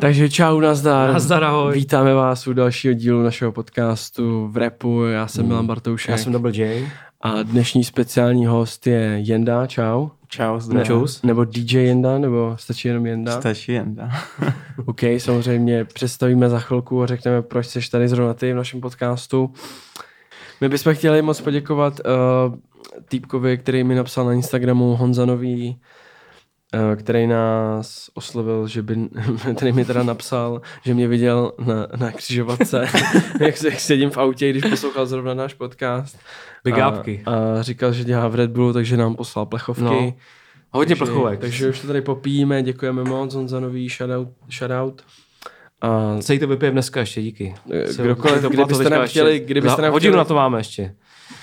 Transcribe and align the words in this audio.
Takže 0.00 0.28
čau, 0.28 0.60
nazdar. 0.60 1.12
Nazdar, 1.12 1.44
ahoj. 1.44 1.74
Vítáme 1.74 2.14
vás 2.14 2.46
u 2.46 2.52
dalšího 2.52 2.94
dílu 2.94 3.22
našeho 3.22 3.52
podcastu 3.52 4.48
v 4.48 4.56
repu. 4.56 5.04
Já 5.04 5.26
jsem 5.26 5.46
Milan 5.46 5.66
Bartoušek. 5.66 6.10
Já 6.10 6.16
jsem 6.16 6.32
Double 6.32 6.56
J. 6.56 6.88
A 7.20 7.42
dnešní 7.42 7.84
speciální 7.84 8.46
host 8.46 8.86
je 8.86 9.18
Jenda, 9.20 9.66
čau. 9.66 10.08
Čau, 10.28 10.60
zdravím. 10.60 11.06
nebo 11.22 11.44
DJ 11.44 11.78
Jenda, 11.78 12.18
nebo 12.18 12.56
stačí 12.58 12.88
jenom 12.88 13.06
Jenda? 13.06 13.40
Stačí 13.40 13.72
jen, 13.72 13.94
da. 13.94 14.10
OK, 14.86 15.00
samozřejmě 15.18 15.84
představíme 15.84 16.48
za 16.48 16.60
chvilku 16.60 17.02
a 17.02 17.06
řekneme, 17.06 17.42
proč 17.42 17.66
jsi 17.66 17.90
tady 17.90 18.08
zrovna 18.08 18.34
ty 18.34 18.52
v 18.52 18.56
našem 18.56 18.80
podcastu. 18.80 19.52
My 20.60 20.68
bychom 20.68 20.94
chtěli 20.94 21.22
moc 21.22 21.40
poděkovat 21.40 22.00
uh, 22.00 22.54
týpkovi, 23.08 23.58
který 23.58 23.84
mi 23.84 23.94
napsal 23.94 24.24
na 24.24 24.32
Instagramu 24.32 24.96
Honzanový, 24.96 25.70
uh, 25.70 25.99
který 26.96 27.26
nás 27.26 28.10
oslovil, 28.14 28.66
že 28.68 28.82
by, 28.82 28.96
který 29.56 29.72
mi 29.72 29.84
teda 29.84 30.02
napsal, 30.02 30.60
že 30.84 30.94
mě 30.94 31.08
viděl 31.08 31.52
na, 31.66 31.86
na 31.96 32.12
křižovatce, 32.12 32.86
jak, 33.40 33.56
se- 33.56 33.68
jak 33.68 33.80
sedím 33.80 34.10
v 34.10 34.18
autě, 34.18 34.50
když 34.50 34.64
poslouchal 34.70 35.06
zrovna 35.06 35.34
náš 35.34 35.54
podcast. 35.54 36.18
Big 36.64 36.78
a, 36.78 36.88
upky. 36.90 37.22
A 37.26 37.62
říkal, 37.62 37.92
že 37.92 38.04
dělá 38.04 38.28
v 38.28 38.34
Red 38.34 38.50
Bullu, 38.50 38.72
takže 38.72 38.96
nám 38.96 39.14
poslal 39.16 39.46
plechovky. 39.46 39.82
No. 39.84 40.12
Hodně 40.70 40.94
Takže- 40.96 41.04
plechovek. 41.04 41.40
Takže 41.40 41.68
už 41.68 41.80
to 41.80 41.86
tady 41.86 42.00
popíjíme, 42.02 42.62
děkujeme 42.62 43.04
moc, 43.04 43.34
Honzanový, 43.34 43.88
shoutout. 43.88 44.28
shoutout. 44.58 45.02
A 45.80 46.16
Celý 46.20 46.38
to 46.38 46.46
vypijeme 46.48 46.72
dneska 46.72 47.00
ještě, 47.00 47.22
díky. 47.22 47.54
Eh, 47.70 47.92
Se- 47.92 48.02
kdokoliv, 48.02 48.42
kdybyste 48.42 48.90
nám 48.90 49.06
chtěli- 49.06 49.40
kdybyste 49.40 49.76
za 49.76 49.82
nám 49.82 49.92
Hodinu 49.92 50.10
chtěli- 50.12 50.16
na 50.18 50.24
to 50.24 50.34
máme 50.34 50.58
ještě. 50.60 50.94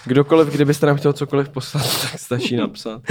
Kdokoliv, 0.05 0.48
kdybyste 0.48 0.86
nám 0.86 0.98
chtěl 0.98 1.14
cokoliv 1.14 1.50
poslat, 1.50 1.84
tak 2.02 2.20
stačí 2.20 2.55
napsat. 2.55 3.02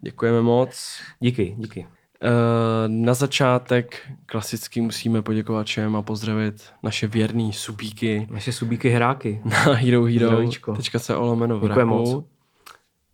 Děkujeme 0.00 0.42
moc. 0.42 0.98
Díky, 1.20 1.54
díky. 1.58 1.86
Eh, 2.22 2.88
Na 2.88 3.14
začátek 3.14 4.12
klasicky 4.26 4.80
musíme 4.80 5.22
poděkovat 5.22 5.66
všem 5.66 5.96
a 5.96 6.02
pozdravit 6.02 6.64
naše 6.82 7.06
věrný 7.06 7.52
subíky 7.52 8.26
Naše 8.30 8.52
subíky 8.52 8.88
hráky. 8.88 9.40
na 9.44 9.72
Hero. 9.72 10.04
Hero. 10.04 10.50
Teďka 10.76 10.98
se 10.98 11.16
olomeno 11.16 11.60
Děkujeme 11.60 11.84
moc. 11.84 12.24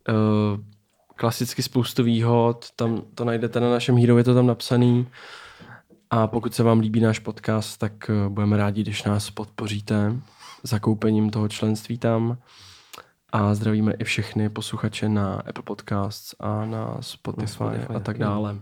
Eh, 0.08 0.12
Klasicky 1.16 1.62
spoustu 1.62 2.02
výhod, 2.02 2.66
tam 2.76 3.02
to 3.14 3.24
najdete 3.24 3.60
na 3.60 3.70
našem 3.70 3.96
Hero, 3.98 4.18
je 4.18 4.24
to 4.24 4.34
tam 4.34 4.46
napsaný. 4.46 5.06
A 6.10 6.26
pokud 6.26 6.54
se 6.54 6.62
vám 6.62 6.80
líbí 6.80 7.00
náš 7.00 7.18
podcast, 7.18 7.78
tak 7.78 8.10
eh, 8.10 8.28
budeme 8.28 8.56
rádi, 8.56 8.82
když 8.82 9.02
nás 9.04 9.30
podpoříte 9.30 10.16
zakoupením 10.62 11.30
toho 11.30 11.48
členství 11.48 11.98
tam. 11.98 12.36
A 13.32 13.54
zdravíme 13.54 13.92
i 13.92 14.04
všechny 14.04 14.48
posluchače 14.48 15.08
na 15.08 15.34
Apple 15.34 15.62
Podcasts 15.62 16.34
a 16.40 16.64
na 16.66 16.96
Spotify, 17.00 17.52
Spotify, 17.52 17.94
a 17.94 18.00
tak 18.00 18.18
dále. 18.18 18.56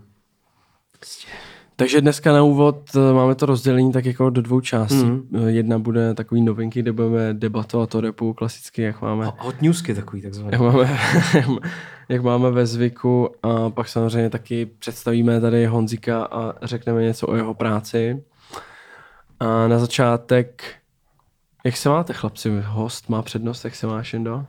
Takže 1.76 2.00
dneska 2.00 2.32
na 2.32 2.42
úvod 2.42 2.90
eh, 2.96 3.12
máme 3.12 3.34
to 3.34 3.46
rozdělení 3.46 3.92
tak 3.92 4.04
jako 4.04 4.30
do 4.30 4.42
dvou 4.42 4.60
částí. 4.60 5.04
Mm. 5.04 5.28
Jedna 5.46 5.78
bude 5.78 6.14
takový 6.14 6.42
novinky, 6.42 6.82
kde 6.82 6.92
budeme 6.92 7.34
debatovat 7.34 7.94
o 7.94 8.00
repu 8.00 8.34
klasicky, 8.34 8.82
jak 8.82 9.02
máme 9.02 9.26
Ho- 9.26 9.34
Hot 9.38 9.62
newsky 9.62 9.94
takový 9.94 10.22
takzvaný. 10.22 10.52
jak 10.52 10.60
máme, 10.60 10.98
jak 12.08 12.22
máme 12.22 12.50
ve 12.50 12.66
zvyku 12.66 13.30
a 13.42 13.70
pak 13.70 13.88
samozřejmě 13.88 14.30
taky 14.30 14.66
představíme 14.66 15.40
tady 15.40 15.66
Honzika 15.66 16.24
a 16.24 16.66
řekneme 16.66 17.02
něco 17.02 17.28
o 17.28 17.36
jeho 17.36 17.54
práci. 17.54 18.24
A 19.40 19.68
na 19.68 19.78
začátek, 19.78 20.62
jak 21.64 21.76
se 21.76 21.88
máte 21.88 22.12
chlapci? 22.12 22.60
Host 22.64 23.08
má 23.08 23.22
přednost, 23.22 23.64
jak 23.64 23.74
se 23.74 23.86
máš 23.86 24.12
Jendo? 24.12 24.46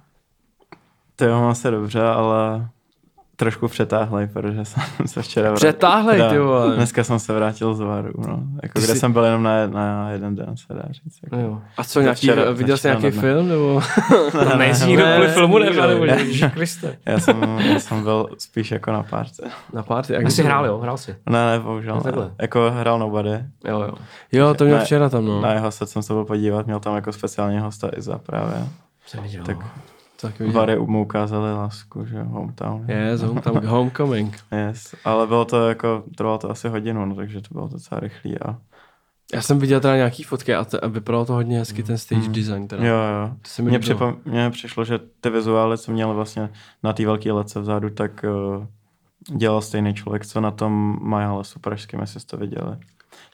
To 1.20 1.26
jo, 1.26 1.42
mám 1.42 1.56
se 1.56 1.72
dobře, 1.72 2.02
ale 2.02 2.68
trošku 3.36 3.68
přetáhlej, 3.68 4.28
protože 4.28 4.66
jsem 4.66 4.84
se 5.08 5.22
včera 5.22 5.50
vrátil. 5.50 5.70
Přetáhlej, 5.70 6.22
ty 6.30 6.40
vole. 6.40 6.76
Dneska 6.76 7.04
jsem 7.04 7.20
se 7.20 7.34
vrátil 7.34 7.74
z 7.74 7.80
Varu, 7.80 8.14
no. 8.18 8.40
Jako, 8.64 8.80
Ty 8.80 8.86
kde 8.86 8.94
jsi- 8.94 9.00
jsem 9.00 9.14
byl 9.14 9.24
jenom 9.24 9.44
na, 9.44 9.68
na 9.68 10.10
jeden 10.12 10.36
den, 10.36 10.58
se 10.58 10.74
dá 10.74 10.82
říct. 10.92 11.20
Jako. 11.24 11.36
No 11.36 11.42
jo. 11.42 11.62
A 11.78 11.84
co, 11.84 12.02
nějaký, 12.02 12.28
včera- 12.28 12.52
viděl 12.52 12.78
jsi 12.78 12.88
nějaký 12.88 13.12
film? 13.12 13.50
Nebo? 13.50 13.82
To 14.32 14.58
nejsi 14.58 14.86
nikdo 14.88 15.06
ne, 15.06 15.12
kvůli 15.14 15.28
ne, 15.28 15.34
filmu 15.34 15.58
nehrál, 15.58 15.88
nebo 15.88 16.06
ne. 16.06 16.18
Kriste. 16.54 16.98
Já 17.06 17.20
jsem, 17.20 17.44
já 17.60 17.80
jsem 17.80 18.04
byl 18.04 18.28
spíš 18.38 18.72
jako 18.72 18.92
na 18.92 19.04
párce. 19.04 19.44
Na 19.74 19.84
party? 19.84 20.14
Jak 20.14 20.32
jsi 20.32 20.44
hrál, 20.44 20.66
jo? 20.66 20.78
Hrál 20.78 20.98
jsi. 20.98 21.16
Ne, 21.30 21.46
ne, 21.46 21.60
bohužel. 21.60 22.02
No 22.06 22.22
Ne. 22.22 22.32
Jako 22.42 22.72
hrál 22.72 23.00
Nobody. 23.00 23.30
Jo, 23.66 23.80
jo. 23.82 23.94
Jo, 24.32 24.54
to 24.54 24.66
měl 24.66 24.78
Ne, 24.78 24.86
včera 24.86 25.10
tam, 25.10 25.26
no. 25.26 25.42
Na 25.42 25.54
jeho 25.54 25.72
set 25.72 25.90
jsem 25.90 26.04
se 26.04 26.14
byl 26.14 26.26
podívat, 26.26 26.66
měl 26.66 26.80
tam 26.80 26.96
jako 26.96 27.12
speciální 27.14 27.60
hosta 27.60 27.90
Iza 27.98 28.18
právě. 28.18 28.66
Jsem 29.06 29.24
viděl. 29.24 29.44
Tak 29.44 29.58
Tak 30.22 30.40
viděl. 30.40 30.54
Vary 30.54 30.80
mu 30.80 31.02
ukázali 31.02 31.54
lásku, 31.54 32.06
že 32.06 32.24
hometown. 32.24 32.86
Yes, 32.90 33.22
home, 33.22 33.42
tam 33.42 33.56
homecoming. 33.66 34.38
Yes, 34.68 34.96
ale 35.06 35.28
bylo 35.28 35.46
to 35.46 35.68
jako, 35.70 36.04
trvalo 36.18 36.38
to 36.38 36.50
asi 36.52 36.70
hodinu, 36.70 37.06
no, 37.06 37.16
takže 37.16 37.42
to 37.42 37.48
bylo 37.54 37.68
docela 37.68 38.00
rychlý 38.00 38.40
a 38.42 38.58
Já 39.34 39.42
jsem 39.42 39.60
viděl 39.60 39.80
teda 39.80 39.96
nějaký 39.96 40.24
fotky 40.24 40.56
a, 40.56 40.66
to, 40.66 40.84
a 40.84 40.88
vypadalo 40.88 41.26
to 41.26 41.34
hodně 41.34 41.60
hezky, 41.60 41.84
ten 41.84 41.98
stage 41.98 42.28
design. 42.30 42.68
Teda. 42.68 42.86
jo, 42.86 42.96
jo. 42.96 43.36
To 43.42 43.50
se 43.50 43.62
mi 43.62 43.70
Mně, 43.70 43.78
líbilo. 43.78 43.96
připom- 44.00 44.16
mně 44.26 44.50
přišlo, 44.50 44.86
že 44.86 45.00
ty 45.22 45.30
vizuály, 45.30 45.78
co 45.78 45.92
měl 45.92 46.14
vlastně 46.14 46.50
na 46.84 46.94
té 46.94 47.06
velké 47.06 47.32
lece 47.32 47.60
vzadu, 47.60 47.90
tak 47.90 48.26
uh, 48.58 48.66
dělal 49.38 49.62
stejný 49.62 49.94
člověk, 49.94 50.26
co 50.26 50.42
na 50.42 50.52
tom 50.52 50.98
Majale 51.02 51.44
Pražském, 51.62 52.00
jestli 52.00 52.20
jste 52.20 52.30
to 52.38 52.38
viděli. 52.42 52.78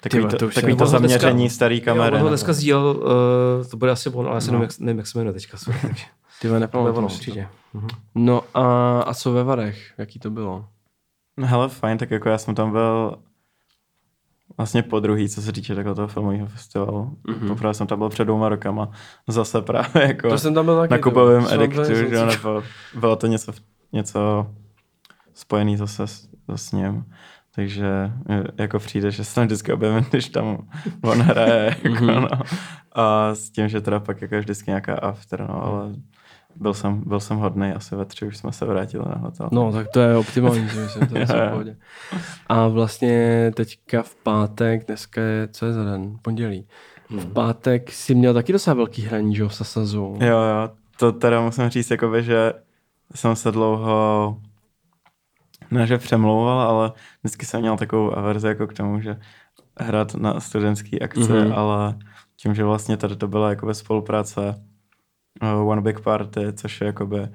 Takový 0.01 0.21
vole, 0.21 0.31
to, 0.31 0.37
to 0.37 0.49
takový 0.53 0.75
to 0.75 0.85
ho 0.85 0.89
dneska- 0.91 0.99
zaměření 1.19 1.49
starý 1.49 1.81
kamery. 1.81 2.15
Jo, 2.15 2.19
on 2.19 2.21
ho 2.21 2.27
dneska 2.29 2.53
sdílel, 2.53 2.85
uh, 2.97 3.67
to 3.71 3.77
bude 3.77 3.91
asi 3.91 4.09
on, 4.09 4.25
ale 4.27 4.35
já 4.35 4.41
si 4.41 4.47
No. 4.47 4.51
nevím, 4.51 4.63
jak, 4.63 4.79
nevím, 4.79 4.97
jak 4.97 5.07
se 5.07 5.17
jmenuje 5.19 5.33
teďka. 5.33 5.57
Sorry, 5.57 5.79
takže. 5.81 6.05
Ty 6.41 6.47
si 6.49 6.67
to. 6.71 7.01
určitě. 7.01 7.47
Mhm. 7.73 7.87
No 8.15 8.41
a, 8.53 8.99
a 9.01 9.13
co 9.13 9.31
ve 9.31 9.43
Varech? 9.43 9.93
Jaký 9.97 10.19
to 10.19 10.29
bylo? 10.29 10.65
No 11.37 11.47
hele, 11.47 11.69
fajn, 11.69 11.97
tak 11.97 12.11
jako 12.11 12.29
já 12.29 12.37
jsem 12.37 12.55
tam 12.55 12.71
byl 12.71 13.15
vlastně 14.57 14.83
po 14.83 14.99
druhý, 14.99 15.29
co 15.29 15.41
se 15.41 15.51
týče 15.51 15.75
takového 15.75 15.95
toho 15.95 16.07
filmového 16.07 16.47
festivalu. 16.47 17.17
Mhm. 17.27 17.37
Mm-hmm. 17.39 17.47
Poprvé 17.47 17.73
jsem 17.73 17.87
tam 17.87 17.99
byl 17.99 18.09
před 18.09 18.23
dvěma 18.25 18.49
rokama. 18.49 18.89
Zase 19.27 19.61
právě 19.61 20.03
jako 20.07 20.29
To 20.29 20.37
jsem 20.37 20.53
tam 20.53 20.65
byl 20.65 20.77
taky. 20.79 20.91
na 20.91 20.97
kupovém 20.97 21.45
jsem 21.45 21.61
ediktu, 21.61 21.83
že 21.85 22.25
nebo 22.25 22.63
bylo 22.99 23.15
to 23.15 23.27
něco, 23.27 23.53
něco 23.93 24.47
spojený 25.33 25.77
zase 25.77 26.07
s, 26.07 26.29
s 26.55 26.71
ním. 26.71 27.05
Takže 27.55 28.11
eh, 28.29 28.43
jako 28.57 28.79
přijde, 28.79 29.11
že 29.11 29.23
se 29.23 29.35
tam 29.35 29.45
vždycky 29.45 29.73
objevím, 29.73 30.05
když 30.09 30.29
tam 30.29 30.67
on 31.03 31.21
hraje. 31.21 31.75
Jako, 31.83 32.03
Mhm. 32.03 32.21
no. 32.21 32.27
A 32.91 33.35
s 33.35 33.49
tím, 33.49 33.67
že 33.67 33.81
teda 33.81 33.99
pak 33.99 34.21
jako 34.21 34.37
vždycky 34.39 34.71
nějaká 34.71 34.95
after, 34.95 35.41
no, 35.41 35.63
ale 35.63 35.93
byl 36.55 36.73
jsem, 36.73 37.01
byl 37.05 37.19
jsem 37.19 37.37
hodný, 37.37 37.71
asi 37.71 37.95
ve 37.95 38.05
tři 38.05 38.25
už 38.27 38.37
jsme 38.37 38.51
se 38.51 38.65
vrátili 38.65 39.03
na 39.09 39.15
hotel. 39.15 39.49
No, 39.51 39.71
tak 39.71 39.87
to 39.87 39.99
je 39.99 40.17
optimální, 40.17 40.69
si 40.69 40.77
myslím, 40.79 41.07
to 41.07 41.17
je 41.17 41.25
v 41.47 41.49
pohodě. 41.49 41.77
A 42.47 42.67
vlastně 42.67 43.51
teďka 43.55 44.03
v 44.03 44.15
pátek, 44.15 44.87
dneska 44.87 45.21
je, 45.21 45.47
co 45.47 45.65
je 45.65 45.73
za 45.73 45.83
den? 45.83 46.17
Pondělí. 46.21 46.67
V 47.09 47.33
pátek 47.33 47.91
si 47.91 48.15
měl 48.15 48.33
taky 48.33 48.51
docela 48.53 48.73
velký 48.73 49.01
hraní, 49.01 49.35
že 49.35 49.41
jo, 49.41 49.47
v 49.47 49.55
Sasazu. 49.55 50.17
Jo, 50.21 50.27
jo, 50.37 50.69
to 50.99 51.11
teda 51.11 51.41
musím 51.41 51.69
říct, 51.69 51.91
jakoby, 51.91 52.23
že 52.23 52.53
jsem 53.15 53.35
se 53.35 53.51
dlouho 53.51 54.37
ne, 55.71 55.87
že 55.87 55.97
přemlouval, 55.97 56.59
ale 56.61 56.91
vždycky 57.23 57.45
jsem 57.45 57.61
měl 57.61 57.77
takovou 57.77 58.17
averzi 58.17 58.47
jako 58.47 58.67
k 58.67 58.73
tomu, 58.73 58.99
že 59.01 59.19
hrát 59.79 60.15
na 60.15 60.39
studentský 60.39 61.01
akce, 61.01 61.19
Mhm. 61.19 61.31
mm-hmm. 61.33 61.57
ale 61.57 61.95
tím, 62.37 62.55
že 62.55 62.63
vlastně 62.63 62.97
tady 62.97 63.15
to 63.15 63.27
byla 63.27 63.49
jakoby 63.49 63.73
spolupráce 63.73 64.55
uh, 65.41 65.69
One 65.69 65.81
Big 65.81 65.99
Party, 65.99 66.53
což 66.53 66.81
je 66.81 66.87
jakoby 66.87 67.27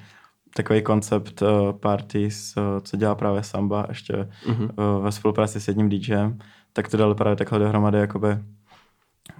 takový 0.56 0.82
koncept 0.82 1.42
uh, 1.42 1.72
parties, 1.72 2.56
uh, 2.56 2.62
co 2.82 2.96
dělá 2.96 3.14
právě 3.14 3.42
Samba, 3.42 3.86
ještě 3.88 4.28
Mhm. 4.48 4.62
uh, 4.64 5.04
ve 5.04 5.12
spolupráci 5.12 5.60
s 5.60 5.68
jedním 5.68 5.88
DJem, 5.88 6.38
tak 6.72 6.88
to 6.88 6.96
dali 6.96 7.14
právě 7.14 7.36
takhle 7.36 7.58
dohromady 7.58 7.98
jakoby 7.98 8.28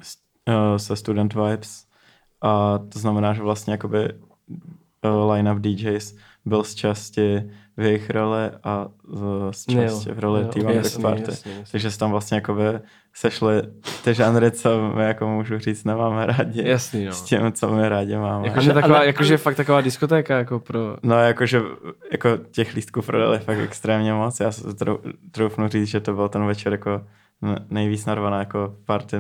s- 0.03 0.16
uh, 0.48 0.76
se 0.76 0.97
Student 0.97 1.34
Vibes 1.34 1.87
a 2.43 2.78
to 2.78 2.98
znamená, 2.98 3.34
že 3.34 3.43
vlastně 3.43 3.72
jakoby 3.72 4.12
uh, 5.04 5.32
line-up 5.32 5.59
DJs 5.59 6.15
byl 6.44 6.65
z 6.65 6.75
části 6.75 7.50
v 7.81 7.83
jejich 7.83 8.11
roli 8.11 8.51
a 8.65 8.89
z- 9.53 9.57
z 9.59 9.65
Jo, 9.69 9.83
části 9.83 10.13
v 10.13 10.19
roli 10.19 10.45
Party. 10.45 11.23
jasně, 11.27 11.53
jasně. 11.53 11.65
Takže 11.73 11.91
se 11.91 11.99
tam 11.99 12.11
vlastně 12.11 12.35
jakoby 12.35 12.63
sešly 13.15 13.63
ty 14.04 14.15
žánry, 14.15 14.51
co 14.51 14.93
my 14.97 15.03
jako 15.04 15.28
můžu 15.28 15.59
říct 15.59 15.84
nemáme 15.84 16.27
rádi. 16.27 16.69
Jasný, 16.69 17.04
no. 17.04 17.13
S 17.13 17.22
tím, 17.22 17.53
co 17.53 17.71
my 17.75 17.89
rádi 17.89 18.16
máme. 18.16 18.47
Jakože, 18.49 18.72
taková, 18.72 18.97
a 18.97 19.01
ne- 19.01 19.07
jakože 19.07 19.37
fakt 19.37 19.54
taková 19.57 19.81
diskotéka, 19.81 20.39
jako 20.39 20.60
pro... 20.60 20.97
No 21.03 21.15
jakože 21.16 21.60
jako 22.13 22.28
těch 22.51 22.75
lístků 22.75 23.03
prodali 23.03 23.39
fakt 23.39 23.59
extrémně 23.59 24.13
moc. 24.13 24.41
Já 24.41 24.53
se 24.53 24.75
trou- 24.75 24.99
troufnu 25.31 25.69
říct, 25.69 25.89
že 25.89 26.01
to 26.01 26.15
byl 26.15 26.28
ten 26.28 26.47
večer 26.47 26.72
jako 26.72 27.04
nejvíc 27.71 28.07
narvaná 28.07 28.39
jako 28.39 28.75
party 28.84 29.16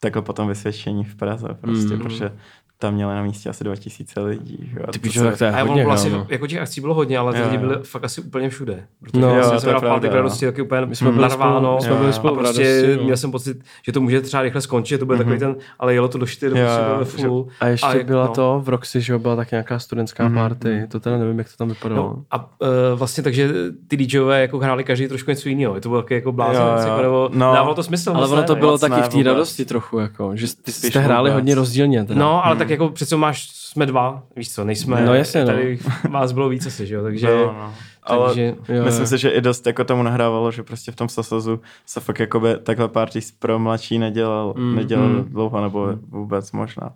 takhle 0.00 0.22
potom 0.22 0.48
vysvědčení 0.48 1.04
v 1.04 1.14
Praze 1.16 1.48
prostě, 1.60 1.94
Mhm. 1.94 2.02
protože 2.02 2.32
tam 2.80 2.94
měli 2.94 3.14
na 3.14 3.22
místě 3.22 3.48
asi 3.50 3.64
2000 3.64 4.20
lidí. 4.20 4.70
Jo. 4.76 4.84
A 4.88 4.92
Ty 4.92 4.98
to 4.98 5.02
píčo, 5.02 5.24
tak 5.24 5.38
to 5.38 5.44
je 5.44 5.50
A 5.50 5.62
hodně, 5.62 5.84
vlastně, 5.84 6.10
kámo. 6.10 6.26
jako 6.28 6.46
těch 6.46 6.58
akcí 6.58 6.80
bylo 6.80 6.94
hodně, 6.94 7.18
ale 7.18 7.32
ty 7.32 7.38
Jo, 7.38 7.44
lidi 7.44 7.58
byli 7.58 7.76
fakt 7.82 8.04
asi 8.04 8.20
úplně 8.20 8.48
všude. 8.50 8.84
Protože 9.00 9.20
No, 9.20 9.28
no, 9.28 9.34
já 9.36 9.42
jsem 9.42 9.52
to 9.54 9.60
se 9.60 9.70
v 9.74 9.80
pátek 9.80 10.12
radosti 10.12 10.46
taky 10.46 10.62
úplně 10.62 10.86
My 10.86 10.96
jsme 10.96 11.12
byli 11.12 11.30
spolu, 11.30 11.40
narváno. 11.50 11.76
my 11.80 11.82
jsme 11.86 11.94
byli 11.96 12.12
spolu 12.12 12.34
a 12.34 12.38
prostě 12.38 12.62
radosti, 12.62 12.96
no. 12.96 13.02
měl 13.04 13.16
jsem 13.16 13.30
pocit, 13.30 13.56
že 13.86 13.92
to 13.92 14.00
může 14.00 14.20
třeba 14.20 14.42
rychle 14.42 14.60
skončit, 14.60 14.88
že 14.94 14.98
to 14.98 15.06
bude 15.06 15.18
takový 15.18 15.38
ten, 15.38 15.56
ale 15.78 15.94
jelo 15.94 16.08
to 16.08 16.18
do 16.18 16.26
4, 16.26 16.58
Jo, 16.58 16.66
bylo 16.86 17.04
že- 17.04 17.10
full. 17.26 17.46
A 17.60 17.66
ještě 17.66 17.86
A 17.86 17.94
jak- 17.94 18.06
byla 18.06 18.26
no. 18.26 18.32
to 18.32 18.60
v 18.64 18.68
Roxy, 18.68 19.00
že 19.00 19.12
jo, 19.12 19.18
byla 19.18 19.36
tak 19.36 19.50
nějaká 19.50 19.78
studentská 19.78 20.24
Mhm, 20.28 20.34
party, 20.34 20.84
to 20.88 21.00
teda 21.00 21.18
nevím, 21.18 21.38
jak 21.38 21.48
to 21.50 21.56
tam 21.56 21.68
vypadalo. 21.68 22.02
No, 22.16 22.24
a 22.30 22.38
uh, 22.60 22.68
vlastně 22.94 23.22
takže 23.22 23.50
ty 23.88 23.96
DJové 23.96 24.40
jako 24.40 24.58
hráli 24.58 24.84
každý 24.84 25.08
trošku 25.08 25.30
něco 25.30 25.48
jiného. 25.48 25.74
Je 25.74 25.80
to 25.80 25.88
bylo 25.88 26.04
jako 26.10 26.32
blázen, 26.32 26.62
jako, 26.88 27.02
nebo 27.02 27.30
No. 27.32 27.52
dávalo 27.54 27.74
to 27.74 27.82
smysl. 27.82 28.12
Ale 28.14 28.28
ono 28.28 28.42
to 28.42 28.56
bylo 28.56 28.78
taky 28.78 29.00
v 29.02 29.08
té 29.08 29.22
radosti 29.22 29.64
trochu, 29.64 29.98
jako, 29.98 30.30
že 30.36 30.46
jste, 30.48 31.00
hráli 31.00 31.30
hodně 31.30 31.54
rozdílně. 31.54 32.04
Teda. 32.04 32.20
No, 32.20 32.46
ale 32.46 32.56
tak 32.56 32.69
jako 32.70 32.88
přece 32.88 33.16
máš, 33.16 33.48
jsme 33.50 33.86
dva, 33.86 34.22
víš 34.36 34.52
co, 34.54 34.64
nejsme, 34.64 35.04
No, 35.06 35.14
jasně, 35.14 35.40
no. 35.40 35.46
tady 35.46 35.78
vás 36.10 36.32
bylo 36.32 36.48
víc 36.48 36.66
asi, 36.66 36.86
že 36.86 36.94
jo, 36.94 37.02
takže, 37.02 37.26
Bylo, 37.26 37.46
no. 37.46 37.74
Ale 38.02 38.26
takže 38.26 38.54
Jo, 38.68 38.84
myslím 38.84 39.02
jo. 39.02 39.06
si, 39.06 39.18
že 39.18 39.30
i 39.30 39.40
dost 39.40 39.66
jako 39.66 39.84
tomu 39.84 40.02
nahrávalo, 40.02 40.50
že 40.52 40.62
prostě 40.62 40.92
v 40.92 40.96
tom 40.96 41.08
Sasazu 41.08 41.60
se 41.86 42.00
fakt 42.00 42.18
jakoby 42.20 42.54
takhle 42.62 42.88
party 42.88 43.20
pro 43.38 43.58
mladší 43.58 43.98
nedělal, 43.98 44.54
Mm, 44.56 44.76
nedělal 44.76 45.08
mm. 45.08 45.24
dlouho, 45.24 45.60
nebo 45.60 45.88
vůbec 46.08 46.52
možná. 46.52 46.90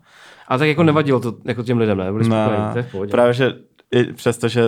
a 0.49 0.59
tak 0.59 0.69
jako 0.69 0.82
nevadilo 0.82 1.21
to 1.21 1.35
jako 1.44 1.62
těm 1.62 1.79
lidem, 1.79 1.99
ne, 1.99 2.12
byli 2.12 2.25
spokojení, 2.25 2.65
to 2.73 2.79
je 2.79 2.82
v 2.82 2.91
pohodě. 2.91 3.11
Právě, 3.11 3.35
že 3.35 3.53
i 3.91 4.05
přesto, 4.12 4.49
že 4.49 4.62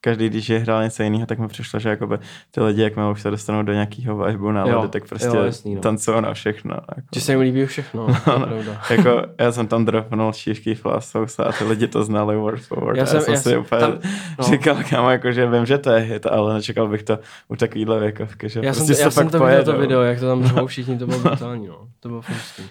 každý 0.00 0.30
DJ 0.30 0.56
hrál 0.58 0.82
něco 0.82 1.02
jiného, 1.02 1.26
tak 1.26 1.38
mi 1.38 1.48
přišlo, 1.48 1.78
že 1.80 1.88
jakoby 1.88 2.18
ty 2.50 2.60
lidi, 2.60 2.82
jakmile 2.82 3.10
už 3.10 3.22
se 3.22 3.30
dostanou 3.30 3.62
do 3.62 3.72
nějakého 3.72 4.52
nálady, 4.52 4.70
Jo, 4.70 4.88
tak 4.88 5.08
prostě 5.08 5.26
jo, 5.28 5.42
jasný, 5.44 5.74
no. 5.74 5.80
tancují 5.80 6.22
na 6.22 6.34
všechno. 6.34 6.74
Jako. 6.74 7.08
Že 7.14 7.20
se 7.20 7.32
jim 7.32 7.40
líbí 7.40 7.66
všechno, 7.66 8.06
je 8.10 8.14
pravda. 8.24 8.80
jako, 8.90 9.22
já 9.38 9.52
jsem 9.52 9.66
tam 9.66 9.84
dropnul 9.84 10.32
šívky 10.32 10.74
flasousa 10.74 11.44
a 11.44 11.52
ty 11.52 11.64
lidi 11.64 11.86
to 11.88 12.04
znali 12.04 12.36
word 12.36 12.62
for 12.62 12.80
word. 12.84 12.96
Já 12.96 13.06
jsem- 13.06 13.20
jsem, 13.20 13.34
já 13.34 13.40
jsem 13.40 13.52
já 13.52 13.60
si 13.60 13.68
jsem- 13.68 13.78
úplně 13.78 13.80
tam- 13.80 13.92
no. 13.92 14.10
no. 14.38 14.44
říkal, 14.44 14.76
kámo, 14.90 15.10
jako, 15.10 15.32
že 15.32 15.46
vím, 15.50 15.66
že 15.66 15.78
to 15.78 15.90
je 15.90 16.00
hit, 16.00 16.26
ale 16.26 16.54
nečekal 16.54 16.88
bych 16.88 17.02
to 17.02 17.18
u 17.48 17.56
takovýhle 17.56 18.00
věkovky, 18.00 18.48
že 18.48 18.60
Já 18.62 18.74
jsem, 18.74 18.86
prostě 18.86 18.94
to, 18.94 19.00
já 19.06 19.10
se 19.10 19.14
jsem 19.14 19.28
to 19.30 19.44
viděl, 19.44 19.64
to 19.64 19.78
video, 19.78 20.02
jak 20.02 20.20
to 20.20 20.26
tam 20.28 20.46
řvou 20.46 20.66
všichni, 20.66 20.98
to 20.98 21.06
bylo 21.06 21.18
brutální, 21.20 21.66
no. 21.66 21.78
To 22.00 22.08
bylo 22.08 22.22
hustý. 22.28 22.62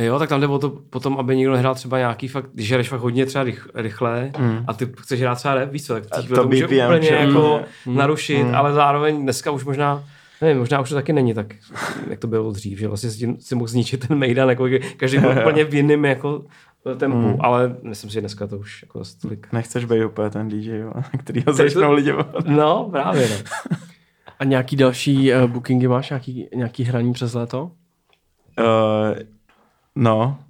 Jo, 0.00 0.18
tak 0.18 0.28
tam 0.28 0.40
jde 0.40 0.46
o 0.46 0.58
to 0.58 0.70
potom, 0.70 1.18
aby 1.18 1.36
někdo 1.36 1.52
nehrál 1.52 1.74
třeba 1.74 1.98
nějaký 1.98 2.28
fakt, 2.28 2.50
když 2.54 2.70
hraješ 2.72 2.88
fakt 2.88 3.00
hodně 3.00 3.26
třeba 3.26 3.44
rych, 3.44 3.68
rychle 3.74 4.32
Mm. 4.38 4.64
a 4.66 4.72
ty 4.74 4.88
chceš 5.00 5.20
hrát 5.20 5.34
třeba 5.34 5.54
rap, 5.54 5.70
víš 5.70 5.86
co, 5.86 5.94
tak 5.94 6.04
to 6.28 6.34
to 6.34 6.44
může 6.48 6.66
BPM, 6.66 6.84
úplně 6.86 7.08
že? 7.08 7.14
jako 7.14 7.60
Mm. 7.86 7.96
narušit, 7.96 8.44
Mm. 8.44 8.54
ale 8.54 8.72
zároveň 8.72 9.22
dneska 9.22 9.50
už 9.50 9.64
možná 9.64 10.04
Nevím, 10.40 10.58
možná 10.58 10.80
už 10.80 10.88
to 10.88 10.94
taky 10.94 11.12
není 11.12 11.34
tak, 11.34 11.46
jak 12.10 12.18
to 12.18 12.26
bylo 12.26 12.52
dřív, 12.52 12.78
že 12.78 12.88
vlastně 12.88 13.10
si, 13.10 13.36
si 13.40 13.54
mohl 13.54 13.66
zničit 13.68 14.08
ten 14.08 14.18
Mejdan, 14.18 14.48
jako 14.48 14.66
každý 14.96 15.18
byl 15.18 15.30
úplně 15.40 15.64
v 15.64 15.74
jiném 15.74 16.04
jako 16.04 16.44
tempu, 16.96 17.16
Mm. 17.18 17.36
ale 17.40 17.76
myslím 17.82 18.10
si, 18.10 18.14
že 18.14 18.20
dneska 18.20 18.46
to 18.46 18.58
už 18.58 18.82
jako 18.82 18.98
zase 18.98 19.18
tolik. 19.18 19.46
Nechceš 19.52 19.84
být 19.84 20.04
úplně 20.04 20.30
ten 20.30 20.48
DJ, 20.48 20.76
jo, 20.78 20.92
který 21.18 21.40
ho 21.40 21.44
to- 21.44 21.52
začnou 21.52 21.92
lidi. 21.92 22.12
No, 22.46 22.88
právě 22.90 23.28
no. 23.28 23.36
A 24.38 24.44
nějaký 24.44 24.76
další 24.76 25.32
uh, 25.34 25.50
bookingy 25.50 25.88
máš? 25.88 26.10
Nějaký, 26.10 26.48
nějaký 26.54 26.84
hraní 26.84 27.12
přes 27.12 27.34
léto? 27.34 27.70
Uh, 28.58 29.16
no. 29.96 30.38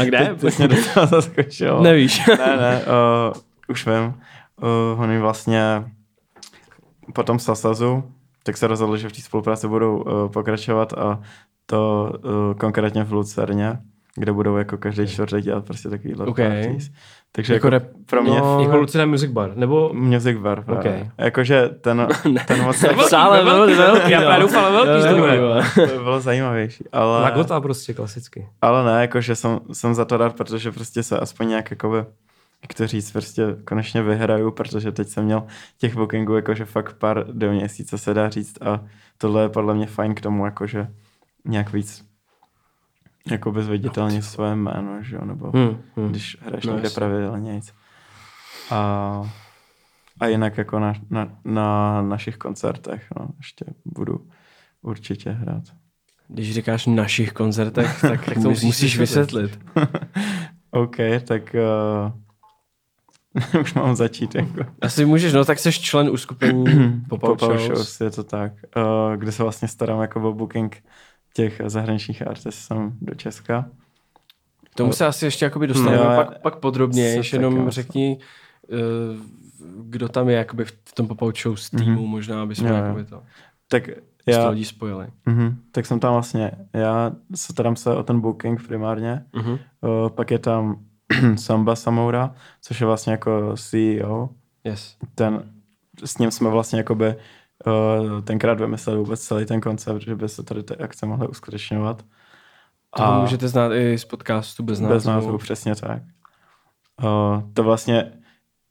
A 0.00 0.04
kde? 0.04 0.18
Ty, 0.18 0.40
ty 0.40 0.50
jsi 0.50 0.62
mě 0.62 0.68
do 0.68 0.76
toho 0.94 1.06
zaskočil. 1.06 1.80
Nevíš. 1.80 2.26
ne, 2.26 2.56
ne, 2.56 2.80
uh, 2.80 3.32
už 3.68 3.86
vím. 3.86 4.14
Uh, 4.94 5.00
oni 5.00 5.18
vlastně 5.18 5.84
po 7.12 7.22
tom 7.22 7.38
Sasazu, 7.38 8.12
tak 8.42 8.56
se 8.56 8.66
rozhodli, 8.66 8.98
že 8.98 9.08
v 9.08 9.12
té 9.12 9.20
spolupráci 9.20 9.68
budou 9.68 9.96
uh, 9.96 10.28
pokračovat 10.28 10.92
a 10.92 11.20
to 11.66 12.12
uh, 12.24 12.54
konkrétně 12.54 13.04
v 13.04 13.12
Lucerně, 13.12 13.78
kde 14.14 14.32
budou 14.32 14.56
jako 14.56 14.78
každý 14.78 15.06
čtvrtek 15.06 15.44
dělat 15.44 15.64
prostě 15.64 15.88
takovýhle 15.88 16.26
Ok. 16.26 16.36
parties. 16.36 16.90
Takže 17.32 17.54
Jako 17.54 17.68
jako, 17.68 17.86
pro 18.06 18.22
mě 18.22 18.40
no, 18.40 18.60
Jako 18.62 18.76
Lucina 18.76 19.06
Music 19.06 19.30
Bar, 19.30 19.56
nebo 19.56 19.90
Music 19.94 20.38
Bar. 20.38 20.58
Ok. 20.58 20.78
Okay. 20.78 21.10
Jakože 21.18 21.68
ten, 21.68 22.08
ten 22.46 22.62
moc 22.62 22.76
v 22.76 23.02
sále 23.02 23.44
velký, 23.44 23.74
velký, 23.74 24.10
Já 24.10 24.20
no. 24.20 24.26
právě 24.26 24.46
doufal, 24.46 24.72
velký, 24.72 25.08
to 25.74 26.02
bylo 26.02 26.20
zajímavější. 26.20 26.84
Ale... 26.92 27.22
Na 27.22 27.30
Gota 27.30 27.60
prostě 27.60 27.94
klasicky. 27.94 28.48
Ale 28.62 28.84
ne, 28.84 29.00
jakože 29.00 29.36
jsem, 29.36 29.60
jsem 29.72 29.94
za 29.94 30.04
to 30.04 30.16
rád, 30.16 30.36
protože 30.36 30.72
prostě 30.72 31.02
se 31.02 31.18
aspoň 31.18 31.48
nějak 31.48 31.70
jakoby, 31.70 31.96
jak 32.62 32.74
to 32.76 32.86
říct, 32.86 33.12
prostě 33.12 33.56
konečně 33.64 34.02
vyhraju, 34.02 34.50
protože 34.50 34.92
teď 34.92 35.08
jsem 35.08 35.24
měl 35.24 35.42
těch 35.78 35.94
bookingů 35.96 36.36
jakože 36.36 36.64
fakt 36.64 36.92
pár 36.98 37.24
do 37.32 37.52
měsíce 37.52 37.98
se 37.98 38.14
dá 38.14 38.28
říct 38.28 38.62
a 38.62 38.80
tohle 39.18 39.42
je 39.42 39.48
podle 39.48 39.74
mě 39.74 39.86
fajn 39.86 40.14
k 40.14 40.20
tomu, 40.20 40.44
jakože 40.44 40.88
nějak 41.44 41.72
víc 41.72 42.07
jakoby 43.30 43.62
zviditelně 43.62 44.22
své 44.22 44.56
jméno, 44.56 45.02
že 45.02 45.16
jo, 45.16 45.24
nebo 45.24 45.50
Hmm, 45.50 45.82
hmm. 45.96 46.08
když 46.08 46.36
hraješ 46.40 46.64
No 46.64 46.72
někde 46.72 46.90
pravidelně 46.90 47.54
nic. 47.54 47.74
A, 48.70 49.22
a 50.20 50.26
jinak 50.26 50.58
jako 50.58 50.78
na, 50.78 50.92
na, 51.10 51.28
na 51.44 52.02
našich 52.02 52.36
koncertech, 52.36 53.06
no, 53.20 53.28
ještě 53.36 53.64
budu 53.84 54.28
určitě 54.82 55.30
hrát. 55.30 55.62
Když 56.28 56.54
říkáš 56.54 56.86
našich 56.86 57.32
koncertech, 57.32 58.00
tak, 58.00 58.24
tak 58.24 58.34
to 58.34 58.48
musíš, 58.48 58.64
musíš 58.64 58.98
vysvětlit. 58.98 59.60
OK, 60.70 60.96
tak 61.24 61.56
uh, 63.54 63.60
už 63.60 63.74
mám 63.74 63.96
začít. 63.96 64.34
Jako. 64.34 64.64
Asi 64.80 65.04
můžeš, 65.04 65.32
no 65.32 65.44
tak 65.44 65.58
jsi 65.58 65.72
člen 65.72 66.10
uskupení 66.10 66.64
Pop-out 67.08 67.40
Shows. 67.40 67.62
shows, 67.62 68.00
je 68.00 68.10
to 68.10 68.24
tak. 68.24 68.52
Uh, 68.76 69.16
kde 69.16 69.32
se 69.32 69.42
vlastně 69.42 69.68
starám 69.68 70.00
jako 70.00 70.28
o 70.28 70.32
booking 70.32 70.82
těch 71.38 71.60
zahraničních 71.66 72.26
artistů 72.26 72.50
sem 72.50 72.92
do 73.00 73.14
Česka. 73.14 73.68
K 74.70 74.74
tomu 74.74 74.92
se 74.92 75.06
asi 75.06 75.24
ještě 75.24 75.44
jakoby 75.44 75.66
dostaneme 75.66 76.04
No, 76.04 76.16
pak, 76.16 76.40
pak 76.42 76.56
podrobně, 76.56 77.20
jenom 77.32 77.70
řekni, 77.70 78.18
eh, 78.72 78.76
kdo 79.82 80.08
tam 80.08 80.28
je 80.28 80.36
jakoby 80.36 80.64
v 80.64 80.92
tom 80.94 81.06
Pop-Out 81.08 81.36
Shows 81.42 81.70
týmu, 81.70 82.00
Mhm. 82.02 82.10
možná, 82.10 82.42
aby 82.42 82.54
jsme 82.54 82.68
jakoby 82.70 83.04
to 83.04 83.22
Tak 83.68 83.88
já... 84.26 84.48
lidí 84.48 84.64
spojili. 84.64 85.06
uh-huh, 85.26 85.54
tak 85.72 85.86
jsem 85.86 86.00
tam 86.00 86.12
vlastně, 86.12 86.50
já 86.72 87.12
se 87.34 87.52
starám 87.52 87.76
se 87.76 87.94
o 87.94 88.02
ten 88.02 88.20
booking 88.20 88.66
primárně. 88.66 89.24
Mhm. 89.32 89.50
Uh, 89.52 89.58
pak 90.08 90.30
je 90.30 90.38
tam 90.38 90.78
Samba 91.36 91.76
Samoura, 91.76 92.34
což 92.62 92.80
je 92.80 92.86
vlastně 92.86 93.12
jako 93.12 93.54
CEO. 93.56 94.28
Yes. 94.64 94.96
Ten, 95.14 95.42
s 96.04 96.18
ním 96.18 96.30
jsme 96.30 96.50
vlastně 96.50 96.78
jakoby 96.78 97.14
tenkrát 98.24 98.60
vymysleli 98.60 98.98
vůbec 98.98 99.20
celý 99.20 99.46
ten 99.46 99.60
koncept, 99.60 100.00
že 100.02 100.14
by 100.16 100.28
se 100.28 100.42
tady 100.42 100.62
ty 100.62 100.76
akce 100.76 101.06
mohly 101.06 101.28
uskutečňovat. 101.28 102.02
To 102.96 103.12
můžete 103.20 103.48
znát 103.48 103.72
i 103.72 103.98
z 103.98 104.04
podcastu 104.04 104.62
bez 104.62 104.80
názvu. 104.80 104.94
Bez 104.94 105.04
názvu, 105.04 105.38
přesně 105.38 105.74
tak. 105.76 106.02
Uh, 107.02 107.42
to 107.52 107.62
vlastně 107.62 108.12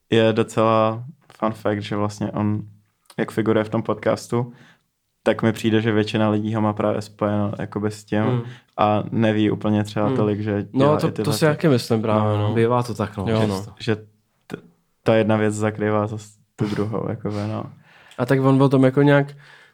je 0.10 0.34
docela 0.34 1.04
fun 1.40 1.52
fact, 1.52 1.82
že 1.82 1.96
vlastně 1.96 2.32
on, 2.32 2.62
jak 3.18 3.32
figuruje 3.32 3.64
v 3.64 3.70
tom 3.70 3.84
podcastu, 3.84 4.54
tak 5.24 5.42
mi 5.44 5.52
přijde, 5.52 5.82
že 5.82 5.92
většina 5.92 6.30
lidí 6.30 6.56
ho 6.56 6.62
má 6.62 6.74
právě 6.74 7.02
spojeno 7.02 7.52
jakoby 7.60 7.92
s 7.92 8.04
tím 8.04 8.24
Hmm. 8.24 8.42
a 8.78 9.04
neví 9.12 9.52
úplně 9.52 9.84
třeba 9.84 10.06
Hmm. 10.08 10.16
tolik, 10.16 10.40
že 10.40 10.68
No 10.74 10.98
to, 10.98 11.12
to 11.12 11.34
si 11.34 11.46
jaký 11.46 11.68
myslím 11.68 12.02
právě, 12.02 12.38
no. 12.38 12.54
Bývá 12.54 12.84
to 12.84 12.94
tak, 12.94 13.18
no. 13.18 13.26
Jo, 13.28 13.42
že 13.42 13.48
no. 13.48 13.66
že 13.80 13.96
t- 14.48 14.58
ta 15.04 15.16
jedna 15.16 15.36
věc 15.38 15.54
zakrývá 15.56 16.08
to, 16.08 16.18
tu 16.56 16.66
druhou, 16.66 17.10
jakoby, 17.10 17.36
no. 17.52 17.64
A 18.18 18.26
tak 18.26 18.40
on 18.42 18.64
o 18.64 18.70
tom 18.70 18.84
jako 18.84 19.02
nějak 19.02 19.28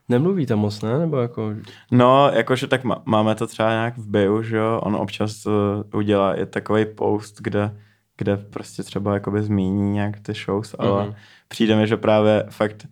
nemluví 0.09 0.45
tam 0.45 0.59
moc, 0.59 0.81
ne? 0.81 0.99
Nebo 0.99 1.17
jako... 1.17 1.53
No, 1.91 2.29
jakože 2.33 2.67
tak 2.67 2.83
má, 2.83 3.01
máme 3.05 3.35
to 3.35 3.47
třeba 3.47 3.69
nějak 3.69 3.97
v 3.97 4.07
bio, 4.07 4.41
že 4.43 4.57
jo, 4.57 4.79
on 4.83 4.95
občas 4.95 5.45
uh, 5.45 5.53
udělá 5.93 6.35
i 6.35 6.45
takový 6.45 6.85
post, 6.85 7.41
kde, 7.41 7.77
kde 8.17 8.37
prostě 8.37 8.83
třeba 8.83 9.13
jakoby 9.13 9.43
zmíní 9.43 9.91
nějak 9.91 10.19
ty 10.19 10.33
shows, 10.33 10.75
ale 10.79 11.05
Mhm. 11.05 11.15
přijde 11.47 11.75
mi, 11.75 11.87
že 11.87 11.97
právě 11.97 12.45
fakt 12.49 12.87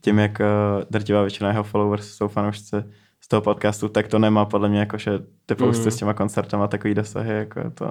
tím, 0.00 0.18
jak 0.18 0.40
uh, 0.40 0.46
drtivá 0.90 1.20
většina 1.22 1.50
jeho 1.50 1.62
followers 1.64 2.08
jsou 2.14 2.28
fanoušci 2.28 2.76
z 3.20 3.28
toho 3.28 3.42
podcastu, 3.42 3.88
tak 3.88 4.08
to 4.08 4.18
nemá 4.18 4.44
podle 4.44 4.68
mě 4.68 4.80
jakože 4.80 5.18
ty 5.46 5.54
posty 5.54 5.82
Mhm. 5.82 5.90
s 5.90 5.96
těma 5.96 6.14
koncertama 6.14 6.68
takový 6.68 6.94
dosahy, 6.94 7.34
jako 7.34 7.70
to. 7.70 7.84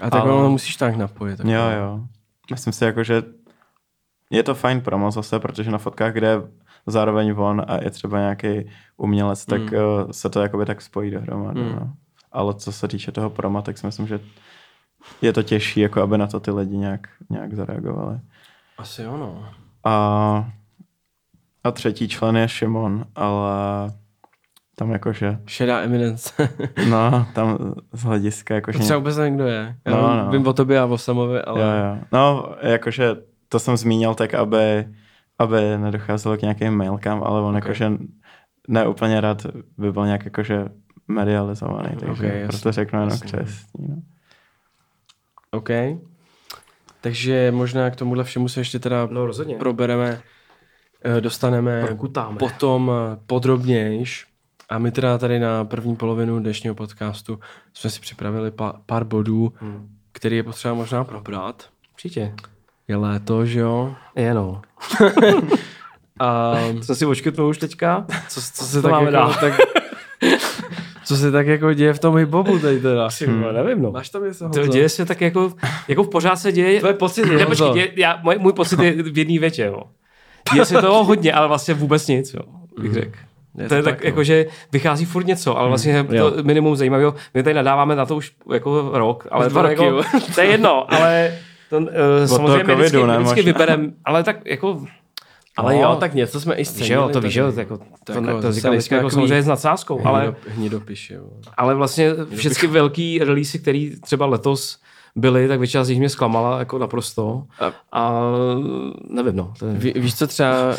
A 0.00 0.10
tak 0.10 0.22
Ale- 0.22 0.32
ono 0.32 0.50
musíš 0.50 0.76
tak 0.76 0.96
napojit. 0.96 1.36
Tak 1.36 1.46
Jo, 1.46 1.62
jo. 1.80 2.00
Myslím 2.50 2.72
si 2.72 2.84
jako, 2.84 3.04
že 3.04 3.22
je 4.30 4.42
to 4.42 4.54
fajn 4.54 4.80
promo 4.80 5.10
zase, 5.10 5.38
protože 5.40 5.70
na 5.70 5.78
fotkách, 5.78 6.12
kde 6.12 6.26
je 6.26 6.42
zároveň 6.86 7.34
on 7.36 7.62
a 7.68 7.84
je 7.84 7.90
třeba 7.90 8.18
nějaký 8.18 8.70
umělec, 8.96 9.46
tak 9.46 9.60
Mm. 9.60 9.68
se 10.10 10.30
to 10.30 10.40
jakoby 10.42 10.66
tak 10.66 10.82
spojí 10.82 11.10
dohromady. 11.10 11.60
Mm. 11.60 11.72
No. 11.72 11.92
Ale 12.32 12.54
co 12.54 12.72
se 12.72 12.88
týče 12.88 13.12
toho 13.12 13.30
proma, 13.30 13.62
tak 13.62 13.78
si 13.78 13.86
myslím, 13.86 14.06
že 14.06 14.20
je 15.22 15.32
to 15.32 15.42
těžší, 15.42 15.80
jako 15.80 16.02
aby 16.02 16.18
na 16.18 16.26
to 16.26 16.40
ty 16.40 16.50
lidi 16.50 16.76
nějak, 16.76 17.08
nějak 17.30 17.54
zareagovali. 17.54 18.18
Asi 18.78 19.02
jo, 19.02 19.16
no. 19.16 19.44
A, 19.84 20.50
a 21.64 21.70
třetí 21.70 22.08
člen 22.08 22.36
je 22.36 22.48
Šimon, 22.48 23.04
ale 23.14 23.50
tam 24.76 24.90
jakože, 24.90 25.38
Šedá 25.46 25.80
eminence. 25.80 26.48
no, 26.90 27.26
tam 27.34 27.58
z 27.92 28.02
hlediska 28.02 28.52
to 28.52 28.54
jakože... 28.54 28.78
třeba 28.78 28.98
vůbec 28.98 29.16
nevím, 29.16 29.34
kdo 29.34 29.46
je. 29.46 29.76
Já 29.84 29.92
No, 29.96 30.16
no. 30.24 30.30
vím 30.30 30.46
o 30.46 30.52
tobě 30.52 30.80
a 30.80 30.84
o 30.84 30.98
Samovi, 30.98 31.42
ale... 31.42 31.60
Jo, 31.60 31.66
jo. 31.68 31.98
No, 32.12 32.54
jakože 32.62 33.16
to 33.48 33.58
jsem 33.58 33.76
zmínil 33.76 34.14
tak, 34.14 34.34
aby, 34.34 34.88
aby 35.38 35.60
nedocházelo 35.78 36.36
k 36.36 36.42
nějakým 36.42 36.74
mailkám, 36.76 37.22
ale 37.24 37.40
on 37.40 37.56
Ok. 37.56 37.62
jakože 37.62 37.92
ne 38.68 38.88
úplně 38.88 39.20
rád 39.20 39.46
by 39.78 39.92
byl 39.92 40.06
nějak 40.06 40.24
jakože 40.24 40.64
medializovaný, 41.08 41.88
takže 41.96 42.12
Ok, 42.12 42.20
jasně, 42.22 42.46
proto 42.48 42.72
řeknu 42.72 42.98
jenom 42.98 43.10
jasně. 43.10 43.26
křestní. 43.26 43.88
No. 43.88 43.96
OK. 45.50 45.68
Takže 47.00 47.50
možná 47.52 47.90
k 47.90 47.96
tomuhle 47.96 48.24
všemu 48.24 48.48
se 48.48 48.60
ještě 48.60 48.78
teda 48.78 49.08
No 49.10 49.26
rozhodně. 49.26 49.54
probereme, 49.54 50.20
eh, 51.04 51.20
dostaneme 51.20 51.82
Prokutáme. 51.86 52.36
potom 52.38 52.90
eh, 53.12 53.18
podrobnějš. 53.26 54.26
A 54.68 54.78
my 54.78 54.90
teda 54.90 55.18
tady 55.18 55.38
na 55.38 55.64
první 55.64 55.96
polovinu 55.96 56.38
dnešního 56.40 56.74
podcastu 56.74 57.40
jsme 57.74 57.90
si 57.90 58.00
připravili 58.00 58.50
pa, 58.50 58.80
pár 58.86 59.04
bodů, 59.04 59.52
Hmm. 59.56 59.88
který 60.12 60.36
je 60.36 60.42
potřeba 60.42 60.74
možná 60.74 61.04
probrat. 61.04 61.68
Určitě. 61.92 62.34
Je 62.88 62.96
léto, 62.96 63.46
že 63.46 63.60
jo? 63.60 63.94
Je 64.16 64.34
no. 64.34 64.62
A 66.20 66.54
Jsem 66.82 66.96
si 66.96 67.06
očkrtnul 67.06 67.48
už 67.48 67.58
teďka. 67.58 68.06
co, 68.28 68.40
co 68.40 68.64
se 68.64 68.76
To 68.76 68.82
tak 68.82 68.90
máme 68.92 69.04
jako, 69.04 69.12
dál. 69.12 69.34
tak, 69.40 69.52
co 71.04 71.16
se 71.16 71.30
tak 71.30 71.46
jako 71.46 71.72
děje 71.72 71.94
v 71.94 71.98
tom 71.98 72.14
hip-hopu 72.14 72.60
tady 72.60 72.80
teda? 72.80 73.08
Ty 73.18 73.26
vole, 73.26 73.52
nevím 73.52 73.82
no. 73.82 73.90
Máš 73.90 74.08
tam 74.08 74.24
něco, 74.24 74.48
To 74.48 74.66
děje 74.66 74.88
se 74.88 75.04
tak 75.04 75.20
jako, 75.20 75.52
jako 75.88 76.02
v 76.02 76.08
pořád 76.08 76.36
se 76.36 76.52
děje. 76.52 76.78
Tvoje 76.80 76.94
pocity, 76.94 77.28
Ne, 77.36 77.44
Honzo. 77.44 77.64
počkej, 77.64 77.72
děje, 77.82 77.92
já, 77.96 78.20
můj, 78.22 78.36
můj 78.38 78.52
pocit 78.52 78.80
je 78.80 79.02
v 79.02 79.18
jedné 79.18 79.38
větě, 79.38 79.62
jo. 79.64 79.82
Děje 80.52 80.64
se 80.64 80.80
toho 80.80 81.04
hodně, 81.04 81.32
ale 81.32 81.48
vlastně 81.48 81.74
vůbec 81.74 82.06
nic, 82.08 82.34
jo, 82.34 82.40
bych 82.80 82.92
řekl. 82.92 83.18
Je 83.58 83.68
to 83.68 83.74
je 83.74 83.82
to 83.82 83.88
tak, 83.88 83.96
tak, 83.96 84.04
jako, 84.04 84.16
no. 84.20 84.24
že 84.24 84.46
vychází 84.72 85.04
furt 85.04 85.26
něco, 85.26 85.58
ale 85.58 85.68
vlastně 85.68 86.04
to 86.04 86.14
jo. 86.14 86.32
minimum 86.42 86.76
zajímavého. 86.76 87.14
My 87.34 87.42
tady 87.42 87.54
nadáváme 87.54 87.96
na 87.96 88.06
to 88.06 88.16
už 88.16 88.32
jako 88.52 88.90
rok, 88.92 89.26
ale 89.30 89.48
Dva 89.48 89.62
to, 89.62 89.68
roky, 89.68 89.84
jako, 89.84 90.02
to 90.34 90.40
je 90.40 90.46
jedno, 90.46 90.94
ale 90.94 91.38
to, 91.70 91.76
uh, 91.78 91.84
samozřejmě 92.26 92.58
covidu, 92.64 92.74
vždycky, 92.78 93.06
ne, 93.06 93.18
vždycky 93.18 93.40
možná. 93.40 93.52
vyberem, 93.52 93.92
ale 94.04 94.24
tak 94.24 94.36
jako 94.46 94.84
Ale 95.56 95.74
no, 95.74 95.80
jo, 95.82 95.96
tak 96.00 96.14
něco 96.14 96.40
jsme 96.40 96.54
i 96.54 96.64
že 96.64 96.94
jo, 96.94 97.08
to 97.12 97.20
víš, 97.20 97.34
jo, 97.34 97.52
jako, 97.56 97.78
to, 97.78 97.84
To 98.04 98.12
to, 98.12 98.12
jako 98.12 98.26
to, 98.26 98.34
to 98.36 98.42
zase 98.42 98.52
říkám 98.54 98.70
vždycky 98.72 98.94
jako 98.94 99.10
samozřejmě 99.10 99.42
s 99.42 99.46
nadsázkou, 99.46 100.06
ale, 100.06 100.20
Hnido, 100.22 100.36
hnidopiš, 100.48 101.10
jo. 101.10 101.22
ale 101.56 101.74
vlastně 101.74 102.10
všechny 102.36 102.68
velký 102.68 103.18
releasy, 103.18 103.58
které 103.58 103.90
třeba 104.00 104.26
letos 104.26 104.78
byly, 105.16 105.48
tak 105.48 105.58
většina 105.58 105.84
z 105.84 105.88
nich 105.88 105.98
mě 105.98 106.08
zklamala 106.08 106.58
jako 106.58 106.78
naprosto. 106.78 107.44
A- 107.60 107.72
A 107.92 108.22
nevím, 109.10 109.36
no. 109.36 109.52
To 109.58 109.66
je, 109.66 109.72
Ví, 109.72 109.92
víš 109.96 110.14
co 110.14 110.26
třeba, 110.26 110.74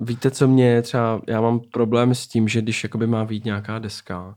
víte 0.00 0.30
co 0.30 0.48
mě 0.48 0.82
třeba, 0.82 1.20
já 1.28 1.40
mám 1.40 1.60
problém 1.60 2.14
s 2.14 2.26
tím, 2.26 2.48
že 2.48 2.62
když 2.62 2.82
jakoby 2.82 3.06
má 3.06 3.24
být 3.24 3.44
nějaká 3.44 3.78
deska, 3.78 4.34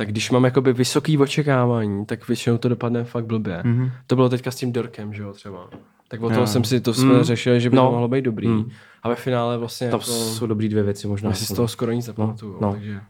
tak 0.00 0.08
když 0.08 0.30
mám 0.30 0.44
jakoby 0.44 0.72
vysoký 0.72 1.18
očekávání, 1.18 2.06
tak 2.06 2.28
většinou 2.28 2.58
to 2.58 2.68
dopadne 2.68 3.04
fakt 3.04 3.26
blbě. 3.26 3.62
Mm-hmm. 3.64 3.90
To 4.06 4.16
bylo 4.16 4.28
teďka 4.28 4.50
s 4.50 4.56
tím 4.56 4.72
Dorkem, 4.72 5.14
že 5.14 5.22
jo, 5.22 5.32
třeba. 5.32 5.68
Tak 6.08 6.22
o 6.22 6.30
toho 6.30 6.46
jsem 6.46 6.64
si, 6.64 6.80
to 6.80 6.94
jsme 6.94 7.14
Mm. 7.14 7.22
řešili, 7.22 7.60
že 7.60 7.70
by 7.70 7.76
No. 7.76 7.86
to 7.86 7.90
mohlo 7.92 8.08
být 8.08 8.22
dobrý. 8.24 8.48
Mm. 8.48 8.70
A 9.02 9.08
ve 9.08 9.14
finále 9.14 9.58
vlastně 9.58 9.90
tam 9.90 10.00
jako, 10.00 10.12
jsou 10.12 10.46
dobrý 10.46 10.68
dvě 10.68 10.82
věci 10.82 11.06
možná. 11.08 11.30
já 11.30 11.36
si 11.36 11.46
z 11.46 11.52
toho 11.54 11.68
skoro 11.68 11.92
nic 11.92 12.06
nepamatuju. 12.06 12.58
no. 12.60 12.72
Takže. 12.72 13.00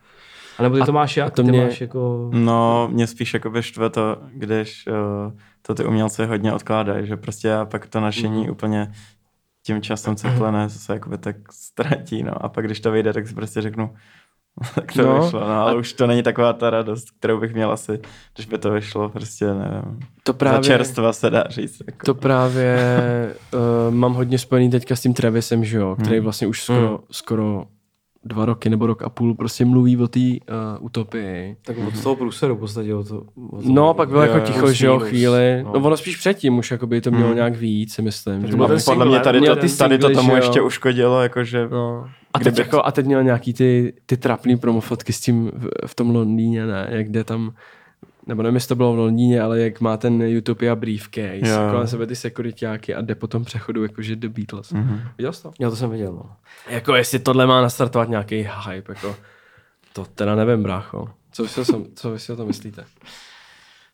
A 0.58 0.62
nebo 0.62 0.76
ty 0.78 0.82
to 0.82 0.92
máš 0.92 1.16
jak? 1.16 1.26
a 1.26 1.30
to 1.30 1.42
ty 1.42 1.48
mě- 1.48 1.64
máš 1.64 1.80
jako... 1.80 2.30
No, 2.34 2.88
mě 2.92 3.06
spíš 3.06 3.34
jako 3.34 3.62
štve 3.62 3.90
to, 3.90 4.16
když 4.32 4.84
uh, 4.86 5.32
to 5.62 5.74
ty 5.74 5.84
umělci 5.84 6.26
hodně 6.26 6.52
odkládají, 6.52 7.06
že 7.06 7.16
prostě 7.16 7.48
já 7.48 7.64
pak 7.64 7.86
to 7.86 8.00
našení 8.00 8.42
Mhm. 8.42 8.50
úplně 8.50 8.92
tím 9.66 9.82
časem 9.82 10.16
ceplené 10.16 10.70
se 10.70 10.92
jakoby 10.92 11.18
tak 11.18 11.36
ztratí, 11.52 12.22
no. 12.22 12.44
A 12.44 12.48
pak 12.48 12.64
když 12.66 12.80
to 12.80 12.90
vyjde, 12.90 13.12
tak 13.12 13.28
si 13.28 13.34
prostě 13.34 13.60
řeknu, 13.62 13.94
tak 14.74 14.92
to 14.92 15.02
No. 15.02 15.08
no, 15.18 15.22
vyšlo, 15.24 15.40
no, 15.40 15.46
ale 15.46 15.74
už 15.76 15.92
to 15.92 16.06
není 16.06 16.22
taková 16.22 16.52
ta 16.52 16.70
radost, 16.70 17.10
kterou 17.18 17.40
bych 17.40 17.54
měl 17.54 17.72
asi, 17.72 18.00
když 18.34 18.46
by 18.46 18.58
to 18.58 18.70
vyšlo, 18.70 19.08
prostě 19.08 19.44
nevím. 19.46 19.98
To 20.22 20.32
Za 20.32 20.38
právě, 20.38 20.60
čerstva 20.62 21.12
se 21.12 21.30
dá 21.30 21.44
říct. 21.48 21.82
Jako. 21.86 22.06
to 22.06 22.14
právě 22.14 22.76
uh, 23.54 23.60
mám 23.94 24.14
hodně 24.14 24.38
spojený 24.38 24.70
teďka 24.70 24.96
s 24.96 25.00
tím 25.00 25.14
Travisem, 25.14 25.64
že 25.64 25.76
jo, 25.78 25.96
který 26.02 26.16
Hmm. 26.16 26.24
vlastně 26.24 26.46
už 26.46 26.62
skoro, 26.62 26.88
Hmm. 26.88 26.98
skoro 27.10 27.64
dva 28.24 28.44
roky 28.44 28.70
nebo 28.70 28.86
rok 28.86 29.02
a 29.02 29.08
půl 29.08 29.34
prostě 29.34 29.64
mluví 29.64 29.96
o 29.96 30.08
té 30.08 30.18
uh, 30.20 30.36
utopii. 30.84 31.56
Tak 31.64 31.76
od 31.88 32.02
toho 32.02 32.16
průseru 32.16 32.56
v 32.56 32.58
podstatě. 32.58 32.94
O 32.94 33.04
to, 33.04 33.16
o 33.50 33.62
to, 33.62 33.68
No, 33.72 33.88
a 33.88 33.94
pak 33.94 34.08
bylo 34.08 34.22
Jo, 34.24 34.32
jako 34.32 34.46
ticho, 34.46 34.72
že 34.72 34.86
jo, 34.86 34.98
chvíli. 34.98 35.62
no. 35.64 35.72
No. 35.74 35.80
ono 35.86 35.96
spíš 35.96 36.16
předtím 36.16 36.58
už 36.58 36.70
jakoby 36.70 37.00
to 37.00 37.10
mělo 37.10 37.26
Hmm. 37.26 37.36
nějak 37.36 37.56
víc, 37.56 37.94
si 37.94 38.02
myslím. 38.02 38.40
Tak 38.40 38.46
Že 38.46 38.50
to 38.50 38.56
byl 38.56 38.66
A 38.66 38.68
ten 38.68 38.78
podle 38.84 39.06
mě 39.06 39.20
tady, 39.20 39.40
to, 39.40 39.56
tady 39.78 39.98
to 39.98 40.10
tomu 40.10 40.28
že 40.28 40.30
jo. 40.32 40.36
ještě 40.36 40.60
uškodilo, 40.60 41.22
jakože 41.22 41.68
no. 41.68 42.08
A 42.34 42.38
teď, 42.38 42.46
Kdyby- 42.54 42.60
jako, 42.62 42.86
a 42.86 42.92
teď 42.92 43.06
měl 43.06 43.22
nějaký 43.22 43.54
ty, 43.54 43.92
ty 44.06 44.16
trapný 44.16 44.56
promofotky 44.56 45.12
s 45.12 45.20
tím 45.20 45.50
v, 45.54 45.68
v 45.86 45.94
tom 45.94 46.14
Londýně, 46.14 46.66
ne? 46.66 46.86
Jak 46.90 47.08
jde 47.08 47.24
tam, 47.24 47.54
nebo 48.26 48.42
nevím, 48.42 48.54
jestli 48.54 48.68
to 48.68 48.74
bylo 48.74 48.92
v 48.92 48.98
Londýně, 48.98 49.42
ale 49.42 49.60
jak 49.60 49.80
má 49.80 49.96
ten 49.96 50.22
Utopia 50.38 50.76
briefcase, 50.76 51.38
Jo. 51.42 51.56
kolem 51.70 51.86
sebe 51.86 52.06
ty 52.06 52.16
sekuritáky 52.16 52.94
a 52.94 53.00
jde 53.00 53.14
po 53.14 53.26
tom 53.26 53.44
přechodu 53.44 53.82
jakože 53.82 54.16
The 54.16 54.28
Beatles. 54.28 54.72
Mhm. 54.72 55.00
Viděl 55.18 55.32
jsi 55.32 55.42
to? 55.42 55.52
Jo, 55.58 55.70
to 55.70 55.76
jsem 55.76 55.90
viděl, 55.90 56.12
no. 56.12 56.30
Jako 56.68 56.94
jestli 56.94 57.18
tohle 57.18 57.46
má 57.46 57.62
nastartovat 57.62 58.08
nějaký 58.08 58.36
hype, 58.66 58.92
jako 58.92 59.16
to 59.92 60.04
teda 60.04 60.34
nevím, 60.34 60.62
brácho. 60.62 61.08
Co 61.32 61.42
vy 61.42 61.48
si 61.48 61.60
o 61.60 61.64
tom, 61.64 61.86
co 61.94 62.10
vy 62.10 62.18
si 62.18 62.32
o 62.32 62.36
tom 62.36 62.46
myslíte? 62.46 62.84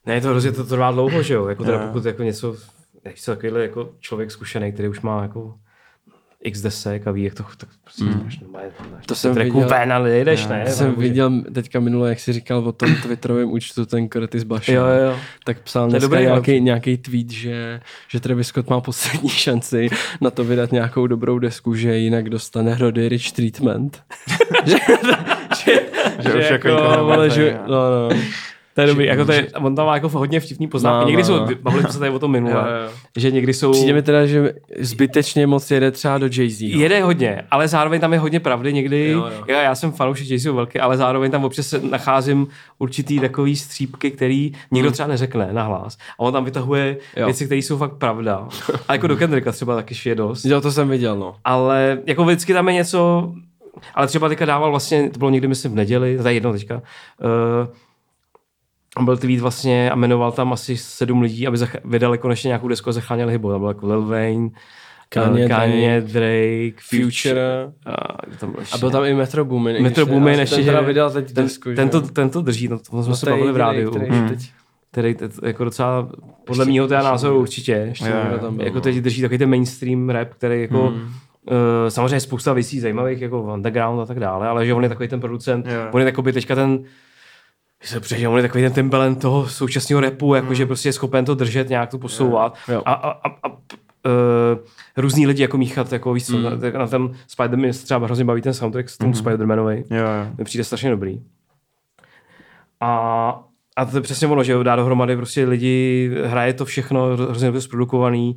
Ne, 0.06 0.20
to 0.20 0.28
hrozně 0.28 0.52
to 0.52 0.64
trvá 0.64 0.90
dlouho, 0.92 1.22
že 1.22 1.34
jo? 1.34 1.46
Jako 1.46 1.64
teda 1.64 1.80
Jo. 1.80 1.86
pokud 1.86 2.04
jako 2.04 2.22
něco, 2.22 2.56
nechci 3.04 3.26
takovýhle 3.26 3.62
jako 3.62 3.90
člověk 4.00 4.30
zkušený, 4.30 4.72
který 4.72 4.88
už 4.88 5.00
má 5.00 5.22
jako 5.22 5.54
x 6.46 6.60
desek 6.60 7.06
a 7.06 7.10
ví, 7.10 7.22
jak 7.22 7.34
to, 7.34 7.42
tak 7.56 7.68
prostě 7.84 8.04
mm. 8.04 8.20
máš 8.24 8.40
normálně, 8.40 8.68
máš 8.92 9.06
To 9.06 9.14
jsem 9.14 9.34
tracku 9.34 9.60
viděl. 9.60 9.68
ven 9.78 9.92
a 9.92 9.98
jedeš, 10.06 10.42
Jo. 10.42 10.48
ne? 10.48 10.62
Já 10.66 10.72
jsem 10.72 10.94
viděl 10.94 11.42
teďka 11.54 11.80
minule, 11.80 12.08
jak 12.08 12.20
jsi 12.20 12.32
říkal 12.32 12.58
o 12.58 12.72
tom 12.72 12.94
Twitterovém 13.02 13.52
účtu, 13.52 13.86
ten 13.86 14.08
Curtis 14.08 14.42
Baša. 14.44 14.72
Jo, 14.72 14.84
jo, 14.86 15.10
jo. 15.10 15.16
Tak 15.44 15.60
psal 15.60 15.88
dneska 15.88 16.08
dobrý, 16.08 16.22
nějaký, 16.22 16.60
nějaký 16.60 16.96
tweet, 16.96 17.30
že, 17.30 17.80
že 18.08 18.20
Travis 18.20 18.46
Scott 18.46 18.70
má 18.70 18.80
poslední 18.80 19.28
šanci 19.46 19.88
na 20.20 20.30
to 20.30 20.44
vydat 20.44 20.72
nějakou 20.72 21.06
dobrou 21.06 21.38
desku, 21.38 21.74
že 21.74 21.96
jinak 21.96 22.30
dostane 22.30 22.76
Roddy 22.78 23.08
Rich 23.08 23.32
treatment. 23.32 24.02
že, 24.64 24.76
že, 25.64 25.80
Že 26.18 26.34
už 26.34 26.50
jako 26.50 26.68
vole, 26.68 26.96
nebaví, 26.96 27.30
že, 27.30 27.50
jo. 27.50 27.58
no, 27.66 28.08
no. 28.08 28.16
To 28.76 28.80
je 28.82 28.86
dobrý, 28.86 29.06
jako 29.06 29.24
to 29.24 29.32
je, 29.32 29.46
on 29.60 29.74
tam 29.76 29.86
má 29.86 29.94
jako 29.94 30.08
hodně 30.08 30.40
vtipný 30.40 30.68
poznámky. 30.68 31.04
Má, 31.04 31.06
někdy 31.08 31.22
má, 31.22 31.26
jsou, 31.26 31.40
má. 31.40 31.48
bavili 31.62 31.82
jsme 31.82 31.92
se 31.92 31.98
tady 31.98 32.10
o 32.10 32.18
tom 32.18 32.30
minule, 32.30 32.52
Jo, 32.54 32.60
jo. 32.86 32.90
že 33.16 33.30
někdy 33.30 33.54
jsou... 33.54 33.72
Přijde 33.72 33.92
mi 33.92 34.02
teda, 34.02 34.26
že 34.26 34.52
zbytečně 34.78 35.46
moc 35.46 35.70
jede 35.70 35.90
třeba 35.90 36.18
do 36.18 36.26
Jay-Z. 36.26 36.74
no. 36.76 36.82
Jede 36.82 37.02
hodně, 37.02 37.42
ale 37.50 37.68
zároveň 37.68 38.00
tam 38.00 38.12
je 38.12 38.18
hodně 38.18 38.40
pravdy 38.40 38.72
někdy. 38.72 39.08
Jo, 39.08 39.18
jo. 39.18 39.44
Já, 39.48 39.62
já 39.62 39.74
jsem 39.74 39.92
fanoušek 39.92 40.30
Jay 40.30 40.38
velký, 40.54 40.80
ale 40.80 40.96
zároveň 40.96 41.30
tam 41.30 41.44
občas 41.44 41.66
se 41.66 41.80
nacházím 41.90 42.46
určitý 42.78 43.20
takový 43.20 43.56
střípky, 43.56 44.10
který 44.10 44.52
nikdo 44.70 44.90
třeba 44.90 45.06
neřekne 45.08 45.48
nahlas. 45.52 45.96
A 46.18 46.20
on 46.20 46.32
tam 46.32 46.44
vytahuje 46.44 46.86
Hmm. 46.86 46.98
Jo. 47.16 47.26
věci, 47.26 47.46
které 47.46 47.58
jsou 47.58 47.78
fakt 47.78 47.92
pravda. 47.92 48.48
A 48.88 48.92
jako 48.92 49.06
do 49.06 49.16
Kendricka 49.20 49.52
třeba 49.52 49.76
taky 49.76 49.94
je 50.08 50.14
dost. 50.14 50.44
Jo, 50.44 50.60
to 50.60 50.72
jsem 50.72 50.88
viděl, 50.88 51.16
no. 51.18 51.34
Ale 51.44 51.98
jako 52.06 52.24
vždycky 52.24 52.52
tam 52.52 52.68
je 52.68 52.74
něco, 52.74 53.32
ale 53.94 54.06
třeba 54.06 54.28
teďka 54.28 54.44
dával 54.44 54.70
vlastně, 54.70 55.10
to 55.10 55.18
bylo 55.18 55.30
někdy 55.30 55.48
myslím 55.48 55.72
v 55.72 55.74
neděli, 55.74 56.18
je 56.26 56.32
jedno 56.34 56.52
teďka, 56.52 56.74
uh, 56.74 56.80
byl 59.04 59.16
tweet 59.16 59.40
vlastně 59.40 59.90
a 59.90 59.94
jmenoval 59.94 60.32
tam 60.32 60.52
asi 60.52 60.76
sedm 60.76 61.22
lidí, 61.22 61.46
aby 61.46 61.56
zach- 61.56 61.80
vydali 61.84 62.18
konečně 62.18 62.48
nějakou 62.48 62.68
desku 62.68 62.88
a 62.90 62.92
zachránili 62.92 63.32
hybu. 63.32 63.50
Tam 63.50 63.60
byl 63.60 63.68
jako 63.68 63.86
Lil 63.86 64.02
Wayne, 64.06 64.48
Kanye, 65.08 65.48
Kanye, 65.48 65.48
Kanye 65.48 66.00
Drake, 66.00 66.82
Future. 66.88 67.10
Future. 67.12 67.72
A, 67.86 67.96
tam 68.40 68.50
byl 68.50 68.60
ještě? 68.60 68.74
A 68.74 68.78
byl 68.78 68.90
tam 68.90 69.04
i 69.04 69.14
Metro 69.14 69.44
Boomin. 69.44 69.82
Metro 69.82 70.06
Boomin 70.06 70.38
ještě, 70.40 70.56
ten 70.56 70.64
teda 70.64 70.80
že- 70.80 70.86
vydal 70.86 71.10
teď 71.10 71.32
ten, 71.32 71.44
desku, 71.44 71.68
tento, 71.76 72.00
tento 72.00 72.42
drží, 72.42 72.68
no, 72.68 72.78
to 72.78 72.84
jsme 73.02 73.10
No 73.10 73.16
se 73.16 73.30
bavili 73.30 73.52
v 73.52 73.56
rádiu. 73.56 73.90
který 73.90 74.06
Hmm. 74.10 74.28
teď- 74.28 74.50
jako 75.42 75.64
docela, 75.64 76.08
podle 76.44 76.62
Ještě- 76.62 76.72
mého 76.72 76.88
teda 76.88 77.02
názoru 77.02 77.40
určitě. 77.40 77.72
Ještě 77.72 78.12
tam 78.40 78.56
byl, 78.56 78.64
Jako 78.66 78.80
teď 78.80 78.96
drží 78.96 79.22
takový 79.22 79.38
ten 79.38 79.50
mainstream 79.50 80.10
rap, 80.10 80.28
který 80.28 80.60
jako 80.60 80.86
Hmm. 80.88 81.08
Uh, 81.50 81.54
samozřejmě 81.88 82.20
spousta 82.20 82.52
věcí 82.52 82.80
zajímavých, 82.80 83.20
jako 83.20 83.42
underground 83.42 84.00
a 84.00 84.06
tak 84.06 84.20
dále, 84.20 84.48
ale 84.48 84.66
že 84.66 84.74
on 84.74 84.82
je 84.82 84.88
takový 84.88 85.08
ten 85.08 85.20
producent, 85.20 85.66
Jo. 85.66 85.72
on 85.92 86.00
je 86.00 86.04
takový 86.04 86.32
teďka 86.32 86.54
ten, 86.54 86.78
se 87.82 88.00
přežil, 88.00 88.30
on 88.30 88.36
je 88.36 88.42
takový 88.42 88.64
ten 88.64 88.72
Timbaland 88.72 89.20
toho 89.20 89.48
současného 89.48 90.00
repu, 90.00 90.34
jako 90.34 90.54
že 90.54 90.66
prostě 90.66 90.88
je 90.88 90.92
schopen 90.92 91.24
to 91.24 91.34
držet, 91.34 91.68
nějak 91.68 91.90
to 91.90 91.98
posouvat 91.98 92.56
Jo. 92.68 92.82
a, 92.86 92.92
a, 92.92 93.10
a, 93.10 93.28
a 93.42 93.48
uh, 93.48 93.56
různý 94.96 95.26
lidi 95.26 95.42
jako 95.42 95.58
míchat, 95.58 95.92
jako 95.92 96.12
víš 96.12 96.26
co, 96.26 96.36
Mm. 96.36 96.42
na, 96.42 96.50
na 96.78 96.86
ten 96.86 97.08
Spider-Man 97.36 97.84
třeba 97.84 98.06
hrozně 98.06 98.24
baví 98.24 98.42
ten 98.42 98.54
soundtrack 98.54 98.88
s 98.88 98.98
tomu. 98.98 99.12
Spider-Manovi, 99.12 99.84
Jo, 99.90 99.96
jo. 99.96 100.32
mi 100.38 100.44
přijde 100.44 100.64
strašně 100.64 100.90
dobrý. 100.90 101.20
A, 102.80 103.40
a 103.76 103.84
to 103.84 103.96
je 103.96 104.00
přesně 104.00 104.26
ono, 104.28 104.44
že 104.44 104.54
dá 104.64 104.76
dohromady 104.76 105.16
prostě 105.16 105.44
lidi, 105.44 106.10
hraje 106.24 106.52
to 106.52 106.64
všechno, 106.64 107.16
hro- 107.16 107.28
hrozně 107.30 107.46
dobře 107.48 107.60
zprodukovaný 107.60 108.36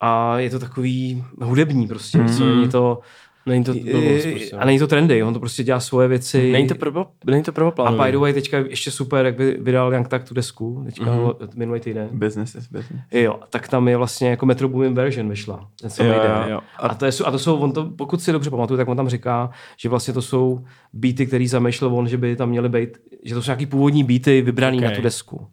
a 0.00 0.38
je 0.38 0.50
to 0.50 0.58
takový 0.58 1.24
hudební 1.42 1.88
prostě, 1.88 2.18
mm. 2.18 2.24
Mhm. 2.24 2.48
není 2.48 2.68
to, 2.68 2.98
Není 3.46 3.64
to 3.64 3.72
blbost, 3.72 4.26
prostě. 4.30 4.56
a 4.56 4.64
není 4.64 4.78
to 4.78 4.86
trendy, 4.86 5.22
on 5.22 5.34
to 5.34 5.40
prostě 5.40 5.64
dělá 5.64 5.80
svoje 5.80 6.08
věci. 6.08 6.52
Není 6.52 6.68
to, 6.68 6.74
prvo, 6.74 7.06
není 7.26 7.42
to 7.42 7.50
a 7.50 7.52
prvoplánové. 7.54 8.04
by 8.06 8.12
the 8.12 8.18
way, 8.18 8.32
teďka 8.32 8.58
ještě 8.58 8.90
super, 8.90 9.26
jak 9.26 9.36
by 9.36 9.56
vydal 9.60 9.94
Young 9.94 10.08
Tak 10.08 10.24
tu 10.24 10.34
desku, 10.34 10.82
teďka 10.84 11.04
Mhm. 11.04 11.20
mm-hmm. 11.20 11.48
minulý 11.56 11.80
týden. 11.80 12.08
Business 12.12 12.54
is 12.54 12.68
business. 12.68 13.02
Jo, 13.12 13.40
tak 13.50 13.68
tam 13.68 13.88
je 13.88 13.96
vlastně 13.96 14.30
jako 14.30 14.46
Metro 14.46 14.68
Boomin 14.68 14.94
version 14.94 15.28
vyšla. 15.28 15.68
Ten 15.80 16.06
Jo, 16.06 16.12
jo, 16.12 16.50
jo. 16.50 16.60
A, 16.78 16.94
to 16.94 17.04
je, 17.06 17.12
a 17.24 17.30
to 17.30 17.38
jsou, 17.38 17.56
on 17.56 17.72
to, 17.72 17.84
pokud 17.84 18.22
si 18.22 18.32
dobře 18.32 18.50
pamatuju, 18.50 18.76
tak 18.76 18.88
on 18.88 18.96
tam 18.96 19.08
říká, 19.08 19.50
že 19.76 19.88
vlastně 19.88 20.14
to 20.14 20.22
jsou 20.22 20.64
beaty, 20.92 21.26
který 21.26 21.48
zamýšlel 21.48 21.94
on, 21.94 22.08
že 22.08 22.16
by 22.18 22.36
tam 22.36 22.48
měly 22.48 22.68
být, 22.68 22.88
že 23.24 23.34
to 23.34 23.42
jsou 23.42 23.48
nějaký 23.50 23.66
původní 23.66 24.04
beaty 24.04 24.42
vybraný 24.42 24.78
Ok. 24.78 24.84
na 24.84 24.90
tu 24.90 25.02
desku. 25.02 25.46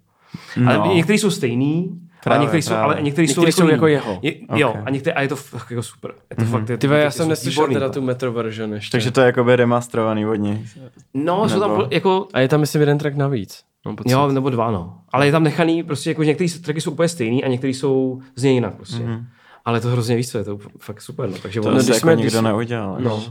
Ale 0.68 0.78
No. 0.78 0.94
některý 0.96 1.18
jsou 1.18 1.32
stejný, 1.32 2.00
Právě, 2.24 2.38
ale 2.38 2.46
některý 2.46 2.62
jsou, 2.62 2.74
ale 2.76 2.98
některý 3.02 3.28
jsou, 3.28 3.42
Některý 3.42 3.52
jsou 3.52 3.68
jako 3.70 3.88
jiný. 3.88 3.94
jeho. 4.02 4.20
Je, 4.22 4.34
Jo, 4.56 4.70
Ok. 4.70 4.78
a, 4.86 4.90
některý, 4.90 5.14
a 5.14 5.22
je 5.22 5.28
to 5.28 5.36
fakt 5.36 5.72
jako 5.72 5.84
super. 5.84 6.12
Je 6.30 6.36
to 6.36 6.46
fakt, 6.46 6.70
je, 6.70 6.78
Ty 6.78 6.88
vole, 6.88 7.00
já 7.00 7.12
jsem 7.12 7.24
jsou 7.26 7.30
neslyšel 7.30 7.68
teda 7.68 7.90
tu 7.90 8.02
metro 8.02 8.32
version 8.32 8.74
ještě. 8.74 8.92
Takže 8.92 9.12
to 9.12 9.20
je 9.22 9.26
jakoby 9.26 9.56
remasterovaný 9.56 10.26
od 10.26 10.36
nich. 10.36 10.78
No, 11.14 11.50
jsou 11.50 11.60
tam 11.60 11.70
Nebo- 11.72 11.88
jako, 11.92 12.28
A 12.34 12.40
je 12.40 12.48
tam 12.48 12.60
myslím 12.60 12.80
jeden 12.82 12.98
track 12.98 13.16
navíc. 13.16 13.64
Pocit. 13.98 14.12
jo, 14.12 14.28
nebo 14.32 14.50
dva, 14.50 14.72
no. 14.72 14.98
Ale 15.12 15.26
je 15.26 15.32
tam 15.32 15.44
nechaný, 15.44 15.84
prostě 15.84 16.10
jako 16.10 16.24
některý 16.24 16.50
tracky 16.50 16.82
jsou 16.82 16.92
úplně 16.92 17.10
stejný 17.10 17.44
a 17.44 17.48
některý 17.48 17.74
jsou 17.74 18.22
z 18.36 18.44
něj 18.44 18.54
jinak 18.54 18.76
prostě. 18.76 19.04
Mhm. 19.04 19.26
Ale 19.66 19.82
to 19.82 19.88
hrozně 19.88 20.16
víc, 20.16 20.34
je 20.34 20.44
to 20.44 20.58
fakt 20.80 21.02
super, 21.02 21.30
no. 21.30 21.38
Takže 21.42 21.62
To 21.62 21.68
on, 21.68 21.74
No, 21.74 21.78
no, 21.78 21.84
když 21.84 21.88
jako 21.96 22.00
jsme- 22.00 22.16
nikdo 22.16 22.30
když- 22.40 22.42
neudělal. 22.42 22.98
No. 23.00 23.16
víš. 23.18 23.30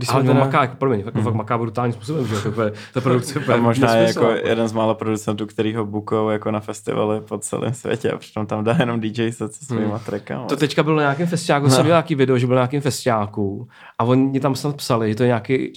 Když 0.00 0.08
ale 0.08 0.22
teda... 0.22 0.40
maká, 0.40 0.62
jako, 0.62 0.76
promiň, 0.76 1.02
jako 1.06 1.22
fakt 1.22 1.34
maká 1.34 1.58
brutálním 1.58 1.92
způsobem, 1.92 2.26
že 2.26 2.48
úplně, 2.48 2.70
ta 2.94 3.00
produkce 3.00 3.40
je 3.52 3.56
možná 3.60 3.96
je 3.96 4.06
jako 4.06 4.30
jeden 4.44 4.68
z 4.68 4.72
mála 4.72 4.94
producentů, 4.94 5.46
který 5.46 5.74
ho 5.74 5.86
bukou 5.86 6.28
jako 6.28 6.50
na 6.50 6.60
festivaly 6.60 7.20
po 7.20 7.38
celém 7.38 7.74
světě 7.74 8.10
a 8.10 8.18
přitom 8.18 8.46
tam 8.46 8.64
dá 8.64 8.76
jenom 8.80 9.00
DJ 9.00 9.32
se 9.32 9.48
se 9.48 9.64
svýma 9.64 9.98
trackama. 9.98 10.44
To 10.44 10.56
teďka 10.56 10.82
bylo 10.82 10.96
na 10.96 11.02
nějakém 11.02 11.26
festiáku, 11.26 11.66
no. 11.66 11.70
jsem 11.70 11.82
viděl 11.84 11.94
nějaký 11.94 12.14
video, 12.14 12.38
že 12.38 12.46
byl 12.46 12.56
na 12.56 12.62
nějakém 12.62 12.80
festiáku 12.80 13.68
a 13.98 14.04
oni 14.04 14.40
tam 14.40 14.54
snad 14.54 14.76
psali, 14.76 15.08
že 15.08 15.14
to 15.14 15.22
je 15.22 15.26
nějaký 15.26 15.72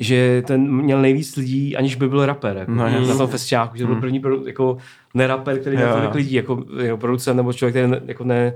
že 0.00 0.42
ten 0.46 0.72
měl 0.72 1.00
nejvíc 1.02 1.36
lidí, 1.36 1.76
aniž 1.76 1.94
by 1.94 2.08
byl 2.08 2.26
rapper, 2.26 2.56
jako, 2.56 2.72
No, 2.72 3.06
na 3.08 3.16
tom 3.16 3.26
festiáku, 3.26 3.76
že 3.76 3.84
to 3.84 3.88
byl 3.88 4.00
první 4.00 4.20
produ- 4.20 4.46
jako 4.46 4.76
neraper, 5.14 5.60
který 5.60 5.76
měl 5.76 5.92
tolik 5.92 6.14
lidí, 6.14 6.34
jako, 6.34 6.64
jako 6.82 6.96
producent 6.96 7.36
nebo 7.36 7.52
člověk, 7.52 7.72
který 7.72 7.90
ne, 7.90 8.00
jako 8.06 8.24
ne, 8.24 8.52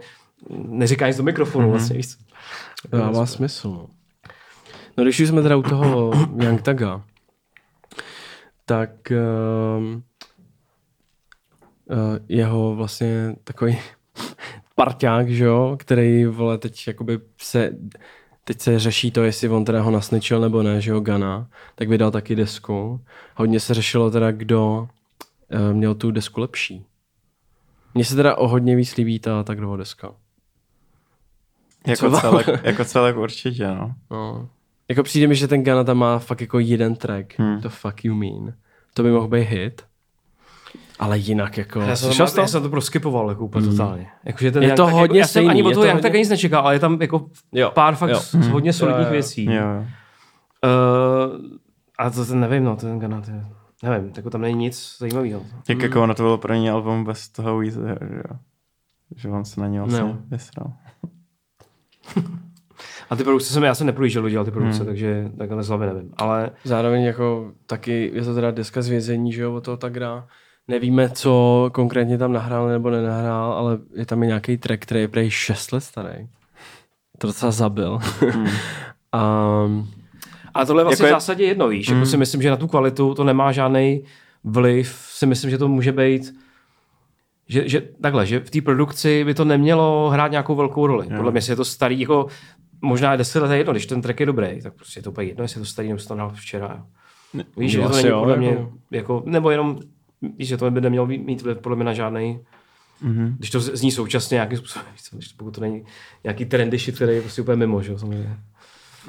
neříká 0.50 1.06
nic 1.06 1.16
do 1.16 1.22
mikrofonu, 1.22 1.66
mm-hmm. 1.66 1.70
vlastně, 1.70 1.96
víš 1.96 2.08
co. 2.08 2.16
To 2.90 2.96
dává 2.96 3.26
smysl. 3.26 3.86
No. 4.96 5.04
když 5.04 5.20
už 5.20 5.28
jsme 5.28 5.42
teda 5.42 5.56
u 5.56 5.62
toho 5.62 6.12
Young 6.42 6.62
Taga, 6.62 7.02
tak 8.64 8.90
um, 9.78 10.02
uh, 11.86 12.18
jeho 12.28 12.74
vlastně 12.74 13.36
takový 13.44 13.78
parťák, 14.74 15.28
že 15.28 15.44
jo, 15.44 15.76
který 15.78 16.24
vole 16.24 16.58
teď 16.58 16.88
jakoby 16.88 17.20
se 17.38 17.70
teď 18.44 18.60
se 18.60 18.78
řeší 18.78 19.10
to, 19.10 19.22
jestli 19.22 19.48
on 19.48 19.64
teda 19.64 19.82
ho 19.82 19.90
nasničil 19.90 20.40
nebo 20.40 20.62
ne, 20.62 20.80
že 20.80 20.90
jo, 20.90 21.00
Gana, 21.00 21.48
tak 21.74 21.88
vydal 21.88 22.10
taky 22.10 22.36
desku. 22.36 23.00
Hodně 23.36 23.60
se 23.60 23.74
řešilo 23.74 24.10
teda, 24.10 24.30
kdo 24.32 24.88
uh, 25.52 25.72
měl 25.72 25.94
tu 25.94 26.10
desku 26.10 26.40
lepší. 26.40 26.86
Mně 27.94 28.04
se 28.04 28.16
teda 28.16 28.34
o 28.34 28.48
hodně 28.48 28.76
víc 28.76 28.96
líbí 28.96 29.18
ta 29.18 29.42
tak 29.42 29.58
dlouho 29.58 29.76
deska. 29.76 30.14
jako, 31.86 32.10
celek, 32.20 32.46
jako 32.62 32.84
celek 32.84 33.16
určitě, 33.16 33.66
no. 33.66 33.94
No. 34.10 34.48
Jako 34.88 35.02
přijde 35.02 35.26
mi, 35.26 35.34
že 35.34 35.48
ten 35.48 35.62
Gana 35.64 35.84
tam 35.84 35.98
má 35.98 36.18
fakt 36.18 36.40
jako 36.40 36.58
jeden 36.58 36.96
track. 36.96 37.38
Hmm. 37.38 37.60
To 37.60 37.68
fuck 37.70 38.04
you 38.04 38.14
mean. 38.14 38.52
To 38.94 39.02
by 39.02 39.10
mohl 39.10 39.28
být 39.28 39.48
hit. 39.48 39.82
Ale 40.98 41.18
jinak 41.18 41.58
jako... 41.58 41.80
Já 41.80 41.96
jsem, 41.96 42.06
Slyšel 42.08 42.26
to, 42.26 42.34
to? 42.34 42.40
já 42.40 42.46
jsem 42.46 42.62
to 42.62 42.68
proskipoval 42.68 43.28
jako 43.28 43.44
úplně 43.44 43.66
mm. 43.66 43.70
totálně. 43.76 44.06
Jakože 44.24 44.52
ten 44.52 44.62
Je 44.62 44.68
Young 44.68 44.76
to 44.76 44.84
tak, 44.84 44.92
hodně 44.94 45.02
jako, 45.04 45.14
já 45.16 45.24
jsem 45.24 45.30
stejný, 45.30 45.50
ani 45.50 45.62
od 45.62 45.72
toho 45.72 45.82
to 45.82 45.86
Young 45.86 45.94
hodně- 45.94 46.02
tak 46.10 46.12
nic 46.18 46.28
nečekal, 46.28 46.64
ale 46.64 46.74
je 46.74 46.78
tam 46.78 46.98
jako 47.02 47.26
Jo, 47.52 47.70
pár 47.74 47.94
fakt 47.96 48.10
jo. 48.10 48.20
s- 48.20 48.32
hodně 48.48 48.72
solidních 48.72 49.00
Jo, 49.02 49.06
jo. 49.06 49.12
věcí. 49.12 49.44
Jo, 49.44 49.52
jo. 49.52 49.84
Uh, 50.64 51.40
a 51.98 52.10
to 52.10 52.24
ten 52.26 52.40
nevím, 52.40 52.64
no, 52.64 52.76
ten 52.76 52.98
Gana, 52.98 53.20
to 53.20 53.30
je, 53.30 53.44
nevím, 53.82 54.12
jako 54.16 54.30
tam 54.30 54.40
není 54.40 54.54
nic 54.58 54.96
zajímavého. 54.98 55.42
Jak 55.68 55.82
jako 55.82 56.02
ono 56.02 56.14
to 56.14 56.22
bylo 56.22 56.38
první 56.38 56.70
album 56.70 57.04
bez 57.04 57.28
toho 57.28 57.58
Weezer, 57.58 58.08
že 58.10 58.16
jo. 58.16 58.36
Že 59.16 59.28
on 59.28 59.44
se 59.44 59.60
na 59.60 59.68
něj 59.68 59.80
vlastně 59.80 60.00
No. 60.00 60.18
vysral. 60.28 60.72
A 63.10 63.16
ty 63.16 63.24
produkce 63.24 63.52
jsem, 63.52 63.62
já 63.62 63.74
jsem 63.74 63.86
neprojížděl, 63.86 64.28
dělal 64.28 64.44
ty 64.44 64.50
produkce, 64.50 64.78
hmm. 64.78 64.86
takže 64.86 65.30
takhle 65.38 65.62
z 65.62 65.68
hlavy 65.68 65.86
nevím. 65.86 66.12
Ale 66.16 66.50
Zároveň 66.64 67.02
jako 67.02 67.52
taky 67.66 68.10
je 68.14 68.22
to 68.22 68.34
teda 68.34 68.50
deska 68.50 68.82
z 68.82 68.88
vězení, 68.88 69.32
že 69.32 69.42
jo, 69.42 69.54
od 69.54 69.64
toho 69.64 69.76
tak 69.76 69.96
hrá. 69.96 70.26
Nevíme, 70.68 71.10
co 71.10 71.70
konkrétně 71.72 72.18
tam 72.18 72.32
nahrál 72.32 72.68
nebo 72.68 72.90
nenahrál, 72.90 73.52
ale 73.52 73.78
je 73.94 74.06
tam 74.06 74.22
i 74.22 74.26
nějaký 74.26 74.58
track, 74.58 74.82
který 74.82 75.00
je 75.00 75.08
prej 75.08 75.30
6 75.30 75.72
let 75.72 75.80
starý. 75.80 76.28
To 77.18 77.26
docela 77.26 77.52
zabil. 77.52 77.98
Hmm. 78.30 78.48
A 79.12 79.64
A 80.54 80.64
tohle 80.64 80.80
je 80.80 80.84
vlastně 80.84 81.04
Jako 81.04 81.06
je- 81.06 81.12
v 81.12 81.16
zásadě 81.16 81.44
jedno, 81.44 81.68
víš. 81.68 81.88
Jako 81.88 82.06
si 82.06 82.16
myslím, 82.16 82.42
že 82.42 82.50
na 82.50 82.56
tu 82.56 82.68
kvalitu 82.68 83.14
to 83.14 83.24
nemá 83.24 83.52
žádný 83.52 84.04
vliv. 84.44 84.96
Si 85.10 85.26
myslím, 85.26 85.50
že 85.50 85.58
to 85.58 85.68
může 85.68 85.92
být 85.92 86.34
že, 87.48 87.68
že 87.68 87.82
takhle, 88.00 88.26
že 88.26 88.40
v 88.40 88.50
té 88.50 88.60
produkci 88.60 89.24
by 89.24 89.34
to 89.34 89.44
nemělo 89.44 90.10
hrát 90.10 90.30
nějakou 90.30 90.54
velkou 90.54 90.86
roli. 90.86 91.06
Podle 91.16 91.30
mě 91.32 91.40
si 91.40 91.52
je 91.52 91.56
to 91.56 91.64
starý, 91.64 92.00
jako 92.00 92.26
možná 92.82 93.12
je 93.12 93.18
10 93.18 93.40
let 93.40 93.50
je 93.52 93.58
jedno, 93.58 93.72
když 93.72 93.86
ten 93.86 94.02
track 94.02 94.20
je 94.20 94.26
dobrý, 94.26 94.62
tak 94.62 94.74
prostě 94.74 94.98
je 94.98 95.02
to 95.02 95.10
úplně 95.10 95.26
jedno, 95.28 95.44
jestli 95.44 95.58
je 95.58 95.62
to 95.62 95.66
starý 95.66 95.88
nebo 95.88 95.98
se 96.00 96.08
to 96.08 96.30
včera. 96.34 96.86
Víš, 97.56 97.72
že 97.72 97.78
jo, 97.78 97.88
to 97.88 97.96
není 97.96 98.08
jo, 98.08 98.18
podle 98.20 98.36
mě, 98.36 98.48
jako- 98.48 98.72
jako, 98.90 99.22
nebo 99.26 99.50
jenom, 99.50 99.78
víš, 100.38 100.48
že 100.48 100.56
to 100.56 100.70
by 100.70 100.80
nemělo 100.80 101.06
mít 101.06 101.42
vliv 101.42 101.58
podle 101.58 101.76
mě 101.76 101.84
na 101.84 101.92
žádný, 101.92 102.40
Mhm. 103.00 103.34
když 103.38 103.50
to 103.50 103.60
zní 103.60 103.90
současně 103.90 104.34
nějakým 104.34 104.58
způsobem, 104.58 104.86
víš 105.12 105.28
pokud 105.32 105.54
to 105.54 105.60
není 105.60 105.84
nějaký 106.24 106.44
trendy 106.44 106.78
shit, 106.78 106.94
který 106.94 107.14
je 107.14 107.20
prostě 107.20 107.42
úplně 107.42 107.56
mimo, 107.56 107.82
že 107.82 107.92
jo, 107.92 107.98
samozřejmě. 107.98 108.36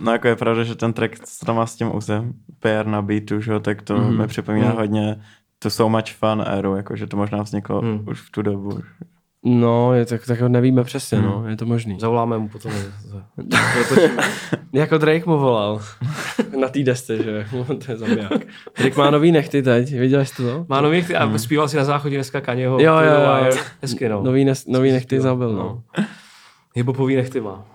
No 0.01 0.11
jako 0.11 0.27
je 0.27 0.35
pravda, 0.35 0.63
že 0.63 0.75
ten 0.75 0.93
track, 0.93 1.19
co 1.19 1.45
tam 1.45 1.55
má 1.55 1.65
s 1.65 1.75
tím 1.75 1.95
Uzem, 1.95 2.33
PR 2.59 2.85
na 2.85 3.01
beatu, 3.01 3.41
že 3.41 3.51
jo, 3.51 3.59
tak 3.59 3.81
to 3.81 3.97
Mhm. 3.97 4.03
mm-hmm. 4.11 4.17
mi 4.21 4.27
připomíná 4.27 4.65
Mhm. 4.65 4.73
mm. 4.75 4.79
hodně 4.81 5.23
tu 5.59 5.69
So 5.69 5.97
Much 5.97 6.11
Fun 6.15 6.43
éru, 6.47 6.75
jako 6.75 6.95
že 6.95 7.07
to 7.07 7.17
možná 7.17 7.41
vzniklo 7.41 7.81
mm. 7.81 8.05
už 8.07 8.21
v 8.21 8.31
tu 8.31 8.41
dobu. 8.41 8.79
No, 9.45 9.93
je 9.93 10.05
tak, 10.05 10.25
tak 10.25 10.41
nevíme 10.41 10.83
přesně, 10.83 11.17
Hmm. 11.17 11.27
no, 11.27 11.47
je 11.49 11.55
to 11.57 11.65
možný. 11.65 11.99
Zavoláme 11.99 12.37
mu 12.37 12.47
potom. 12.49 12.71
Jako 14.73 14.97
Drake 14.97 15.25
mu 15.25 15.37
volal 15.39 15.81
na 16.59 16.67
té 16.67 16.83
desce, 16.83 17.23
že 17.23 17.45
to 17.85 17.91
je 17.91 17.97
zabiják. 17.97 18.41
Drake 18.77 18.97
má 18.97 19.09
nový 19.11 19.31
nechty 19.31 19.63
teď, 19.63 19.91
viděli 19.99 20.25
jste 20.25 20.43
to? 20.43 20.65
Má 20.69 20.81
nový 20.81 20.97
nechty 20.97 21.15
a 21.15 21.37
zpíval 21.37 21.67
si 21.67 21.77
na 21.77 21.83
záchodě 21.83 22.15
dneska 22.17 22.41
Kanyeho. 22.41 22.79
Jo, 22.79 22.93
jo, 22.95 23.13
jo, 23.13 23.45
jo. 23.45 23.57
Hezky, 23.81 24.09
no. 24.09 24.23
Nový, 24.23 24.45
nes, 24.45 24.65
nový 24.67 24.91
nechty 24.91 25.15
Zpíval, 25.15 25.23
zabil, 25.37 25.53
no. 25.53 25.83
Hiphopový 26.75 27.15
nechty 27.15 27.41
má. 27.41 27.65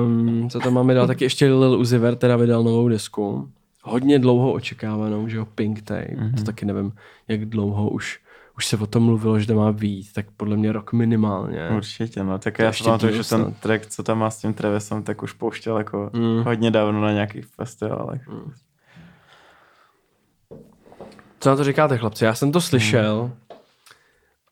Um, 0.00 0.50
co 0.50 0.60
tam 0.60 0.72
máme 0.74 0.94
dál, 0.94 1.06
tak 1.06 1.20
ještě 1.20 1.46
Lil 1.46 1.78
Uzi 1.80 1.98
Vert 1.98 2.18
teda 2.18 2.36
vydal 2.36 2.62
novou 2.62 2.88
desku. 2.88 3.48
Hodně 3.82 4.18
dlouho 4.18 4.52
očekávanou, 4.52 5.28
že 5.28 5.36
jo, 5.36 5.44
Pink 5.54 5.82
Tape. 5.82 6.06
Mm-hmm. 6.16 6.34
To 6.34 6.42
taky 6.42 6.66
nevím, 6.66 6.92
jak 7.28 7.44
dlouho 7.44 7.90
už, 7.90 8.20
už 8.56 8.66
se 8.66 8.76
o 8.76 8.86
tom 8.86 9.02
mluvilo, 9.02 9.38
že 9.38 9.46
to 9.46 9.54
má 9.54 9.72
být, 9.72 10.12
tak 10.12 10.26
podle 10.36 10.56
mě 10.56 10.72
rok 10.72 10.92
minimálně. 10.92 11.68
Určitě, 11.76 12.24
no. 12.24 12.38
Tak 12.38 12.56
To 12.56 12.62
já 12.62 12.68
ještě 12.68 12.84
si 12.84 12.88
pamatuju, 12.88 13.12
díl 13.12 13.22
že 13.22 13.28
ten 13.28 13.52
track, 13.60 13.86
co 13.86 14.02
tam 14.02 14.18
má 14.18 14.30
s 14.30 14.38
tím 14.38 14.54
Travisem, 14.54 15.02
tak 15.02 15.22
už 15.22 15.32
pouštěl 15.32 15.78
jako 15.78 16.10
Mm. 16.12 16.22
mm. 16.22 16.44
hodně 16.44 16.70
dávno 16.70 17.00
na 17.00 17.12
nějakých 17.12 17.46
festivalech. 17.46 18.28
Mm. 18.28 18.52
Co 21.40 21.50
na 21.50 21.56
to 21.56 21.64
říkáte, 21.64 21.98
chlapci? 21.98 22.24
Já 22.24 22.34
jsem 22.34 22.52
to 22.52 22.60
slyšel 22.60 23.30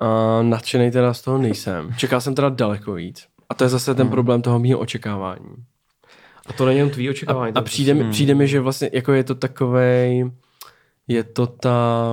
a 0.01 0.43
nadšený 0.43 0.91
teda 0.91 1.15
z 1.15 1.23
toho 1.23 1.39
nejsem. 1.39 1.95
Čekal 1.97 2.21
jsem 2.21 2.35
teda 2.35 2.49
daleko 2.49 2.93
víc. 2.93 3.27
A 3.49 3.55
to 3.55 3.65
je 3.65 3.71
zase 3.71 3.95
ten 3.95 4.09
problém 4.09 4.43
toho 4.43 4.59
mého 4.59 4.79
očekávání. 4.79 5.55
A 6.47 6.53
to 6.53 6.67
není 6.67 6.79
jenom 6.79 6.91
tvý 6.91 7.11
očekávání. 7.11 7.53
A 7.55 7.61
to 7.61 7.65
přijde 7.65 7.95
mi, 7.95 8.11
přijde 8.11 8.35
mi, 8.35 8.49
že 8.49 8.61
vlastně 8.61 8.91
jako 8.93 9.13
je 9.13 9.25
to 9.25 9.35
takovej, 9.35 10.31
je 11.09 11.25
to 11.25 11.47
ta, 11.47 12.09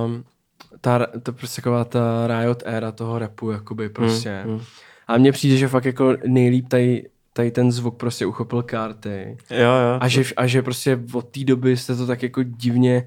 ta, 0.80 1.06
to 1.22 1.32
prostě 1.32 1.62
taková 1.62 1.84
ta 1.84 2.26
riot 2.26 2.62
era 2.66 2.92
toho 2.92 3.18
rapu, 3.18 3.50
jakoby 3.50 3.88
prostě. 3.88 4.42
mm. 4.46 4.60
A 5.08 5.18
mně 5.18 5.32
přijde, 5.32 5.56
že 5.56 5.68
fakt 5.68 5.84
jako 5.84 6.16
nejlíp 6.26 6.68
tady, 6.68 7.08
tady 7.32 7.50
ten 7.50 7.72
zvuk 7.72 7.96
prostě 7.96 8.26
uchopil 8.26 8.62
karty. 8.62 9.36
Jo, 9.50 9.58
jo. 9.60 9.98
A 10.00 10.08
že, 10.08 10.22
a 10.36 10.46
že 10.46 10.62
prostě 10.62 11.00
od 11.12 11.28
té 11.28 11.44
doby 11.44 11.76
jste 11.76 11.96
to 11.96 12.06
tak 12.06 12.22
jako 12.22 12.42
divně, 12.42 13.06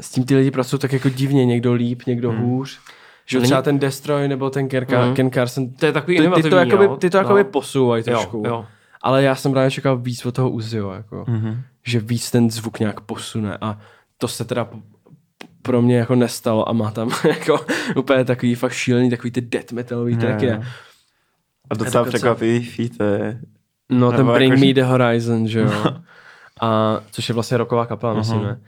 s 0.00 0.10
tím 0.10 0.24
ty 0.24 0.36
lidi 0.36 0.50
pracují 0.50 0.80
tak 0.80 0.92
jako 0.92 1.08
divně, 1.08 1.46
někdo 1.46 1.72
líp, 1.72 2.02
někdo 2.06 2.30
hmm. 2.30 2.40
hůř. 2.40 2.78
Že 3.26 3.38
Není- 3.38 3.46
třeba 3.46 3.62
ten 3.62 3.78
Destroy 3.78 4.28
nebo 4.28 4.50
ten 4.50 4.68
Ken, 4.68 4.86
Mhm. 4.90 5.14
Ken 5.14 5.30
Carson, 5.30 5.70
To 5.70 5.86
je 5.86 5.92
takový 5.92 6.16
ty, 6.18 6.42
ty, 6.42 6.50
to 6.50 6.56
jakoby, 6.56 6.84
jo. 6.84 6.96
ty 6.96 7.10
to 7.10 7.16
No. 7.16 7.22
jakoby 7.22 7.44
posouvají 7.44 8.04
trošku. 8.04 8.36
Jo, 8.46 8.52
jo. 8.52 8.66
Ale 9.02 9.22
já 9.22 9.34
jsem 9.34 9.52
právě 9.52 9.70
čekal 9.70 9.98
víc 9.98 10.26
od 10.26 10.34
toho 10.34 10.50
Uzio, 10.50 10.90
jako, 10.90 11.24
Mhm. 11.28 11.62
že 11.86 12.00
víc 12.00 12.30
ten 12.30 12.50
zvuk 12.50 12.80
nějak 12.80 13.00
posune 13.00 13.58
a 13.60 13.78
to 14.18 14.28
se 14.28 14.44
teda 14.44 14.68
pro 15.62 15.82
mě 15.82 15.96
jako 15.98 16.14
nestalo 16.14 16.68
a 16.68 16.72
má 16.72 16.90
tam 16.90 17.10
jako 17.28 17.60
úplně 17.96 18.24
takový 18.24 18.54
fakt 18.54 18.72
šílený, 18.72 19.10
takový 19.10 19.30
ty 19.30 19.40
death 19.40 19.72
metalový 19.72 20.16
tracky. 20.16 20.46
jo. 20.46 20.62
a- 21.70 21.74
docela 21.74 22.04
překvapivý 22.04 22.64
feat 22.64 22.90
je. 23.00 23.40
No 23.90 24.10
ten 24.10 24.18
Nebo 24.20 24.32
Bring 24.32 24.50
jakože- 24.52 24.66
Me 24.66 24.72
The 24.74 24.82
Horizon, 24.82 25.48
že 25.48 25.60
jo. 25.60 25.84
A 26.60 27.00
což 27.10 27.28
je 27.28 27.32
vlastně 27.34 27.56
roková 27.56 27.86
kapela, 27.86 28.14
myslím, 28.14 28.38
Mhm. 28.38 28.46
ne? 28.48 28.60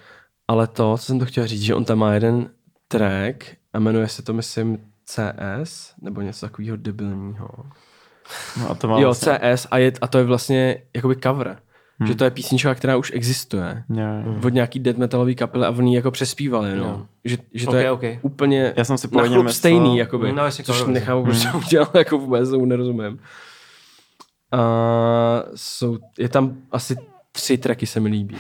Ale 0.49 0.67
to, 0.67 0.99
co 0.99 1.05
jsem 1.05 1.19
to 1.19 1.27
chtěl 1.27 1.47
říct, 1.47 1.63
že 1.63 1.75
on 1.75 1.85
tam 1.85 1.99
má 1.99 2.15
jeden 2.15 2.51
track 2.89 3.45
a 3.73 3.79
jmenuje 3.79 4.09
se 4.09 4.23
to, 4.23 4.33
myslím, 4.33 4.79
CS, 5.05 5.95
nebo 6.03 6.21
něco 6.21 6.47
takového 6.47 6.77
debilního. 6.77 7.49
No 8.61 8.71
a 8.71 8.75
to 8.75 8.89
má 8.89 8.99
Jo, 8.99 9.05
vlastně, 9.05 9.33
CS 9.55 9.67
a, 9.71 9.79
je, 9.79 9.93
a 10.01 10.07
to 10.07 10.19
je 10.19 10.25
vlastně 10.25 10.77
jakoby 10.97 11.17
cover. 11.17 11.59
Hmm. 12.03 12.07
Že 12.07 12.15
to 12.15 12.25
je 12.25 12.31
písnička, 12.31 12.75
která 12.75 12.97
už 12.97 13.13
existuje. 13.15 13.85
jo. 13.89 14.05
Od 14.45 14.49
nějaký 14.55 14.79
death 14.81 14.99
metalové 14.99 15.35
kapely 15.35 15.65
a 15.67 15.71
oni 15.71 15.91
ji 15.93 15.97
jako 15.97 16.11
přespívali, 16.11 16.71
jenom. 16.71 16.89
Jo. 16.89 17.07
Že, 17.25 17.37
že 17.55 17.67
to 17.67 17.73
Ok, 17.73 17.79
je 17.79 17.91
ok. 17.91 18.03
úplně 18.23 18.73
Já 18.77 18.85
jsem 18.85 18.99
si 18.99 19.09
na 19.17 19.23
myslel- 19.23 19.49
stejný, 19.49 19.99
jakoby. 19.99 20.33
No, 20.33 20.51
což 20.51 20.63
cover, 20.67 20.89
nechápu, 20.89 21.25
proč 21.25 21.43
to 21.53 21.59
udělal, 21.59 21.91
jako 21.95 22.19
vůbec 22.19 22.51
tomu 22.51 22.65
nerozumím. 22.65 23.19
A 24.53 24.59
jsou, 25.55 25.99
je 26.19 26.29
tam 26.29 26.57
asi 26.73 26.97
tři 27.33 27.59
tracky 27.59 27.87
se 27.87 28.01
mi 28.01 28.09
líbí. 28.09 28.37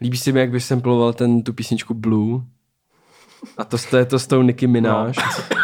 Líbí 0.00 0.16
se 0.18 0.32
mi, 0.32 0.40
jak 0.40 0.50
vysamploval 0.50 1.12
ten, 1.12 1.42
tu 1.42 1.52
písničku 1.52 1.94
Blue. 1.94 2.40
A 3.58 3.64
to, 3.64 3.76
to 3.90 3.96
je 3.96 4.04
to 4.04 4.18
s 4.18 4.26
tou 4.26 4.42
Nicki 4.42 4.66
Minaj. 4.66 5.12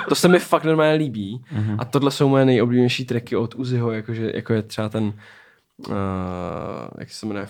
To 0.09 0.15
se 0.15 0.29
mi 0.29 0.39
fakt 0.39 0.65
normálně 0.65 0.93
líbí. 0.95 1.45
A 1.79 1.85
tohle 1.85 2.11
jsou 2.11 2.29
moje 2.29 2.45
nejoblíbenější 2.45 3.05
tracky 3.05 3.37
od 3.37 3.55
Uziho, 3.55 3.93
jakože, 3.93 4.31
jako 4.35 4.53
je 4.53 4.63
třeba 4.63 4.89
ten, 4.89 5.13
uh, 5.79 5.95
jak 6.99 7.11
se 7.11 7.27
jmenuje, 7.27 7.47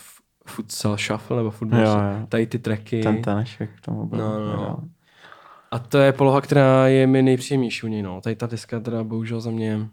Futsal 0.46 0.96
Shuffle 0.96 1.36
nebo 1.36 1.50
Football 1.50 1.80
Jo, 1.80 1.86
Shuffle. 1.86 2.16
jo. 2.20 2.26
Tady 2.26 2.46
ty 2.46 2.58
tracky. 2.58 3.02
Ten 3.02 3.22
taneček 3.22 3.70
k 3.76 3.80
tomu 3.80 4.06
byl. 4.06 4.18
No, 4.18 4.38
no, 4.38 4.46
no. 4.46 4.52
jo. 4.52 4.76
A 5.70 5.78
to 5.78 5.98
je 5.98 6.12
poloha, 6.12 6.40
která 6.40 6.88
je 6.88 7.06
mi 7.06 7.22
nejpříjemnější 7.22 7.86
u 7.86 7.88
něj. 7.88 8.02
No. 8.02 8.20
Tady 8.20 8.36
ta 8.36 8.46
deska 8.46 8.80
teda 8.80 9.04
bohužel 9.04 9.40
za 9.40 9.50
mě 9.50 9.88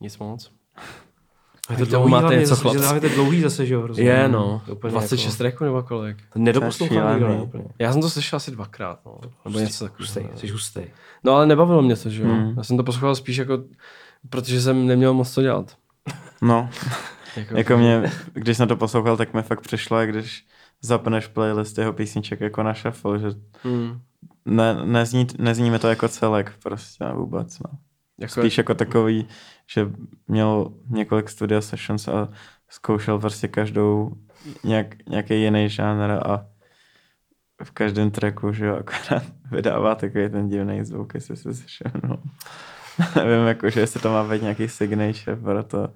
nic 0.00 0.18
moc. 0.18 0.50
A 1.68 1.76
to 1.76 1.84
dlouhý 1.84 2.10
máte 2.10 2.36
něco, 2.36 2.48
zase, 2.48 2.62
chlapci. 2.62 2.88
že 2.88 2.94
je 2.94 3.00
to 3.00 3.08
dlouhý 3.08 3.40
zase, 3.40 3.66
že 3.66 3.74
jo? 3.74 3.82
hrozně. 3.82 4.04
Je 4.04 4.28
no, 4.28 4.62
úplně 4.72 4.90
26 4.90 5.24
jako, 5.26 5.36
tracků 5.38 5.64
nebo 5.64 5.82
kolik. 5.82 6.16
to 6.32 6.38
nedoposlouchám 6.38 7.12
nikdo, 7.12 7.28
ne, 7.28 7.42
úplně. 7.42 7.64
Já 7.78 7.92
jsem 7.92 8.02
to 8.02 8.10
slyšel 8.10 8.36
asi 8.36 8.50
dvakrát, 8.50 8.98
no. 9.06 9.20
nebo 9.44 9.58
něco 9.58 9.88
takového. 9.88 10.36
jsi 10.36 10.48
hustý. 10.48 10.80
No 11.24 11.32
ale 11.32 11.46
nebavilo 11.46 11.82
mě 11.82 11.96
to, 11.96 12.10
že 12.10 12.22
jo. 12.22 12.28
Hmm. 12.28 12.54
Já 12.56 12.62
jsem 12.62 12.76
to 12.76 12.82
poslouchal 12.82 13.14
spíš 13.14 13.36
jako, 13.36 13.58
protože 14.30 14.60
jsem 14.60 14.86
neměl 14.86 15.14
moc 15.14 15.30
co 15.32 15.42
dělat. 15.42 15.76
No, 16.42 16.70
Jako, 17.36 17.56
jako 17.56 17.76
mě, 17.76 18.02
když 18.32 18.56
jsem 18.56 18.68
to 18.68 18.76
poslouchal, 18.76 19.16
tak 19.16 19.34
mi 19.34 19.42
fakt 19.42 19.60
přišlo, 19.60 20.00
jak 20.00 20.10
když 20.10 20.46
zapneš 20.82 21.26
playlist 21.26 21.78
jeho 21.78 21.92
písniček 21.92 22.40
jako 22.40 22.62
na 22.62 22.74
shuffle, 22.74 23.18
že 23.18 23.28
Hmm. 23.62 24.00
ne, 24.44 24.86
nezní, 24.86 25.26
nezní 25.38 25.70
mi 25.70 25.78
to 25.78 25.88
jako 25.88 26.08
celek 26.08 26.52
prostě 26.62 27.04
vůbec, 27.04 27.58
no. 27.58 27.78
Jako, 28.18 28.40
Spíš 28.40 28.58
jako 28.58 28.74
takový, 28.74 29.28
že 29.66 29.90
měl 30.28 30.72
několik 30.88 31.30
studio 31.30 31.62
sessions 31.62 32.08
a 32.08 32.28
zkoušel 32.68 33.18
prostě 33.18 33.48
každou 33.48 34.12
nějak, 34.64 35.08
nějaký 35.08 35.42
jiný 35.42 35.68
žánr 35.68 36.10
a 36.10 36.46
v 37.64 37.70
každém 37.70 38.10
tracku, 38.10 38.52
že 38.52 38.66
jo, 38.66 38.76
akorát 38.76 39.22
vydává 39.50 39.94
takový 39.94 40.28
ten 40.30 40.48
divný 40.48 40.84
zvuk, 40.84 41.14
jestli 41.14 41.36
si 41.36 41.54
slyšel, 41.54 41.90
no. 42.08 42.22
Nevím, 43.16 43.46
jako, 43.46 43.70
že 43.70 43.80
jestli 43.80 44.00
to 44.00 44.12
má 44.12 44.24
být 44.24 44.42
nějaký 44.42 44.68
signature 44.68 45.36
pro, 45.36 45.62
to, 45.62 45.88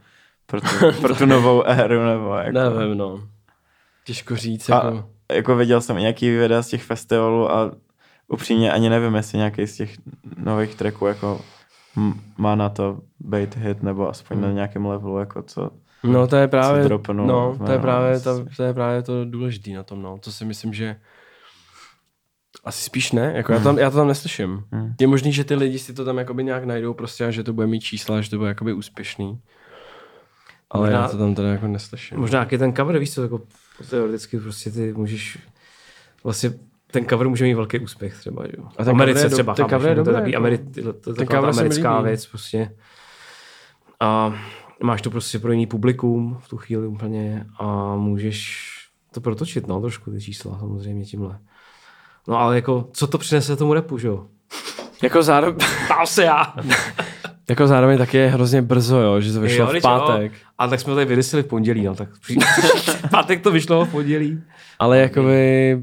pro, 0.46 0.60
tu, 0.60 1.00
pro 1.00 1.14
tu 1.14 1.26
novou 1.26 1.62
éru, 1.66 2.04
nebo 2.04 2.34
jako... 2.44 2.78
Nevím, 2.78 2.98
no. 2.98 3.28
Těžko 4.04 4.36
říct, 4.36 4.70
A- 4.70 4.74
jako... 4.74 5.08
Jako 5.32 5.56
viděl 5.56 5.80
jsem 5.80 5.98
i 5.98 6.00
nějaký 6.00 6.30
videa 6.30 6.62
z 6.62 6.68
těch 6.68 6.82
festivalů 6.82 7.52
a 7.52 7.72
upřímně 8.28 8.72
ani 8.72 8.90
nevím, 8.90 9.14
jestli 9.14 9.38
nějaký 9.38 9.66
z 9.66 9.76
těch 9.76 9.96
nových 10.36 10.74
tracků 10.74 11.06
jako 11.06 11.40
má 12.38 12.54
na 12.54 12.68
to 12.68 12.98
být 13.20 13.56
hit, 13.56 13.82
nebo 13.82 14.08
aspoň 14.08 14.40
na 14.40 14.50
nějakém 14.50 14.86
levelu, 14.86 15.18
jako 15.18 15.42
co, 15.42 15.70
No 16.04 16.26
to 16.26 16.36
je 16.36 16.48
právě, 16.48 16.82
co 16.82 16.88
dropnul 16.88 17.26
no, 17.26 17.56
to 17.58 17.64
je 17.64 17.68
jménu, 17.68 17.82
právě, 17.82 18.12
asi. 18.12 18.24
to, 18.24 18.44
to 18.56 18.62
je 18.62 18.74
právě 18.74 19.02
to 19.02 19.24
důležité 19.24 19.70
na 19.70 19.82
tom, 19.82 20.02
no. 20.02 20.18
To 20.18 20.32
si 20.32 20.44
myslím, 20.44 20.74
že 20.74 20.96
asi 22.64 22.84
spíš 22.84 23.12
ne, 23.12 23.32
jako 23.36 23.52
já, 23.52 23.58
to 23.58 23.64
tam, 23.64 23.78
já 23.78 23.90
to 23.90 23.96
tam 23.96 24.08
neslyším. 24.08 24.64
Hmm. 24.72 24.94
Je 25.00 25.06
možný, 25.06 25.32
že 25.32 25.44
ty 25.44 25.54
lidi 25.54 25.78
si 25.78 25.94
to 25.94 26.04
tam 26.04 26.18
jakoby 26.18 26.44
nějak 26.44 26.64
najdou 26.64 26.94
prostě 26.94 27.26
a 27.26 27.30
že 27.30 27.44
to 27.44 27.52
bude 27.52 27.66
mít 27.66 27.80
čísla, 27.80 28.20
že 28.20 28.30
to 28.30 28.36
bude 28.36 28.48
jakoby 28.48 28.72
úspěšný. 28.72 29.40
Ale 30.70 30.86
Možná- 30.86 31.00
já 31.02 31.08
to 31.08 31.18
tam 31.18 31.34
teda 31.34 31.48
jako 31.48 31.66
neslyším. 31.66 32.18
Možná 32.18 32.38
jaký 32.40 32.58
ten 32.58 32.72
cover, 32.76 32.98
víš 32.98 33.14
co, 33.14 33.22
jako 33.22 33.40
teoreticky 33.90 34.40
prostě 34.40 34.70
ty 34.70 34.92
můžeš, 34.92 35.38
vlastně 36.24 36.50
ten 36.90 37.06
cover 37.08 37.28
může 37.28 37.44
mít 37.44 37.54
velký 37.54 37.78
úspěch 37.78 38.18
třeba, 38.18 38.42
že 38.46 38.52
jo. 38.58 38.64
A 38.76 38.82
V 38.82 38.84
ten 38.84 38.88
Americe 38.88 39.18
cover 39.20 39.24
je 39.26 39.30
do- 39.30 39.36
třeba, 39.36 39.54
ten 39.54 39.64
chápeš, 39.64 39.76
cover 39.76 39.90
je 39.90 39.96
no, 39.96 40.04
to 40.04 40.10
je 40.10 40.16
dobrý, 40.16 40.32
takový 40.32 40.32
jako. 40.32 40.40
Ameri, 40.42 40.58
to 41.02 41.10
je 41.10 41.14
Ten 41.16 41.26
taková 41.26 41.48
americká 41.48 42.00
věc 42.00 42.26
prostě. 42.26 42.74
A 44.00 44.34
máš 44.82 45.02
to 45.02 45.10
prostě 45.10 45.38
pro 45.38 45.52
jiný 45.52 45.66
publikum 45.66 46.38
v 46.40 46.48
tu 46.48 46.56
chvíli 46.56 46.86
úplně 46.86 47.46
a 47.58 47.96
můžeš 47.96 48.70
to 49.14 49.20
protočit, 49.20 49.66
no, 49.66 49.80
trošku 49.80 50.10
ty 50.10 50.20
čísla 50.20 50.58
samozřejmě 50.58 51.04
tímhle. 51.04 51.38
No 52.28 52.38
ale 52.38 52.54
jako, 52.56 52.88
co 52.92 53.06
to 53.06 53.18
přinese 53.18 53.56
tomu 53.56 53.74
repu, 53.74 53.98
že 53.98 54.08
jo? 54.08 54.26
Jako 55.02 55.22
zároveň, 55.22 55.66
Ptám 55.84 56.06
se 56.06 56.24
já. 56.24 56.54
jako 57.48 57.66
zároveň 57.66 57.98
taky 57.98 58.16
je 58.16 58.28
hrozně 58.28 58.62
brzo, 58.62 58.96
jo, 59.00 59.20
že 59.20 59.32
to 59.32 59.40
vyšlo 59.40 59.72
Jo, 59.72 59.78
v 59.78 59.82
pátek. 59.82 60.32
Jo. 60.32 60.38
A 60.58 60.68
tak 60.68 60.80
jsme 60.80 60.90
to 60.90 60.94
tady 60.94 61.06
vydesili 61.06 61.42
v 61.42 61.46
pondělí, 61.46 61.84
no, 61.84 61.94
tak 61.94 62.08
pátek 63.10 63.42
to 63.42 63.50
vyšlo 63.50 63.84
v 63.84 63.90
pondělí. 63.90 64.42
Ale 64.78 64.98
jakoby... 64.98 65.82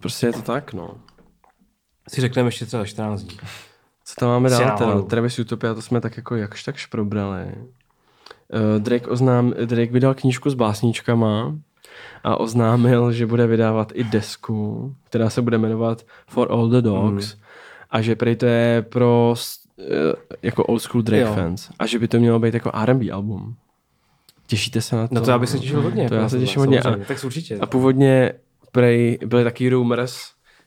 Prostě 0.00 0.26
je 0.26 0.32
to 0.32 0.42
tak, 0.42 0.72
no. 0.72 0.94
Si 2.08 2.20
řekneme 2.20 2.48
ještě 2.48 2.66
třeba 2.66 2.84
14 2.86 3.22
dní. 3.22 3.36
Co 4.04 4.14
tam 4.14 4.28
máme 4.28 4.50
dál 4.50 4.78
teda? 4.78 5.02
Travis 5.02 5.38
Utopia, 5.38 5.74
to 5.74 5.82
jsme 5.82 6.00
tak 6.00 6.16
jako 6.16 6.36
jakž 6.36 6.62
takž 6.62 6.86
probrali. 6.86 7.44
Uh, 7.44 8.82
Drake, 8.82 9.06
oznám, 9.06 9.50
Drake 9.64 9.92
vydal 9.92 10.14
knížku 10.14 10.50
s 10.50 10.54
básničkama 10.54 11.54
a 12.24 12.36
oznámil, 12.40 13.12
že 13.12 13.26
bude 13.26 13.46
vydávat 13.46 13.92
i 13.94 14.04
desku, 14.04 14.94
která 15.04 15.30
se 15.30 15.42
bude 15.42 15.58
jmenovat 15.58 16.02
For 16.28 16.52
All 16.52 16.68
the 16.68 16.80
Dogs 16.80 17.34
Mhm. 17.34 17.42
A 17.90 18.00
že 18.00 18.16
prý 18.16 18.36
to 18.36 18.46
je 18.46 18.82
pro 18.88 19.34
uh, 19.78 19.84
jako 20.42 20.64
old 20.64 20.82
school 20.82 21.02
Drake 21.02 21.22
Jo. 21.22 21.34
fans 21.34 21.68
a 21.78 21.86
že 21.86 21.98
by 21.98 22.08
to 22.08 22.18
mělo 22.18 22.38
být 22.38 22.54
jako 22.54 22.70
R&B 22.74 23.10
album. 23.10 23.54
Těšíte 24.46 24.80
se 24.82 24.96
na 24.96 25.08
to? 25.08 25.14
No 25.14 25.20
to 25.20 25.30
já 25.30 25.38
bych 25.38 25.48
se 25.48 25.58
těšil 25.58 25.82
hodně. 25.82 26.08
To 26.08 26.14
já 26.14 26.28
se 26.28 26.38
těším 26.38 26.60
hodně. 26.60 26.80
A. 26.80 26.96
Tak 26.96 27.24
určitě. 27.24 27.58
a 27.60 27.66
původně 27.66 28.32
prej 28.72 29.18
byly 29.26 29.44
taky 29.44 29.68
rumors, 29.68 30.16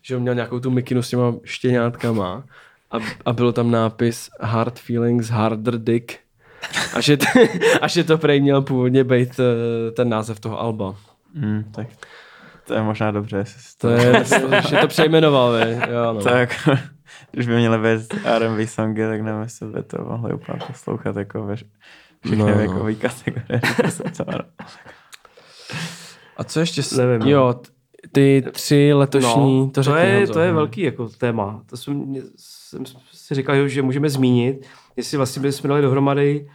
že 0.02 0.16
on 0.16 0.22
měl 0.22 0.36
nějakou 0.36 0.60
tu 0.60 0.72
mikinu 0.72 1.02
s 1.02 1.10
těma 1.10 1.34
štěňátkama 1.44 2.44
a, 2.92 2.98
a 3.26 3.34
bylo 3.34 3.52
tam 3.52 3.72
nápis 3.72 4.30
Hard 4.42 4.80
Feelings, 4.80 5.30
Harder 5.30 5.78
Dick. 5.78 6.14
A 6.94 7.02
že, 7.02 7.18
t- 7.18 7.26
a 7.82 7.88
že 7.88 8.04
to 8.04 8.18
prej 8.18 8.42
měl 8.42 8.62
původně 8.62 9.04
být 9.04 9.40
eh, 9.40 9.92
ten 9.92 10.10
název 10.10 10.40
toho 10.40 10.60
alba. 10.62 10.96
Mm, 11.34 11.64
tak 11.76 11.88
to 12.68 12.74
je 12.74 12.82
možná 12.82 13.12
dobře, 13.12 13.44
To 13.78 13.90
je, 13.90 14.24
že 14.70 14.76
to 14.78 14.88
přejmenoval, 14.88 15.52
vy. 15.54 15.72
jo, 15.94 16.14
no. 16.26 16.32
Jako, 16.32 16.54
když 17.34 17.48
by 17.48 17.56
měly 17.56 17.78
být 17.98 18.14
R&B 18.26 18.68
songy, 18.68 19.02
tak 19.08 19.22
nevím, 19.22 19.42
jestli 19.42 19.68
by 19.68 19.84
to 19.84 19.98
mohli 20.04 20.34
úplně 20.34 20.60
poslouchat 20.68 21.16
jako 21.16 21.46
ve 21.46 21.56
všechny 21.56 21.78
No, 22.26 22.36
no, 22.36 22.48
no. 22.48 22.58
věkové 22.58 22.96
kategorie. 22.96 23.62
A 26.38 26.44
co 26.44 26.60
ještě? 26.60 26.84
S... 26.84 26.92
Nevím, 26.98 27.20
no. 27.20 27.30
Jo, 27.30 27.62
ty 28.12 28.44
tři 28.52 28.94
letošní, 28.94 29.68
to, 29.68 29.74
to, 29.74 29.84
řekni, 29.84 30.00
je, 30.00 30.18
Honzo. 30.18 30.34
to 30.34 30.40
je 30.40 30.54
velký 30.54 30.82
jako 30.82 31.10
téma. 31.10 31.64
To 31.66 31.78
jsem, 31.78 32.16
jsem 32.38 32.86
si 33.12 33.36
říkal, 33.36 33.68
že 33.68 33.82
můžeme 33.82 34.10
zmínit, 34.10 34.66
jestli 34.96 35.18
vlastně 35.18 35.42
bychom 35.42 35.70
dali 35.70 35.82
dohromady 35.82 36.50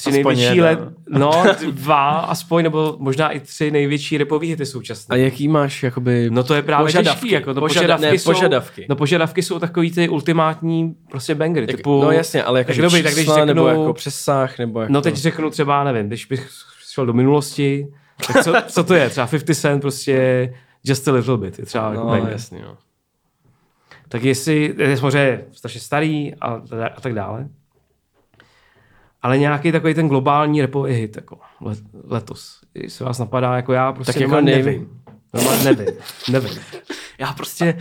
tři 0.00 0.10
Aspoň 0.10 0.36
největší 0.36 0.56
jeden. 0.56 0.64
let, 0.64 0.78
no 1.08 1.30
dva 1.70 2.10
aspoň, 2.18 2.62
nebo 2.62 2.96
možná 2.98 3.30
i 3.30 3.40
tři 3.40 3.70
největší 3.70 4.18
repový 4.18 4.48
hity 4.48 4.62
A 4.62 4.66
současné. 4.66 5.18
jaký 5.18 5.48
máš 5.48 5.82
jakoby 5.82 6.28
No 6.30 6.42
to 6.44 6.54
je 6.54 6.62
právě 6.62 6.84
požadavky, 6.86 7.20
těžký, 7.20 7.34
jako 7.34 7.54
to 7.54 7.60
Požada- 7.60 7.66
požadavky, 7.80 8.06
ne, 8.06 8.14
jsou, 8.14 8.30
požadavky. 8.32 8.86
No 8.88 8.96
požadavky 8.96 9.42
jsou 9.42 9.58
takový 9.58 9.90
ty 9.90 10.08
ultimátní 10.08 10.94
prostě 11.10 11.34
bangry, 11.34 11.62
Jak, 11.68 11.76
typu, 11.76 12.02
no 12.02 12.10
jasně, 12.10 12.42
ale 12.44 12.58
jako 12.60 12.72
tak 12.72 12.80
dobrý, 12.82 13.02
tak 13.02 13.12
když 13.14 13.26
řeknu, 13.26 13.44
nebo 13.44 13.68
jako 13.68 13.92
přesah, 13.92 14.58
nebo 14.58 14.80
jako... 14.80 14.92
No 14.92 15.00
teď 15.00 15.16
řeknu 15.16 15.50
třeba, 15.50 15.84
nevím, 15.84 16.06
když 16.06 16.26
bych 16.26 16.48
šel 16.92 17.06
do 17.06 17.12
minulosti, 17.12 17.86
tak 18.26 18.44
co, 18.44 18.52
co 18.66 18.84
to 18.84 18.94
je? 18.94 19.10
Třeba 19.10 19.26
50 19.26 19.54
Cent 19.54 19.80
prostě 19.80 20.54
Just 20.84 21.08
a 21.08 21.12
Little 21.12 21.38
Bit, 21.38 21.58
je 21.58 21.64
třeba 21.66 21.90
jako 21.90 22.04
No, 22.04 22.10
banger. 22.10 22.32
jasně, 22.32 22.60
jo. 22.62 22.74
Tak 24.08 24.24
jestli, 24.24 24.74
je 24.78 24.96
samozřejmě 24.96 25.44
strašně 25.52 25.80
starý 25.80 26.34
a, 26.34 26.46
a 26.96 27.00
tak 27.00 27.14
dále, 27.14 27.48
ale 29.22 29.38
nějaký 29.38 29.72
takový 29.72 29.94
ten 29.94 30.08
globální 30.08 30.60
repový 30.60 30.92
hit, 30.92 31.16
jako 31.16 31.38
let, 31.60 31.78
letos. 32.08 32.60
Jestli 32.74 33.04
vás 33.04 33.18
napadá, 33.18 33.56
jako 33.56 33.72
já 33.72 33.92
prostě 33.92 34.12
Tak 34.12 34.22
jako 34.22 34.40
nevím. 34.40 34.64
nevím. 34.66 35.00
Normálně 35.34 35.64
nevím. 35.64 35.86
Nevím. 36.30 36.58
Já 37.18 37.32
prostě, 37.32 37.78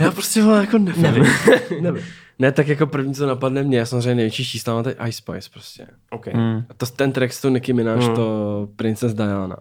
já 0.00 0.10
prostě 0.10 0.42
vole, 0.42 0.60
jako 0.60 0.78
nevím. 0.78 1.02
Nevím. 1.02 1.24
nevím. 1.80 2.04
ne, 2.38 2.52
tak 2.52 2.68
jako 2.68 2.86
první, 2.86 3.14
co 3.14 3.26
napadne 3.26 3.62
mě, 3.62 3.78
je 3.78 3.86
samozřejmě 3.86 4.14
největší 4.14 4.44
čísla 4.44 4.74
má 4.74 4.82
teď 4.82 4.96
Ice 5.08 5.12
Spice 5.18 5.50
prostě. 5.52 5.86
OK. 6.10 6.26
Mm. 6.26 6.64
A 6.70 6.74
to, 6.76 6.86
ten 6.86 7.12
track 7.12 7.32
s 7.32 7.40
tou 7.40 7.48
Nicki 7.48 7.72
Minaj, 7.72 7.98
Hmm. 8.04 8.14
to 8.16 8.68
Princess 8.76 9.14
Diana. 9.14 9.56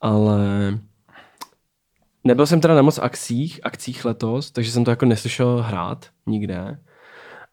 Ale 0.00 0.38
nebyl 2.24 2.46
jsem 2.46 2.60
teda 2.60 2.74
na 2.74 2.82
moc 2.82 2.98
akcích, 2.98 3.60
akcích 3.62 4.04
letos, 4.04 4.50
takže 4.50 4.70
jsem 4.72 4.84
to 4.84 4.90
jako 4.90 5.06
neslyšel 5.06 5.62
hrát 5.62 6.06
nikde. 6.26 6.78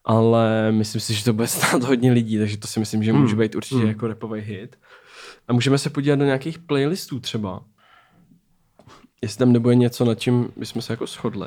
Ale 0.08 0.72
myslím 0.72 1.00
si, 1.00 1.14
že 1.14 1.24
to 1.24 1.32
bude 1.32 1.46
stát 1.56 1.82
hodně 1.82 2.12
lidí, 2.12 2.38
takže 2.38 2.56
to 2.58 2.66
si 2.68 2.80
myslím, 2.80 3.02
že 3.02 3.12
může 3.12 3.32
Hmm. 3.34 3.40
být 3.42 3.54
určitě 3.54 3.76
Hmm. 3.78 3.88
jako 3.88 4.06
repový 4.06 4.40
hit. 4.40 4.76
A 5.48 5.52
můžeme 5.52 5.78
se 5.78 5.90
podívat 5.90 6.16
do 6.18 6.24
nějakých 6.24 6.58
playlistů 6.58 7.20
třeba. 7.20 7.60
Jestli 9.22 9.38
tam 9.38 9.52
nebude 9.52 9.74
něco, 9.74 10.04
nad 10.04 10.14
čím 10.20 10.48
bychom 10.56 10.82
se 10.82 10.92
jako 10.92 11.06
shodli. 11.06 11.46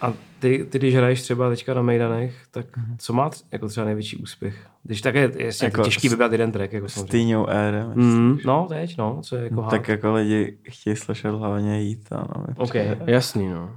A 0.00 0.12
ty, 0.38 0.66
ty, 0.70 0.78
když 0.78 0.94
hraješ 0.94 1.22
třeba 1.22 1.50
teďka 1.50 1.74
na 1.74 1.82
Mejdanech, 1.82 2.34
tak 2.50 2.66
co 2.98 3.12
má 3.12 3.30
tř- 3.30 3.44
jako 3.52 3.68
třeba 3.68 3.86
největší 3.86 4.16
úspěch? 4.16 4.66
Když 4.82 5.00
tak 5.00 5.14
je 5.14 5.22
jasně 5.36 5.64
jako 5.66 5.76
Jako 5.80 5.84
těžký 5.84 6.08
s- 6.08 6.10
vybrat 6.10 6.32
jeden 6.32 6.52
track, 6.52 6.72
jako 6.72 6.86
té 7.10 7.16
new 7.16 7.44
era. 7.48 7.86
Mm, 7.94 8.38
no, 8.44 8.66
teď, 8.68 8.96
no, 8.98 9.20
co 9.22 9.36
je 9.36 9.42
jako 9.44 9.62
hard. 9.62 9.70
Tak 9.70 9.88
jako 9.88 10.12
lidi 10.14 10.58
chtějí 10.70 10.96
slyšet 10.96 11.30
hlavně 11.30 11.80
jít. 11.82 12.08
No, 12.10 12.24
mi 12.48 12.54
OK. 12.56 12.68
přijde. 12.68 12.98
Jasný, 13.06 13.48
no. 13.48 13.76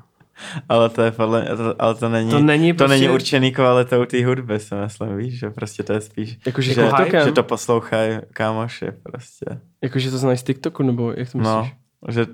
Ale 0.69 0.89
to 0.89 1.01
je 1.01 1.11
podle, 1.11 1.45
to, 1.57 1.81
ale 1.81 1.95
to 1.95 2.09
není, 2.09 2.31
To 2.31 2.39
není 2.39 2.73
to 2.73 2.87
není 2.87 3.01
prostě- 3.01 3.13
určený 3.13 3.51
kvalitou 3.51 4.05
té 4.05 4.25
hudby, 4.25 4.59
si 4.59 4.75
myslím, 4.75 5.17
víš, 5.17 5.39
že 5.39 5.49
prostě 5.49 5.83
to 5.83 5.93
je 5.93 6.01
spíš, 6.01 6.37
Jakože 6.45 6.73
že, 6.73 6.81
jako 6.81 7.03
hype, 7.03 7.25
že 7.25 7.31
to 7.31 7.43
poslouchají 7.43 8.17
kámoši 8.33 8.85
prostě. 9.03 9.45
Jakože 9.83 10.11
to 10.11 10.17
znají 10.17 10.37
z 10.37 10.43
TikToku, 10.43 10.83
nebo 10.83 11.11
jak 11.17 11.31
to 11.31 11.37
myslíš? 11.37 11.55
No, 11.55 12.13
že 12.13 12.25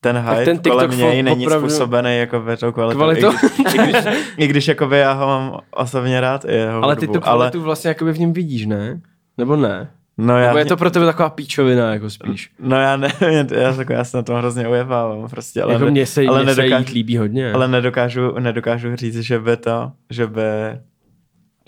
ten 0.00 0.18
hype 0.18 0.44
ten 0.44 0.58
kolem 0.58 0.90
něj 0.90 1.22
není 1.22 1.46
opravdu- 1.46 1.68
způsobený 1.70 2.16
jako 2.18 2.40
ve 2.40 2.56
tou 2.56 2.72
kvalitou. 2.72 2.98
Kvalitou? 2.98 3.32
I, 3.58 3.62
když, 3.62 3.74
i, 3.74 3.78
když, 3.78 3.96
I 4.36 4.46
když 4.46 4.68
jakoby 4.68 4.98
já 4.98 5.12
ho 5.12 5.26
mám 5.26 5.58
osobně 5.70 6.20
rád, 6.20 6.44
i 6.44 6.52
jeho 6.54 6.84
Ale 6.84 6.96
ty 6.96 7.06
hudbu, 7.06 7.14
tu 7.14 7.20
kvalitu 7.20 7.62
vlastně 7.62 7.88
jakoby 7.88 8.12
v 8.12 8.18
něm 8.18 8.32
vidíš, 8.32 8.66
ne? 8.66 9.00
Nebo 9.38 9.56
ne? 9.56 9.90
No 10.18 10.38
já, 10.38 10.46
Nebo 10.46 10.58
je 10.58 10.64
to 10.64 10.76
pro 10.76 10.90
tebe 10.90 11.06
taková 11.06 11.30
píčovina, 11.30 11.92
jako 11.92 12.10
spíš? 12.10 12.50
No 12.58 12.76
já 12.76 12.96
ne, 12.96 13.08
já, 13.50 13.74
jako, 13.78 13.92
já 13.92 14.04
se 14.04 14.16
na 14.16 14.22
tom 14.22 14.36
hrozně 14.36 14.68
ujevávám 14.68 15.28
prostě, 15.30 15.62
ale, 15.62 15.72
jako 15.72 15.86
mně 15.86 16.06
se, 16.06 16.26
ale 16.26 16.54
se 16.54 16.62
nedokážu- 16.62 16.78
jít 16.78 16.88
líbí 16.94 17.16
hodně. 17.16 17.52
ale 17.52 17.68
nedokážu, 17.68 18.38
nedokážu 18.38 18.96
říct, 18.96 19.20
že 19.20 19.38
by 19.38 19.56
to, 19.56 19.92
že 20.10 20.26
by, 20.26 20.42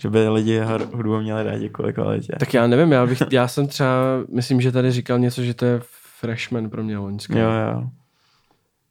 že 0.01 0.09
by 0.09 0.29
lidi 0.29 0.61
hudbu 0.93 1.19
měli 1.19 1.43
rádi 1.43 1.69
kvůli 1.69 1.93
kvalitě. 1.93 2.33
Tak 2.39 2.53
já 2.53 2.67
nevím, 2.67 2.91
já, 2.91 3.05
bych, 3.05 3.21
já 3.31 3.47
jsem 3.47 3.67
třeba, 3.67 3.89
myslím, 4.33 4.61
že 4.61 4.71
tady 4.71 4.91
říkal 4.91 5.19
něco, 5.19 5.43
že 5.43 5.53
to 5.53 5.65
je 5.65 5.79
freshman 6.19 6.69
pro 6.69 6.83
mě 6.83 6.97
loňský. 6.97 7.37
Jo, 7.37 7.49
jo. 7.73 7.83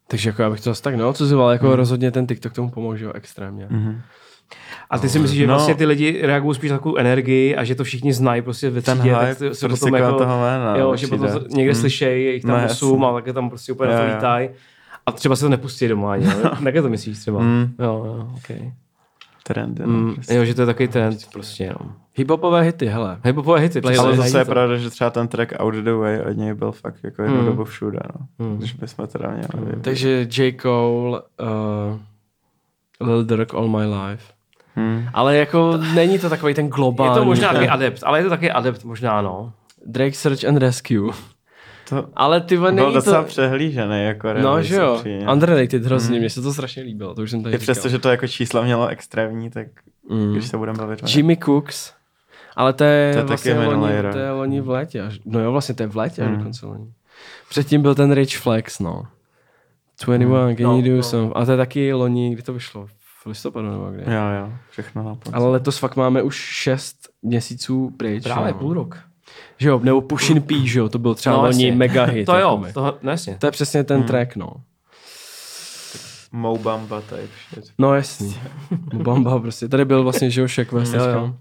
Takže 0.09 0.29
jako 0.29 0.43
já 0.43 0.51
bych 0.51 0.61
to 0.61 0.71
zase 0.71 0.83
tak 0.83 0.95
neodsuzoval, 0.95 1.51
jako 1.51 1.67
Hmm. 1.67 1.75
rozhodně 1.77 2.11
ten 2.11 2.27
TikTok 2.27 2.53
tomu 2.53 2.71
pomohl, 2.71 2.97
že 2.97 3.05
jo, 3.05 3.13
extrémně. 3.15 3.67
Mhm. 3.71 4.01
A 4.91 4.99
ty 4.99 5.09
si 5.09 5.19
myslíš, 5.19 5.39
že 5.39 5.47
No. 5.47 5.55
vlastně 5.55 5.75
ty 5.75 5.87
lidi 5.87 6.21
reagují 6.23 6.55
spíš 6.55 6.71
na 6.71 6.77
takovou 6.77 6.97
energii 6.97 7.57
a 7.57 7.65
že 7.65 7.75
to 7.75 7.85
všichni 7.85 8.13
znají 8.13 8.43
prostě 8.43 8.71
ve 8.71 8.83
Ten 8.83 8.99
třídě, 8.99 9.15
hype 9.15 9.27
tak 9.27 9.55
se 9.55 9.69
prostě 9.69 9.87
potom 9.87 9.95
jako, 9.95 10.19
toho 10.19 10.41
jména, 10.41 10.77
jo, 10.77 10.91
no, 10.91 10.97
že 10.97 11.07
potom 11.07 11.29
někde 11.49 11.73
Hmm. 11.73 11.81
slyšejí, 11.81 12.25
je 12.25 12.33
jich 12.33 12.43
tam 12.43 12.51
No, 12.51 12.57
no, 12.57 12.63
jasně. 12.63 12.89
8 12.89 13.05
a 13.05 13.13
tak 13.15 13.27
je 13.27 13.33
tam 13.33 13.49
prostě 13.49 13.73
úplně 13.73 13.93
na 13.93 14.01
Jo, 14.03 14.09
to 14.09 14.15
lítají. 14.15 14.49
A 15.07 15.13
třeba 15.13 15.37
se 15.37 15.45
to 15.45 15.49
nepustí 15.49 15.89
doma 15.89 16.13
ani? 16.13 16.27
Také 16.65 16.83
to 16.83 16.89
myslíš 16.89 17.19
třeba? 17.19 17.41
Mm. 17.41 17.75
Jo, 17.79 18.03
jo, 18.07 18.29
okay. 18.37 18.73
Trendy, 19.43 19.83
no, 19.87 19.93
mm, 19.93 20.15
prostě. 20.15 20.35
Jo, 20.35 20.45
že 20.45 20.55
to 20.55 20.63
je 20.63 20.67
takový 20.67 20.89
trend 20.89 21.19
prostě, 21.33 21.75
no. 21.81 21.93
Hiphopové 22.15 22.63
hity, 22.63 22.87
hele. 22.87 23.19
Hiphopové 23.25 23.61
hity. 23.61 23.81
Ale 23.99 24.17
zase 24.17 24.39
je 24.39 24.45
to. 24.45 24.51
pravda, 24.51 24.77
že 24.77 24.91
třeba 24.91 25.11
ten 25.11 25.29
track 25.29 25.53
Out 25.59 25.75
of 25.75 25.85
the 25.85 25.93
Way 25.93 26.21
od 26.21 26.37
něj 26.37 26.55
byl 26.55 26.73
fakt 26.73 26.97
jako 27.05 27.23
jednu 27.23 27.37
Hmm. 27.37 27.47
dobu 27.47 27.65
všude, 27.65 27.99
no. 28.19 28.27
Hmm. 28.47 28.59
Když 28.59 28.73
bychom 28.73 29.07
teda 29.07 29.31
měli. 29.31 29.77
Takže 29.83 30.29
J. 30.39 30.53
Cole, 30.63 31.23
uh, 31.41 33.07
Lil 33.09 33.25
Durk, 33.25 33.55
All 33.55 33.69
My 33.69 33.85
Life. 33.85 34.33
Hmm. 34.77 35.09
Ale 35.15 35.37
jako 35.37 35.77
není 35.95 36.19
to 36.19 36.31
takový 36.31 36.55
ten 36.55 36.65
Je 36.65 36.71
globální. 36.71 37.15
to 37.15 37.25
možná 37.25 37.53
taky 37.53 37.69
adept, 37.69 38.03
ale 38.05 38.19
je 38.19 38.25
to 38.25 38.31
taky 38.31 38.51
adept 38.51 38.85
možná, 38.85 39.23
no. 39.23 39.53
Drake 39.87 40.17
Search 40.17 40.45
and 40.45 40.57
Rescue. 40.57 41.13
To 41.89 42.09
Ale 42.17 42.41
ty 42.41 42.57
vole, 42.57 42.73
byl 42.73 42.93
docela 42.93 43.23
to... 43.23 43.29
přehlížený 43.29 44.05
jako 44.05 44.29
No, 44.43 44.63
že 44.63 44.75
jo. 44.77 44.95
upřímně. 44.95 45.27
Underrated 45.33 45.85
hrozně, 45.85 46.15
Mm. 46.15 46.21
mně 46.21 46.31
se 46.31 46.43
to 46.43 46.53
strašně 46.53 46.83
líbilo, 46.83 47.15
to 47.15 47.23
už 47.23 47.31
jsem 47.31 47.43
tady 47.43 47.55
I 47.55 47.59
přesto, 47.59 47.89
že 47.89 47.99
to 47.99 48.09
jako 48.11 48.27
čísla 48.29 48.63
mělo 48.63 48.87
extrémní, 48.89 49.51
tak 49.51 49.67
Mm. 50.11 50.33
když 50.33 50.47
se 50.49 50.57
budeme 50.57 50.79
bavit. 50.79 51.01
Jimmy 51.17 51.37
Cooks. 51.37 51.93
Ale 52.57 52.73
to 52.73 52.85
je, 52.85 53.13
To 53.13 53.19
je 53.19 53.25
vlastně 53.25 53.55
taky 53.55 53.67
loni, 53.67 53.93
to 54.13 54.19
je 54.19 54.31
loni 54.31 54.61
v 54.61 54.69
létě. 54.71 55.03
Až, 55.03 55.21
no 55.25 55.41
jo, 55.41 55.53
vlastně 55.53 55.75
to 55.75 55.83
je 55.83 55.87
v 55.87 55.97
létě 55.97 56.23
Mm. 56.25 56.37
dokonce 56.39 56.67
loni. 56.67 56.87
Předtím 57.51 57.83
byl 57.83 57.95
ten 57.95 58.13
Rich 58.13 58.39
Flex, 58.39 58.79
no. 58.79 59.03
21, 60.07 60.55
can 60.55 60.65
No, 60.67 60.77
you 60.77 60.83
do 60.83 60.97
no. 60.97 61.03
some? 61.03 61.31
A 61.35 61.45
to 61.45 61.51
je 61.51 61.57
taky 61.57 61.93
loni, 61.93 62.31
kdy 62.33 62.43
to 62.43 62.53
vyšlo? 62.53 62.87
V 63.27 63.29
listopadu 63.29 63.71
nebo 63.71 63.91
kdy? 63.91 64.03
Jo, 64.03 64.23
jo, 64.41 64.53
všechno 64.71 65.03
na 65.03 65.15
podzim. 65.15 65.35
Ale 65.35 65.49
letos 65.51 65.79
fakt 65.79 65.97
máme 65.97 66.23
už 66.23 66.37
6 66.37 66.97
měsíců 67.23 67.91
pryč. 67.97 68.23
Právě 68.23 68.53
no. 68.53 68.59
půl 68.59 68.75
rok. 68.75 68.99
Že 69.59 69.69
jo, 69.69 69.81
nebo 69.83 70.01
Pushin 70.01 70.43
P, 70.43 70.67
že 70.67 70.79
jo, 70.79 70.89
to 70.89 70.99
byl 70.99 71.15
třeba 71.15 71.37
No, 71.37 71.43
loni 71.43 71.65
jasně. 71.65 71.77
mega 71.77 72.05
hit. 72.05 72.27
To 72.27 72.39
jo, 72.39 72.65
to, 72.75 72.99
no 73.03 73.11
jasně. 73.11 73.37
to 73.41 73.47
je 73.47 73.51
přesně 73.51 73.85
ten 73.85 73.97
Hmm. 73.97 74.07
track, 74.07 74.37
no. 74.37 74.49
Mo 76.33 76.59
Bamba 76.59 77.01
type 77.01 77.29
shit. 77.55 77.65
No 77.79 77.95
jasný. 77.95 78.37
Bamba 78.95 79.39
prostě. 79.41 79.69
Tady 79.69 79.85
byl 79.85 80.03
vlastně, 80.03 80.31
že 80.31 80.41
jo, 80.41 80.49
Shaq 80.49 80.73
West. 80.73 80.95
Jo, 80.95 81.05
jo. 81.05 81.35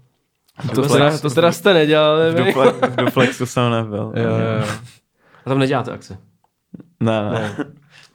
To, 0.62 0.82
Duplex. 0.82 0.92
teda, 0.92 1.18
to 1.18 1.30
teda 1.30 1.52
jste 1.52 1.74
nedělali, 1.74 2.30
V, 2.32 2.44
duple, 2.46 2.72
v 2.72 2.96
Duplexu 2.96 3.46
jsem 3.46 3.70
nebyl. 3.70 4.12
Jo, 4.16 4.22
jo, 4.22 4.60
jo. 4.60 4.66
A 5.46 5.48
tam 5.50 5.58
neděláte 5.58 5.92
akce. 5.92 6.18
Ne, 7.00 7.30
ne. 7.30 7.56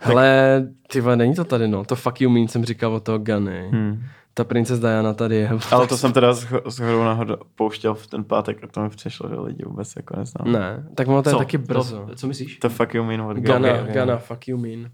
Ale 0.04 0.62
ty 0.88 1.02
vole, 1.02 1.16
není 1.16 1.36
to 1.36 1.44
tady, 1.44 1.68
no. 1.68 1.86
To 1.86 1.96
fuck 1.96 2.22
you 2.22 2.30
mean 2.30 2.48
jsem 2.48 2.66
říkal 2.66 2.94
od 2.96 3.04
toho 3.04 3.20
Gunny. 3.20 3.70
Hmm. 3.72 4.04
Ta 4.34 4.44
princez 4.44 4.80
Diana 4.80 5.14
tady 5.14 5.36
je. 5.36 5.50
Ale 5.72 5.88
to 5.88 5.98
jsem 5.98 6.14
teda 6.14 6.34
s 6.34 6.48
s 6.66 6.80
hodou 6.80 7.04
náhodou 7.04 7.36
pouštěl 7.56 7.94
v 7.94 8.08
ten 8.08 8.24
pátek 8.24 8.64
a 8.64 8.68
to 8.68 8.82
mi 8.82 8.90
přišlo, 8.90 9.30
že 9.30 9.36
lidi 9.36 9.64
vůbec 9.66 9.94
jako 9.96 10.18
neznám. 10.20 10.52
Ne, 10.52 10.84
tak 10.96 11.08
ono 11.08 11.22
to 11.24 11.30
je 11.30 11.34
Co? 11.34 11.38
taky 11.40 11.58
brzo. 11.58 12.06
To, 12.10 12.16
co 12.16 12.28
myslíš? 12.28 12.58
To 12.58 12.70
fuck 12.70 12.94
you 12.94 13.04
mean 13.04 13.24
what 13.24 13.38
Gana, 13.38 13.74
Ok, 13.74 13.82
ok. 13.84 13.90
Gana, 13.94 14.18
fuck 14.18 14.48
you 14.48 14.58
mean. 14.58 14.90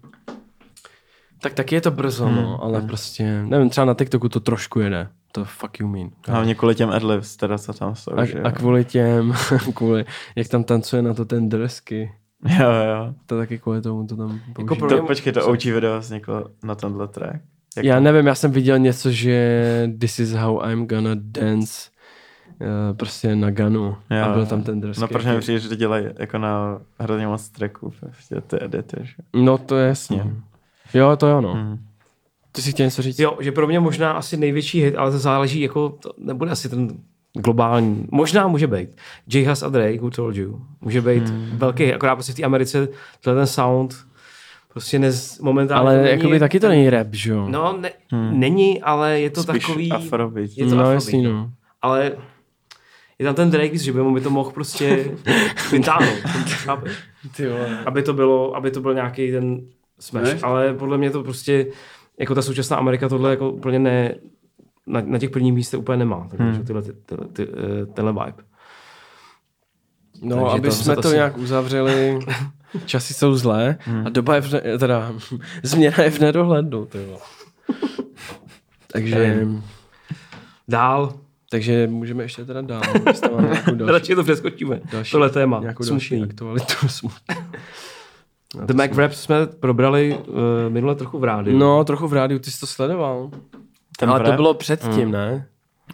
Tak 1.40 1.54
taky 1.54 1.74
je 1.74 1.80
to 1.80 1.90
brzo, 1.90 2.24
Hmm, 2.26 2.36
no, 2.36 2.62
ale 2.62 2.80
prostě, 2.82 3.42
nevím, 3.42 3.70
třeba 3.70 3.84
na 3.84 3.94
TikToku 3.94 4.28
to 4.28 4.40
trošku 4.40 4.80
jede. 4.80 5.08
To 5.32 5.44
fuck 5.44 5.80
you 5.80 5.88
mean. 5.88 6.10
Hlavně 6.28 6.54
kvůli 6.54 6.74
těm 6.74 6.90
adlibs, 6.90 7.36
teda 7.36 7.58
co 7.58 7.72
tam 7.72 7.94
jsou, 7.94 8.12
že 8.24 8.34
A, 8.34 8.38
jo. 8.38 8.44
a 8.44 8.50
kvůli 8.52 8.84
těm, 8.84 9.34
kvůli, 9.74 10.04
jak 10.36 10.48
tam 10.48 10.64
tancuje 10.64 11.02
na 11.02 11.14
to 11.14 11.24
ten 11.24 11.48
dresky, 11.48 12.12
Jo, 12.60 12.70
jo. 12.70 13.14
to 13.26 13.38
taky 13.38 13.58
kvůli 13.58 13.82
tomu 13.82 14.06
to 14.06 14.16
tam. 14.16 14.40
Jako 14.58 14.76
pro 14.76 14.88
To, 14.88 15.02
počkej, 15.06 15.32
to 15.32 15.46
OG 15.46 15.64
video 15.64 15.98
vzniklo 16.00 16.44
na 16.62 16.74
tenhle 16.74 17.08
track. 17.08 17.40
Jak 17.76 17.84
Já 17.84 17.94
to? 17.94 18.00
nevím, 18.00 18.26
já 18.26 18.34
jsem 18.34 18.50
viděl 18.50 18.78
něco, 18.78 19.10
že 19.10 19.90
this 20.00 20.18
is 20.18 20.32
how 20.32 20.62
I'm 20.70 20.86
gonna 20.86 21.10
dance 21.14 21.90
uh, 22.60 22.96
prostě 22.96 23.36
na 23.36 23.50
Ganu 23.50 23.96
Jo, 24.10 24.24
a 24.24 24.32
byl 24.32 24.46
tam 24.46 24.62
ten 24.62 24.80
dresky. 24.80 25.00
No 25.00 25.08
proč 25.08 25.24
mi 25.24 25.38
přijde, 25.40 25.58
že 25.60 25.68
to 25.68 25.74
dělají 25.74 26.06
jako 26.18 26.38
na 26.38 26.80
hrozně 26.98 27.26
moc 27.26 27.48
tracků, 27.48 27.92
prostě 28.00 28.40
ty 28.40 28.64
edity, 28.64 28.96
že? 29.02 29.14
No 29.34 29.58
to 29.58 29.76
je 29.76 29.88
jasně. 29.88 30.26
Jo, 30.94 31.16
to 31.16 31.26
jo, 31.26 31.40
no. 31.40 31.52
Hmm. 31.54 31.78
Ty 32.52 32.62
si 32.62 32.70
chtěl 32.70 32.86
něco 32.86 33.02
říct? 33.02 33.18
Jo, 33.18 33.36
že 33.40 33.52
pro 33.52 33.66
mě 33.66 33.80
možná 33.80 34.12
asi 34.12 34.36
největší 34.36 34.82
hit, 34.82 34.96
ale 34.96 35.10
to 35.10 35.18
záleží, 35.18 35.60
jako 35.60 35.88
to 35.88 36.10
nebude 36.18 36.50
asi 36.50 36.68
ten 36.68 36.88
globální. 37.38 38.06
Možná 38.10 38.48
může 38.48 38.66
být. 38.66 38.88
J. 39.26 39.48
Hus 39.48 39.62
a 39.62 39.68
Drake, 39.68 40.00
Who 40.00 40.10
Told 40.10 40.36
You. 40.36 40.60
Může 40.80 41.00
být 41.00 41.28
hmm. 41.28 41.50
velký 41.52 41.94
akorát 41.94 42.14
prostě 42.14 42.32
v 42.32 42.36
té 42.36 42.42
Americe 42.42 42.88
tenhle 43.20 43.40
ten 43.40 43.46
sound 43.46 43.94
prostě 44.68 44.98
nez, 44.98 45.40
momentálně 45.40 45.88
Ale 45.88 46.02
není, 46.02 46.10
jakoby 46.10 46.38
taky 46.38 46.60
to 46.60 46.68
není 46.68 46.90
rap, 46.90 47.06
že 47.12 47.30
jo? 47.30 47.48
No, 47.48 47.78
ne, 47.80 47.90
hmm. 48.10 48.40
není, 48.40 48.82
ale 48.82 49.20
je 49.20 49.30
to 49.30 49.42
Spíš 49.42 49.66
takový... 49.66 49.92
afrobeat. 49.92 50.50
Je 50.56 50.66
to 50.66 50.74
no 50.74 50.80
afrobeat, 50.80 50.94
jasný, 50.94 51.22
no. 51.22 51.50
Ale 51.82 52.12
je 53.18 53.26
tam 53.26 53.34
ten 53.34 53.50
Drake, 53.50 53.78
že 53.78 53.92
by 53.92 54.02
mu 54.02 54.14
by 54.14 54.20
to 54.20 54.30
mohl 54.30 54.50
prostě 54.50 55.10
vytáhnout. 55.72 56.18
aby 57.86 58.02
to 58.02 58.12
bylo, 58.12 58.56
aby 58.56 58.70
to 58.70 58.80
byl 58.80 58.94
nějaký 58.94 59.32
ten 59.32 59.60
smash. 60.00 60.34
Ne? 60.34 60.38
Ale 60.42 60.74
podle 60.74 60.98
mě 60.98 61.10
to 61.10 61.22
prostě, 61.22 61.66
jako 62.18 62.34
ta 62.34 62.42
současná 62.42 62.76
Amerika 62.76 63.08
tohle 63.08 63.30
jako 63.30 63.50
úplně 63.50 63.78
ne, 63.78 64.14
na, 64.88 65.02
na 65.04 65.18
těch 65.18 65.30
prvních 65.30 65.52
místech 65.52 65.80
úplně 65.80 65.96
nemá. 65.98 66.26
Takže 66.30 66.44
Hmm. 66.52 66.64
tyhle, 66.64 66.82
ty, 66.82 66.92
ty, 66.92 67.16
ty, 67.32 67.42
eh, 67.82 67.86
tenhle 67.86 68.12
vibe. 68.12 68.42
No, 70.22 70.36
Takže 70.36 70.58
aby 70.58 70.68
to 70.68 70.74
jsme 70.74 70.94
to 70.96 71.02
to 71.02 71.08
asi- 71.08 71.16
nějak 71.16 71.38
uzavřeli, 71.38 72.18
časy 72.86 73.14
jsou 73.14 73.34
zlé 73.34 73.76
Hmm. 73.80 74.06
a 74.06 74.10
doba 74.10 74.34
je 74.34 74.40
v 74.40 74.52
ne, 74.52 74.60
teda 74.78 75.12
změna 75.62 76.02
je 76.02 76.10
v 76.10 76.18
nedohlednu, 76.20 76.86
ty 76.86 76.98
vole. 77.06 77.18
Takže, 78.92 79.46
Dál, 80.68 81.12
takže 81.50 81.86
můžeme 81.90 82.22
ještě 82.24 82.44
teda 82.44 82.60
dál. 82.60 82.82
jestli 83.06 83.30
máme 83.30 83.48
nějakou 83.48 83.74
další, 83.74 83.92
radši 83.92 84.14
to 84.14 84.22
přeskočíme. 84.22 84.80
další, 84.92 85.12
Tohle 85.12 85.30
téma. 85.30 85.60
nějakou 85.60 85.84
další 85.88 86.08
Smutný. 86.08 86.22
aktualitu. 86.30 86.88
Smutný. 86.88 87.36
The 88.64 88.74
Mac 88.74 88.96
Rap 88.96 89.12
jsme 89.12 89.46
probrali 89.46 90.18
uh, 90.28 90.34
minule 90.68 90.94
trochu 90.94 91.18
v 91.18 91.24
rádiu. 91.24 91.58
No, 91.58 91.84
trochu 91.84 92.08
v 92.08 92.12
rádiu, 92.12 92.38
ty 92.40 92.50
jsi 92.50 92.60
to 92.60 92.66
sledoval. 92.66 93.30
Ten 93.98 94.10
Ale 94.10 94.20
to 94.20 94.26
rap? 94.26 94.36
bylo 94.36 94.54
předtím, 94.54 94.92
Hmm. 95.02 95.10
ne? 95.12 95.46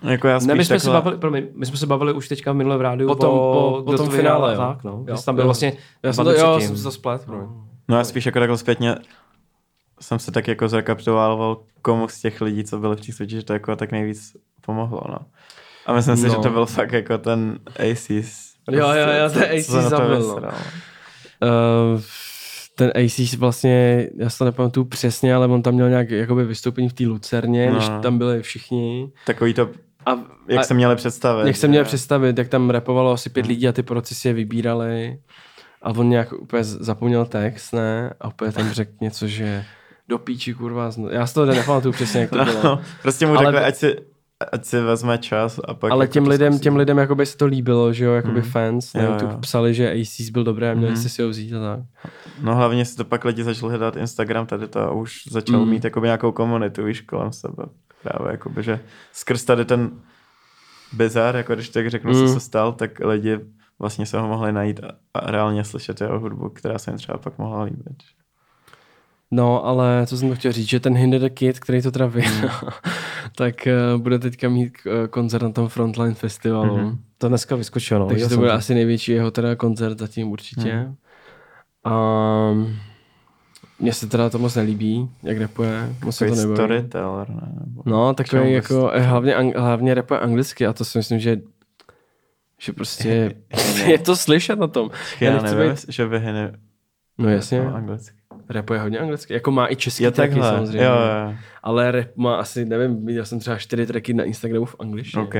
Jako 0.02 0.28
já 0.28 0.40
spíš 0.40 0.48
Ne, 0.48 0.54
my 0.54 0.64
jsme, 0.64 0.80
se 0.80 0.84
takhle- 0.86 1.00
bavili, 1.00 1.20
promiň, 1.20 1.44
my 1.54 1.66
jsme 1.66 1.76
se 1.76 1.86
bavili 1.86 2.12
už 2.12 2.28
teďka 2.28 2.52
minule 2.52 2.78
v 2.78 2.80
rádiu 2.80 3.08
Po 3.08 3.14
tom- 3.14 3.30
po- 3.30 3.82
po 3.84 3.96
tom 3.96 4.06
to 4.06 4.12
finále, 4.16 4.52
jo. 4.54 4.58
Tak, 4.60 4.84
no. 4.84 5.04
Jo, 5.08 5.16
tam 5.24 5.34
byl 5.34 5.42
jo. 5.42 5.46
vlastně 5.46 5.72
Já 6.02 6.12
jsem 6.12 6.24
to, 6.24 6.30
jo, 6.32 6.60
jsem 6.60 6.76
si 6.76 6.82
to 6.82 6.90
splet. 6.90 7.26
No. 7.28 7.64
No 7.88 7.96
já 7.96 8.04
spíš 8.04 8.26
jako 8.26 8.38
takhle 8.38 8.58
zpětně 8.58 8.96
jsem 10.00 10.18
se 10.18 10.32
tak 10.32 10.48
jako 10.48 10.68
zrekapituloval, 10.68 11.58
komu 11.82 12.08
z 12.08 12.20
těch 12.20 12.40
lidí, 12.40 12.64
co 12.64 12.78
byli 12.78 12.96
v 12.96 13.00
té 13.00 13.12
soutěži, 13.12 13.42
to 13.42 13.52
jako 13.52 13.76
tak 13.76 13.92
nejvíc 13.92 14.36
pomohlo, 14.66 15.00
no. 15.08 15.18
A 15.86 15.92
myslím 15.92 16.16
si, 16.16 16.22
No. 16.22 16.28
že 16.30 16.36
to 16.36 16.50
byl 16.50 16.66
fakt 16.66 16.92
jako 16.92 17.18
ten 17.18 17.58
Aces. 17.92 18.54
Jo, 18.70 18.88
jo, 18.88 19.08
jo, 19.22 19.30
ten 19.34 19.42
Aces 19.42 19.66
se 19.66 19.76
na 19.76 19.82
to 19.82 19.88
zabil, 19.88 20.40
no. 20.42 20.48
Uh, 20.48 22.00
ten 22.74 22.92
AC 23.04 23.34
vlastně, 23.34 24.08
já 24.16 24.30
si 24.30 24.38
to 24.38 24.44
nepamatuju 24.44 24.84
přesně, 24.86 25.34
ale 25.34 25.46
on 25.46 25.62
tam 25.62 25.74
měl 25.74 25.88
nějak 25.90 26.10
jakoby 26.10 26.44
vystoupení 26.44 26.88
v 26.88 26.92
té 26.92 27.04
Lucerně, 27.06 27.66
No. 27.70 27.76
když 27.76 27.88
tam 28.02 28.18
byli 28.18 28.42
všichni. 28.42 29.10
Takový 29.26 29.54
to, 29.54 29.70
A, 30.06 30.18
jak 30.48 30.60
a 30.60 30.62
se 30.62 30.74
měli 30.74 30.96
představit. 30.96 31.46
jak 31.46 31.56
se 31.56 31.68
měl 31.68 31.82
že- 31.84 31.88
představit, 31.88 32.38
jak 32.38 32.48
tam 32.48 32.70
repovalo 32.70 33.12
asi 33.12 33.28
Hmm. 33.28 33.34
pět 33.34 33.46
lidí 33.46 33.68
a 33.68 33.72
ty 33.72 33.82
si 34.04 34.28
je 34.28 34.34
vybírali. 34.34 35.18
A 35.82 35.90
on 35.90 36.08
nějak 36.08 36.32
úplně 36.32 36.64
z- 36.64 36.80
zapomněl 36.80 37.24
text, 37.26 37.72
ne? 37.72 38.10
A 38.20 38.28
úplně 38.28 38.52
tam 38.52 38.70
řekl 38.70 38.90
něco, 39.00 39.26
že 39.26 39.64
do 40.08 40.18
píči, 40.18 40.54
kurva. 40.54 40.90
zno- 40.90 41.08
Já 41.10 41.26
si 41.26 41.34
to 41.34 41.46
nepamatuju 41.46 41.92
přesně, 41.92 42.20
jak 42.20 42.30
to 42.30 42.36
bylo. 42.44 42.62
No, 42.64 42.80
prostě 43.02 43.26
mu 43.26 43.36
Ale- 43.38 43.44
řekli, 43.52 43.60
ať 43.66 43.76
si, 43.76 43.96
ať 44.52 44.64
si 44.64 44.80
vezme 44.80 45.18
čas 45.18 45.60
a 45.64 45.74
pak 45.74 45.92
Ale 45.92 46.04
jako 46.04 46.12
těm 46.12 46.26
lidem, 46.26 46.58
těm 46.58 46.76
lidem 46.76 46.98
jakoby 46.98 47.26
se 47.26 47.36
to 47.36 47.46
líbilo, 47.46 47.92
že 47.92 48.04
jo, 48.04 48.12
jakoby 48.12 48.40
Mhm. 48.40 48.50
fans 48.50 48.92
na 48.94 49.02
Jo, 49.02 49.10
YouTube 49.12 49.32
jo. 49.32 49.38
psali, 49.40 49.74
že 49.74 49.90
ACs 49.92 50.30
byl 50.30 50.44
dobré 50.44 50.70
a 50.70 50.74
měli 50.74 50.92
Mhm. 50.92 51.00
jste 51.00 51.08
si 51.08 51.22
ho 51.22 51.28
vzít 51.28 51.52
a 51.54 51.60
tak. 51.76 52.10
No 52.42 52.54
hlavně 52.56 52.84
si 52.84 52.96
to 52.96 53.04
pak 53.04 53.24
lidi 53.24 53.44
začali 53.44 53.70
hledat 53.70 53.96
Instagram 53.96 54.46
tady 54.46 54.68
to 54.68 54.80
a 54.80 54.90
už 54.90 55.22
začal 55.30 55.60
Mm. 55.64 55.68
mít 55.70 55.84
jakoby 55.84 56.06
nějakou 56.06 56.32
komunitu, 56.32 56.84
víš, 56.84 57.00
kolem 57.00 57.32
sebe. 57.32 57.64
Právě 58.02 58.32
jakoby, 58.32 58.62
že 58.62 58.80
skrz 59.12 59.44
tady 59.44 59.64
ten 59.64 59.90
bizar, 60.92 61.36
jako 61.36 61.54
když 61.54 61.68
tak 61.68 61.90
řeknu, 61.90 62.12
Mm. 62.12 62.26
co 62.26 62.32
se 62.34 62.40
stal, 62.40 62.72
tak 62.72 62.98
lidi 63.00 63.38
vlastně 63.78 64.06
se 64.06 64.18
ho 64.20 64.28
mohli 64.28 64.52
najít 64.52 64.80
a, 64.84 64.90
a 65.14 65.30
reálně 65.30 65.64
slyšet 65.64 66.00
jeho 66.00 66.20
hudbu, 66.20 66.48
která 66.48 66.78
se 66.78 66.90
jim 66.90 66.98
třeba 66.98 67.18
pak 67.18 67.38
mohla 67.38 67.62
líbit. 67.62 67.96
No, 69.34 69.66
ale 69.66 70.06
co 70.06 70.16
jsem 70.16 70.28
to 70.28 70.34
chtěl 70.34 70.52
říct, 70.52 70.68
že 70.68 70.80
ten 70.80 70.96
Hinder 70.96 71.20
the 71.20 71.28
Kid, 71.28 71.60
který 71.60 71.82
to 71.82 71.90
teda 71.90 72.06
vyhrál, 72.06 72.60
tak 73.36 73.54
uh, 73.94 74.00
bude 74.00 74.18
teďka 74.18 74.48
mít 74.48 74.72
uh, 74.86 75.06
koncert 75.06 75.42
na 75.42 75.50
tom 75.50 75.68
Frontline 75.68 76.14
festivalu. 76.14 76.76
Mm-hmm. 76.76 76.98
To 77.18 77.28
dneska 77.28 77.56
vyskočilo. 77.56 78.00
No. 78.00 78.06
Takže 78.06 78.28
to 78.28 78.36
bude 78.36 78.52
asi 78.52 78.74
největší 78.74 79.12
jeho 79.12 79.30
teda 79.30 79.56
koncert 79.56 79.98
zatím 79.98 80.28
určitě. 80.28 80.74
Mhm. 80.74 80.94
A 81.84 81.94
mně 83.78 83.92
se 83.92 84.06
teda 84.06 84.30
to 84.30 84.38
moc 84.38 84.54
nelíbí, 84.54 85.10
jak 85.22 85.38
rapuje. 85.38 85.94
Moc 86.04 86.18
to 86.18 86.24
nebaví. 86.24 86.54
storyteller, 86.54 87.30
ne? 87.30 87.52
Nebo... 87.60 87.82
No, 87.86 88.14
takový 88.14 88.52
jako, 88.52 88.74
bys- 88.74 88.90
eh, 88.94 89.00
hlavně, 89.00 89.34
ang, 89.34 89.56
hlavně 89.56 89.94
rapuje 89.94 90.20
anglicky 90.20 90.66
a 90.66 90.72
to 90.72 90.84
si 90.84 90.98
myslím, 90.98 91.20
že 91.20 91.40
že 92.58 92.72
prostě 92.72 93.34
je 93.86 93.98
to 93.98 94.16
slyšet 94.16 94.58
na 94.58 94.66
tom. 94.66 94.90
Já 95.20 95.32
nechci 95.32 95.56
nevím, 95.56 95.72
být- 95.72 95.84
že 95.88 96.06
by 96.06 96.20
ne... 96.20 96.52
No 97.18 97.28
jasně, 97.28 97.60
anglicky. 97.60 98.16
Rapuje 98.48 98.80
hodně 98.80 98.98
anglicky. 98.98 99.32
Jako 99.34 99.50
má 99.50 99.70
i 99.70 99.76
český 99.76 100.04
Jo, 100.04 100.10
tracky 100.10 100.34
takhle. 100.34 100.50
samozřejmě. 100.56 100.84
Jo, 100.86 100.92
jo. 100.94 101.34
Ale 101.62 101.90
rap 101.92 102.06
má 102.16 102.36
asi, 102.36 102.64
nevím, 102.64 103.06
viděl 103.06 103.24
jsem 103.24 103.38
třeba 103.40 103.56
čtyři 103.58 103.86
tracky 103.86 104.14
na 104.14 104.24
Instagramu 104.24 104.64
v 104.64 104.76
angličtině. 104.78 105.24
OK. 105.24 105.34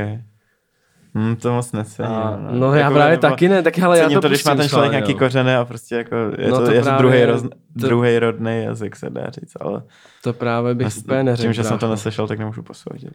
Hm, 1.19 1.37
to 1.37 1.53
moc 1.53 1.73
necením. 1.73 2.13
A, 2.13 2.37
no. 2.37 2.59
no 2.59 2.73
já 2.75 2.79
Jako, 2.81 2.95
právě 2.95 3.11
nebo- 3.11 3.21
taky 3.21 3.49
ne, 3.49 3.63
tak 3.63 3.79
hele, 3.79 3.99
já 3.99 4.05
Cením 4.05 4.17
to, 4.17 4.21
to, 4.21 4.29
když 4.29 4.45
má 4.45 4.55
ten 4.55 4.69
člověk 4.69 4.93
nějaký 4.93 5.13
no. 5.13 5.19
kořeny 5.19 5.55
a 5.55 5.65
prostě 5.65 5.95
jako 5.95 6.17
je 6.39 6.49
No 6.51 6.59
to, 6.59 6.65
to 6.67 6.73
je 6.73 6.83
to 6.83 6.91
druhý, 6.99 7.25
roz, 7.25 7.43
to- 7.43 7.49
druhý 7.75 8.19
rodný 8.19 8.63
jazyk, 8.65 8.97
se 8.97 9.11
dá 9.11 9.27
říct, 9.31 9.53
ale 9.61 9.83
To 10.23 10.33
právě 10.33 10.75
bych 10.75 10.87
nes- 10.87 10.99
úplně 10.99 11.23
neřekl. 11.23 11.43
tím, 11.43 11.53
že 11.53 11.65
jsem 11.65 11.79
to 11.79 11.91
neslyšel, 11.91 12.29
tak 12.29 12.39
nemůžu 12.39 12.63
posoudit. 12.63 13.13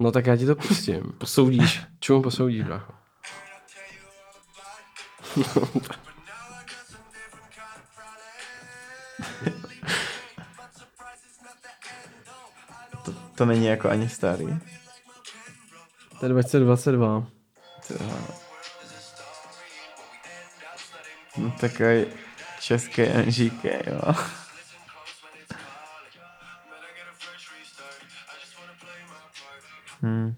No 0.00 0.12
tak 0.12 0.26
já 0.26 0.36
ti 0.36 0.46
to 0.46 0.54
pustím. 0.56 1.00
Posoudíš. 1.18 1.82
Čemu 2.00 2.22
posoudíš, 2.22 2.62
brácho? 2.62 2.92
To, 13.04 13.12
to 13.36 13.44
není 13.46 13.66
jako 13.66 13.88
ani 13.90 14.08
starý. 14.08 14.46
To 16.20 16.26
je 16.26 16.28
2022. 16.28 17.26
Ty 17.88 17.94
vole. 17.94 18.20
No, 21.38 21.50
takový 21.60 22.06
český 22.60 23.02
NGK, 23.02 23.64
jo. 23.64 24.14
Hmm. 30.02 30.34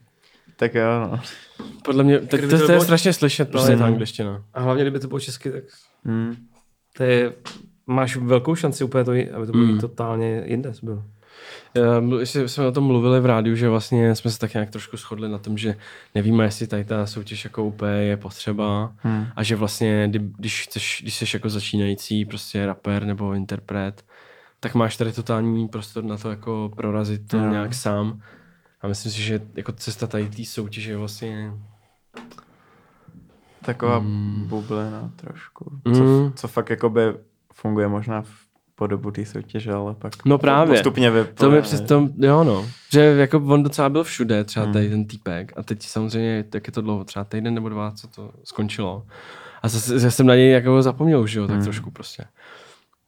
Tak 0.57 0.75
jo, 0.75 0.85
no. 1.01 1.21
Podle 1.85 2.05
mě, 2.05 2.19
tak 2.21 2.41
to, 2.41 2.49
to 2.49 2.57
to 2.57 2.63
je 2.63 2.67
bylo- 2.67 2.85
strašně 2.85 3.13
slyšet, 3.13 3.51
prostě 3.51 3.77
ta 3.77 3.85
angličtina. 3.87 4.45
A 4.55 4.61
hlavně, 4.61 4.85
kdyby 4.85 5.01
to 5.01 5.09
bylo 5.09 5.21
česky, 5.21 5.51
tak 5.53 5.65
Hmm. 6.05 6.37
to 6.97 7.03
je, 7.03 7.33
máš 7.87 8.17
velkou 8.17 8.55
šanci 8.55 8.85
úplně 8.85 9.05
to, 9.05 9.11
aby 9.11 9.47
to 9.47 9.53
bylo 9.53 9.67
Mm. 9.67 9.81
totálně 9.81 10.43
jinde. 10.47 10.73
Bylo. 10.83 11.05
Mlu- 12.01 12.19
Ještě 12.19 12.49
jsme 12.49 12.67
o 12.67 12.73
tom 12.73 12.85
mluvili 12.85 13.21
v 13.21 13.27
rádiu, 13.27 13.57
že 13.57 13.69
vlastně 13.69 14.15
jsme 14.15 14.31
se 14.31 14.39
tak 14.39 14.55
nějak 14.55 14.71
trošku 14.71 14.97
shodli 14.97 15.29
na 15.29 15.39
tom, 15.39 15.59
že 15.59 15.77
nevíme, 16.15 16.45
jestli 16.45 16.67
tady 16.67 16.85
ta 16.85 17.07
soutěž 17.07 17.45
jako 17.45 17.65
úplně 17.65 17.93
je 17.93 18.17
potřeba 18.17 18.93
Hmm. 18.99 19.27
a 19.37 19.43
že 19.43 19.57
vlastně, 19.57 20.09
kdy- 20.09 20.31
když, 20.39 20.63
chceš, 20.65 20.99
když 21.03 21.15
jsi 21.17 21.37
jako 21.37 21.49
začínající 21.49 22.25
prostě 22.25 22.67
rapper 22.67 23.05
nebo 23.05 23.33
interpret, 23.33 24.05
tak 24.61 24.75
máš 24.75 24.97
tady 24.97 25.13
totální 25.13 25.69
prostor 25.69 26.05
na 26.05 26.17
to 26.17 26.31
jako 26.31 26.71
prorazit 26.77 27.29
to 27.29 27.37
Jo. 27.39 27.51
nějak 27.51 27.75
sám. 27.75 28.21
A 28.81 28.89
myslím 28.89 29.13
si, 29.13 29.23
že 29.23 29.41
jako 29.55 29.73
cesta 29.73 30.07
tady 30.07 30.29
té 30.29 30.45
soutěže 30.45 30.91
je 30.91 30.97
vlastně... 30.97 31.53
Taková 33.65 33.99
Mm. 33.99 34.45
bublina 34.49 35.11
trošku. 35.17 35.71
Mm. 35.85 35.95
Co, 35.95 36.33
co 36.37 36.49
fakt 36.49 36.71
jakoby 36.71 37.01
funguje 37.63 37.89
možná 37.89 38.23
v 38.23 38.29
po 38.75 38.87
dobu 38.87 39.11
té 39.11 39.25
soutěže, 39.25 39.73
ale 39.73 39.95
pak 39.95 40.13
No 40.25 40.39
právě. 40.39 40.73
postupně 40.75 41.11
To 41.11 41.15
vyplne. 41.15 41.57
mi 41.57 41.63
přes 41.63 41.81
tom, 41.81 42.11
jo 42.19 42.45
no, 42.45 42.67
že 42.93 43.01
jako 43.01 43.39
on 43.39 43.63
docela 43.63 43.89
byl 43.89 44.05
všude, 44.05 44.45
třeba 44.45 44.65
Hmm. 44.65 44.73
tady 44.73 44.89
ten 44.91 45.05
týpek 45.07 45.53
a 45.57 45.63
teď 45.63 45.83
samozřejmě, 45.83 46.45
tak 46.45 46.67
je 46.67 46.73
to 46.73 46.81
dlouho, 46.81 47.05
třeba 47.05 47.25
týden 47.25 47.55
nebo 47.55 47.69
dva, 47.69 47.91
co 47.91 48.09
to 48.09 48.31
skončilo. 48.45 49.07
A 49.63 49.69
zase, 49.69 49.99
zase 49.99 50.11
jsem 50.11 50.27
na 50.27 50.35
něj 50.35 50.51
jako 50.51 50.83
zapomněl 50.83 51.21
už, 51.21 51.35
jo, 51.35 51.47
tak 51.47 51.57
Hmm. 51.57 51.65
trošku 51.65 51.91
prostě. 51.91 52.25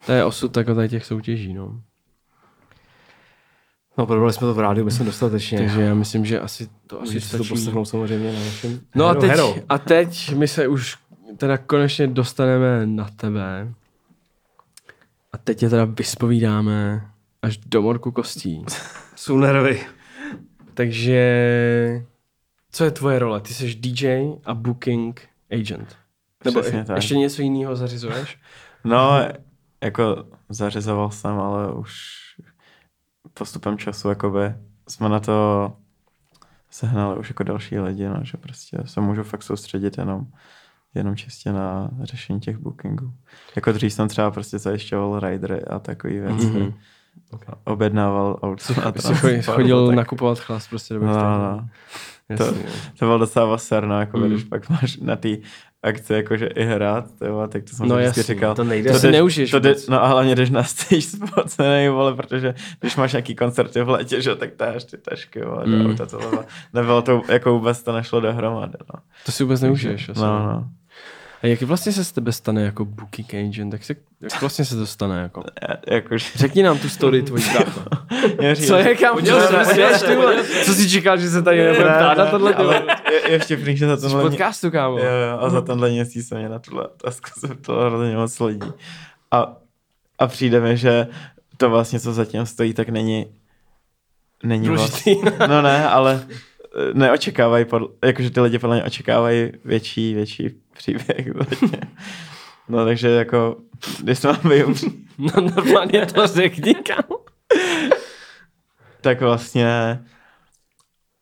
To 0.06 0.12
je 0.12 0.24
osud 0.24 0.56
jako 0.56 0.74
tady 0.74 0.88
těch 0.88 1.04
soutěží, 1.04 1.54
no. 1.54 1.80
No, 3.98 4.06
probrali 4.06 4.32
jsme 4.32 4.40
to 4.46 4.54
v 4.54 4.58
rádiu, 4.58 4.84
myslím 4.84 5.06
dostatečně. 5.06 5.58
Takže 5.58 5.82
já 5.82 5.94
myslím, 5.94 6.24
že 6.24 6.40
asi 6.40 6.68
to 6.86 7.02
asi 7.02 7.14
to 7.14 7.26
stačí. 7.26 7.48
poslechnout 7.48 7.84
samozřejmě 7.84 8.32
na 8.32 8.38
našem 8.40 8.80
No 8.94 9.04
a 9.04 9.08
Hero 9.08 9.20
teď, 9.20 9.30
Hero. 9.30 9.54
a 9.68 9.78
teď 9.78 10.34
my 10.36 10.48
se 10.48 10.68
už 10.68 10.96
teda 11.36 11.58
konečně 11.58 12.06
dostaneme 12.06 12.86
na 12.86 13.08
tebe. 13.16 13.72
A 15.34 15.36
teď 15.36 15.62
je 15.62 15.70
teda 15.70 15.84
vyspovídáme 15.84 17.10
až 17.42 17.56
do 17.56 17.82
morku 17.82 18.12
kostí. 18.12 18.64
Jsou 19.16 19.38
nervy. 19.38 19.86
Takže 20.74 21.22
co 22.70 22.84
je 22.84 22.90
tvoje 22.90 23.18
role? 23.18 23.40
Ty 23.40 23.54
jsi 23.54 23.74
DJ 23.74 24.22
a 24.44 24.54
booking 24.54 25.28
agent. 25.50 25.96
Nebo 26.44 26.60
Přesně 26.60 26.78
je, 26.78 26.84
tak. 26.84 26.96
ještě 26.96 27.14
něco 27.14 27.42
jiného 27.42 27.76
zařizuješ? 27.76 28.38
No, 28.86 29.28
jako 29.84 30.24
zařizoval 30.48 31.10
jsem, 31.10 31.38
ale 31.38 31.72
už 31.72 31.92
postupem 33.34 33.78
času 33.78 34.08
jakoby 34.08 34.54
jsme 34.88 35.08
na 35.08 35.20
to 35.20 35.72
sehnali 36.70 37.18
už 37.18 37.28
jako 37.28 37.42
další 37.42 37.78
lidi, 37.78 38.08
no, 38.08 38.20
že 38.22 38.36
prostě 38.36 38.78
se 38.84 39.00
můžu 39.00 39.22
fakt 39.22 39.42
soustředit 39.42 39.98
jenom 39.98 40.26
jenom 40.98 41.16
čistě 41.16 41.52
na 41.52 41.90
řešení 42.02 42.40
těch 42.40 42.58
bookingů. 42.58 43.12
Jako 43.56 43.72
dřív 43.72 43.92
jsem 43.92 44.08
třeba 44.08 44.30
prostě 44.30 44.58
zajišťoval 44.58 45.20
ridery 45.20 45.62
a 45.64 45.78
takové 45.78 46.12
věci. 46.12 46.46
Mhm. 46.46 46.56
Mm-hmm. 46.56 46.74
Objednával 47.64 48.38
auto 48.42 48.64
a 48.84 48.92
transport, 48.92 49.44
chodil 49.44 49.86
tak- 49.86 49.96
nakupovat 49.96 50.38
chlast 50.38 50.70
prostě 50.70 50.94
do 50.94 51.00
No, 51.00 51.12
no. 51.12 51.68
Jasně, 52.28 52.46
to-. 52.46 52.68
To 52.98 53.04
bylo 53.04 53.18
docela 53.18 53.46
vaserno, 53.46 54.00
jako 54.00 54.18
mm. 54.18 54.24
když 54.24 54.44
pak 54.44 54.70
máš 54.70 54.96
na 54.96 55.16
té 55.16 55.28
akci 55.84 56.12
jakože 56.12 56.46
i 56.46 56.64
hrát, 56.64 57.04
tyjo, 57.18 57.46
tak 57.48 57.62
to 57.64 57.76
jsem 57.76 57.88
No 57.88 57.98
jasně, 57.98 58.22
říkal. 58.22 58.54
to 58.54 58.64
nejde. 58.64 58.92
To 58.92 58.98
si 58.98 59.06
jdeš- 59.06 59.12
neužiješ 59.12 59.50
to 59.50 59.58
jde. 59.58 59.74
No 59.88 60.02
a 60.02 60.06
hlavně 60.06 60.34
jdeš 60.34 60.50
na 60.50 60.62
stage 60.64 61.02
spocenej, 61.02 61.88
vole, 61.88 62.14
protože 62.14 62.54
když 62.80 62.96
máš 62.96 63.12
nějaký 63.12 63.34
koncerty 63.34 63.82
v 63.82 63.88
létě, 63.88 64.22
že, 64.22 64.34
tak 64.36 64.50
táš 64.56 64.84
ty 64.84 64.98
tašky, 64.98 65.40
vole, 65.44 65.66
Mm. 65.66 65.86
auta, 65.86 66.06
to 66.06 66.18
bylo, 66.18 66.44
nebylo 66.72 67.02
to, 67.02 67.22
jako 67.28 67.52
vůbec 67.52 67.82
to 67.82 67.92
nešlo 67.92 68.20
dohromady, 68.20 68.78
no. 68.94 69.00
To 69.26 69.32
si 69.32 69.42
vůbec 69.44 69.60
neužiješ. 69.60 70.08
asi. 70.08 70.20
No, 70.20 70.38
no. 70.46 70.68
A 71.44 71.46
jak 71.46 71.62
vlastně 71.62 71.92
se 71.92 72.04
z 72.04 72.12
tebe 72.12 72.32
stane 72.32 72.62
jako 72.62 72.84
booking 72.84 73.34
agent? 73.34 73.70
Tak 73.70 73.84
se, 73.84 73.94
jak 74.20 74.40
vlastně 74.40 74.64
se 74.64 74.76
to 74.76 74.86
stane? 74.86 75.22
Jako? 75.22 75.44
Jakože, 75.90 76.26
Řekni 76.34 76.62
nám 76.62 76.78
tu 76.78 76.88
story 76.88 77.22
tvojí 77.22 77.44
brácho. 77.52 77.80
Co 78.66 78.76
je 78.76 78.94
kam? 78.96 79.18
Co 80.64 80.74
si 80.74 80.90
čekáš, 80.90 81.20
že 81.20 81.30
se 81.30 81.42
tady 81.42 81.64
nebudeme 81.64 81.90
Ne, 81.90 81.96
ptát 81.96 82.18
na 82.18 82.26
tohle? 82.26 82.54
ale 82.54 82.84
je, 83.12 83.30
je 83.32 83.38
vtipný, 83.38 83.76
že 83.76 83.86
za 83.86 83.96
tenhle... 83.96 84.22
podcastu, 84.22 84.70
kámo. 84.70 84.98
Jo, 84.98 85.04
jo, 85.04 85.38
a 85.40 85.50
za 85.50 85.60
tenhle 85.60 85.90
měsíc 85.90 86.28
se 86.28 86.34
mě 86.34 86.48
na 86.48 86.58
tuhle 86.58 86.88
otázku 86.88 87.30
zeptalo 87.40 87.86
hrozně 87.90 88.16
moc 88.16 88.40
lidí. 88.40 88.68
A, 89.30 89.56
a 90.18 90.26
přijde 90.26 90.60
mi, 90.60 90.76
že 90.76 91.06
to 91.56 91.70
vlastně, 91.70 92.00
co 92.00 92.12
zatím 92.12 92.46
stojí, 92.46 92.74
tak 92.74 92.88
není 92.88 93.26
není 94.42 94.66
Důležitý. 94.66 95.14
vlastně, 95.14 95.46
no 95.46 95.62
ne, 95.62 95.88
ale 95.88 96.26
eh, 96.30 96.94
neočekávají, 96.94 97.64
pod, 97.64 97.82
jakože 98.04 98.30
ty 98.30 98.40
lidi 98.40 98.58
podle 98.58 98.76
mě 98.76 98.84
očekávají 98.84 99.52
větší, 99.64 100.14
větší 100.14 100.50
příběh. 100.74 101.32
vlastně. 101.34 101.80
No 102.68 102.84
takže 102.84 103.08
jako, 103.10 103.56
když 104.02 104.18
se 104.18 104.28
mám 104.28 104.40
vyjít, 104.48 104.84
No 105.18 105.40
normálně 105.56 106.06
to 106.06 106.26
řekni, 106.26 106.74
kámo. 106.74 107.18
tak 109.00 109.20
vlastně 109.20 109.66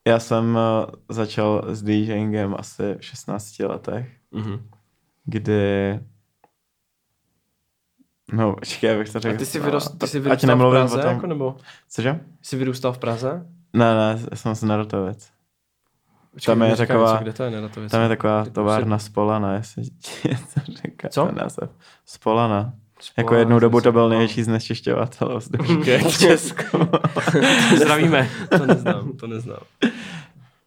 já 0.07 0.19
jsem 0.19 0.59
eh, 0.59 0.87
začal 1.09 1.65
s 1.69 1.83
DJingem 1.83 2.55
asi 2.59 2.95
v 2.99 3.05
16 3.05 3.59
letech. 3.59 4.11
Mhm. 4.31 4.69
kdy 5.25 6.01
No, 8.33 8.55
počkej, 8.55 8.95
abych 8.95 9.11
to 9.13 9.21
řekl. 9.21 9.35
A 9.35 9.39
ty 9.39 9.47
jsi, 9.47 9.61
vyrost, 9.61 9.99
ty 9.99 10.07
jsi 10.07 10.21
vyrůstal 10.21 10.57
v 10.57 10.71
Praze, 10.71 10.99
o 10.99 11.03
tom. 11.03 11.11
jako, 11.15 11.27
nebo 11.27 11.57
Cože? 11.89 12.21
jsi 12.43 12.57
vyrůstal 12.57 12.93
v 12.93 12.99
Praze? 12.99 13.47
Ne, 13.73 13.95
ne, 13.95 14.19
já 14.31 14.37
jsem 14.37 14.55
z 14.55 14.63
Narotovic. 14.63 15.31
Počkej, 16.33 16.53
Tam 16.53 16.63
je 16.63 16.71
říkaj 16.71 16.87
taková- 16.87 17.13
něco, 17.13 17.23
Kde 17.23 17.33
to 17.33 17.43
je 17.43 17.51
Neratovice? 17.51 17.91
Tam 17.93 18.03
je 18.03 18.09
taková 18.09 18.45
Tak 18.45 18.53
továrna 18.55 18.99
Spolana, 18.99 19.55
jestli 19.55 19.83
ti 19.85 20.29
něco 20.29 20.61
říká. 20.83 21.09
Co? 21.09 21.27
ten 21.27 21.35
název. 21.35 21.71
Spolana. 22.07 22.73
Jako 23.17 23.27
Spolana, 23.29 23.39
jednou 23.39 23.59
dobu 23.59 23.81
to 23.81 23.93
byl 23.93 24.09
největší 24.09 24.43
znečišťovatel 24.43 25.39
vzduchu 25.39 25.83
v 25.83 26.19
Česku. 26.19 26.79
Zdravíme. 27.77 28.29
to 28.59 28.67
neznám, 28.67 29.13
to 29.13 29.27
neznám. 29.27 29.59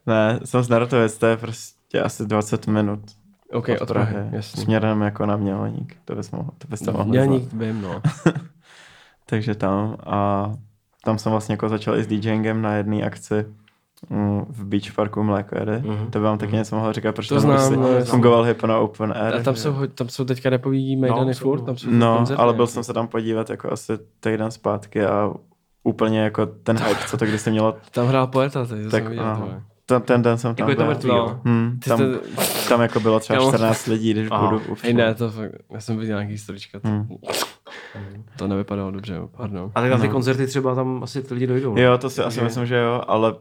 ne, 0.05 0.39
jsem 0.45 0.63
z 0.63 0.69
Narotovic, 0.69 1.17
to 1.17 1.25
je 1.25 1.37
prostě 1.37 2.01
asi 2.03 2.25
20 2.25 2.67
minut 2.67 2.99
OK, 3.53 3.67
od 3.81 3.87
Prahy. 3.87 4.15
jasně. 4.31 4.63
Směrem 4.63 5.01
jako 5.01 5.25
na 5.25 5.35
Mělník. 5.35 5.97
To 6.05 6.15
bys 6.15 6.31
mohl, 6.31 6.49
to 6.57 6.67
byste 6.67 6.91
mohli 6.91 7.17
Já 7.17 7.23
znát. 7.23 7.33
nikdy 7.35 7.65
vím, 7.65 7.81
no. 7.81 8.01
Takže 9.25 9.55
tam 9.55 9.97
a 10.05 10.51
tam 11.03 11.17
jsem 11.17 11.31
vlastně 11.31 11.53
jako 11.53 11.69
začal 11.69 11.95
i 11.97 12.03
s 12.03 12.07
DJingem 12.07 12.61
na 12.61 12.73
jedné 12.73 13.03
akci 13.03 13.45
v 14.49 14.63
Beach 14.65 14.93
Parku 14.95 15.23
mléko 15.23 15.59
jede. 15.59 15.79
Mhm. 15.85 16.11
To 16.11 16.19
by 16.19 16.25
vám 16.25 16.37
taky 16.37 16.55
něco 16.55 16.75
mohlo 16.75 16.93
říkat, 16.93 17.15
protože 17.15 17.29
To 17.29 17.41
tam 17.41 17.57
znám, 17.57 17.81
no, 17.81 18.05
fungoval 18.05 18.43
hypo 18.43 18.67
na 18.67 18.77
Open 18.79 19.13
Air. 19.17 19.35
A 19.35 19.43
tam 19.43 19.55
že 19.55 19.61
jsou, 19.61 19.75
tam 19.95 20.09
jsou 20.09 20.25
teďka 20.25 20.49
repový 20.49 20.95
mejdany 20.95 21.21
No, 21.21 21.27
no, 21.27 21.33
furt, 21.33 21.59
no. 21.59 21.65
tam 21.65 21.77
jsou 21.77 21.87
No, 21.91 22.17
koncerty 22.17 22.41
ale 22.41 22.53
byl 22.53 22.63
nějaký. 22.63 22.73
jsem 22.73 22.83
se 22.83 22.93
tam 22.93 23.07
podívat 23.07 23.49
jako 23.49 23.71
asi 23.71 23.93
týden 24.19 24.51
zpátky 24.51 25.05
a 25.05 25.31
úplně 25.83 26.19
jako 26.19 26.45
ten 26.45 26.77
hype, 26.77 26.99
co 27.07 27.17
to 27.17 27.25
kdysi 27.25 27.51
mělo, 27.51 27.75
Tam 27.91 28.07
hrál 28.07 28.27
poeta, 28.27 28.65
teď 28.65 28.83
to 28.83 28.89
tak 28.89 29.03
jsem 29.03 29.09
viděl. 29.11 29.25
no, 29.25 29.35
tohle. 29.39 29.61
ten, 29.85 30.01
ten 30.01 30.21
den 30.21 30.37
jsem 30.37 30.55
tam 30.55 30.69
Jako 30.69 30.81
byl. 30.81 30.89
mrtvý, 30.89 31.09
No. 31.09 31.41
Hmm, 31.45 31.79
tam, 31.87 31.97
jste, 31.97 32.19
tam 32.69 32.81
jako 32.81 32.99
bylo 32.99 33.19
třeba 33.19 33.39
Kámo. 33.39 33.51
14 33.51 33.87
lidí, 33.87 34.11
když 34.13 34.27
Aha. 34.31 34.47
budu 34.47 34.61
hej 34.83 34.93
ne, 34.93 35.15
to 35.15 35.29
fakt, 35.31 35.51
já 35.73 35.79
jsem 35.79 35.97
viděl 35.97 36.17
nějaký 36.17 36.31
historička, 36.31 36.79
to, 36.79 36.87
Hmm. 36.87 37.07
to 38.37 38.47
nevypadalo 38.47 38.91
dobře, 38.91 39.15
pardon. 39.37 39.71
A 39.75 39.81
tak 39.81 39.91
na 39.91 39.97
ty 39.97 40.07
No. 40.07 40.13
koncerty 40.13 40.47
třeba 40.47 40.75
tam 40.75 41.03
asi 41.03 41.23
ty 41.23 41.33
lidi 41.33 41.47
dojdou. 41.47 41.73
ne? 41.75 41.81
Jo, 41.81 41.97
to 41.97 42.09
si 42.09 42.21
asi 42.21 42.41
myslím, 42.41 42.65
že 42.65 42.75
jo, 42.77 43.01
ale 43.07 43.35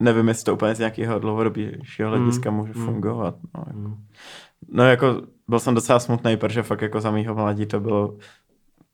nevím, 0.00 0.28
jestli 0.28 0.44
to 0.44 0.54
úplně 0.54 0.74
z 0.74 0.78
nějakého 0.78 1.18
dlouhodobějšího 1.18 2.08
hlediska 2.08 2.50
může 2.50 2.72
Mm. 2.76 2.84
fungovat. 2.84 3.34
No. 3.56 3.64
Mm. 3.72 3.96
no 4.72 4.84
jako 4.84 5.22
byl 5.48 5.60
jsem 5.60 5.74
docela 5.74 5.98
smutný, 6.00 6.36
protože 6.36 6.62
fakt 6.62 6.82
jako 6.82 7.00
za 7.00 7.10
mýho 7.10 7.34
mladí 7.34 7.66
to 7.66 7.80
bylo 7.80 8.14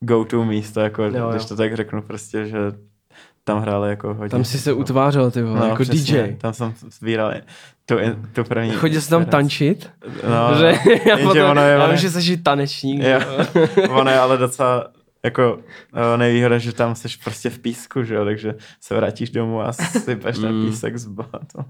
go-to 0.00 0.44
místo, 0.44 0.80
jako 0.80 1.02
Jo, 1.02 1.10
jo. 1.14 1.30
když 1.30 1.44
to 1.44 1.56
tak 1.56 1.76
řeknu 1.76 2.02
prostě, 2.02 2.46
že 2.46 2.58
tam 3.44 3.60
hráli 3.60 3.90
jako 3.90 4.14
hodně. 4.14 4.28
Tam 4.30 4.44
si 4.44 4.58
se 4.58 4.72
utvářel, 4.72 5.30
ty 5.30 5.42
vole, 5.42 5.60
no, 5.60 5.66
jako 5.66 5.82
přesně, 5.82 6.22
DJ. 6.22 6.36
Tam 6.36 6.52
jsem 6.52 6.74
sbíral 6.90 7.32
tu, 7.86 7.94
tu 8.32 8.44
první 8.44 8.70
Chodil 8.70 9.00
jsi 9.00 9.10
tam 9.10 9.24
tančit? 9.24 9.90
No, 10.28 10.58
že, 10.58 10.74
já, 11.08 11.16
potom, 11.16 11.50
ono 11.50 11.62
je, 11.62 11.70
já 11.72 11.86
vím, 11.86 11.96
že 11.96 12.10
jsi 12.10 12.36
tanečník. 12.36 13.02
Jo. 13.02 13.20
ono 13.90 14.10
je 14.10 14.18
ale 14.18 14.36
docela 14.36 14.88
jako 15.24 15.58
eh, 15.94 16.16
nevýhoda, 16.18 16.58
že 16.58 16.72
tam 16.72 16.94
jsi 16.94 17.08
prostě 17.24 17.50
v 17.50 17.58
písku, 17.58 18.02
že 18.02 18.14
jo, 18.14 18.24
takže 18.24 18.54
se 18.80 18.94
vrátíš 18.96 19.30
domů 19.30 19.60
a 19.62 19.72
sypeš 19.72 20.38
ten 20.38 20.52
Mm. 20.60 20.66
písek 20.66 20.98
z 20.98 21.06
to 21.52 21.64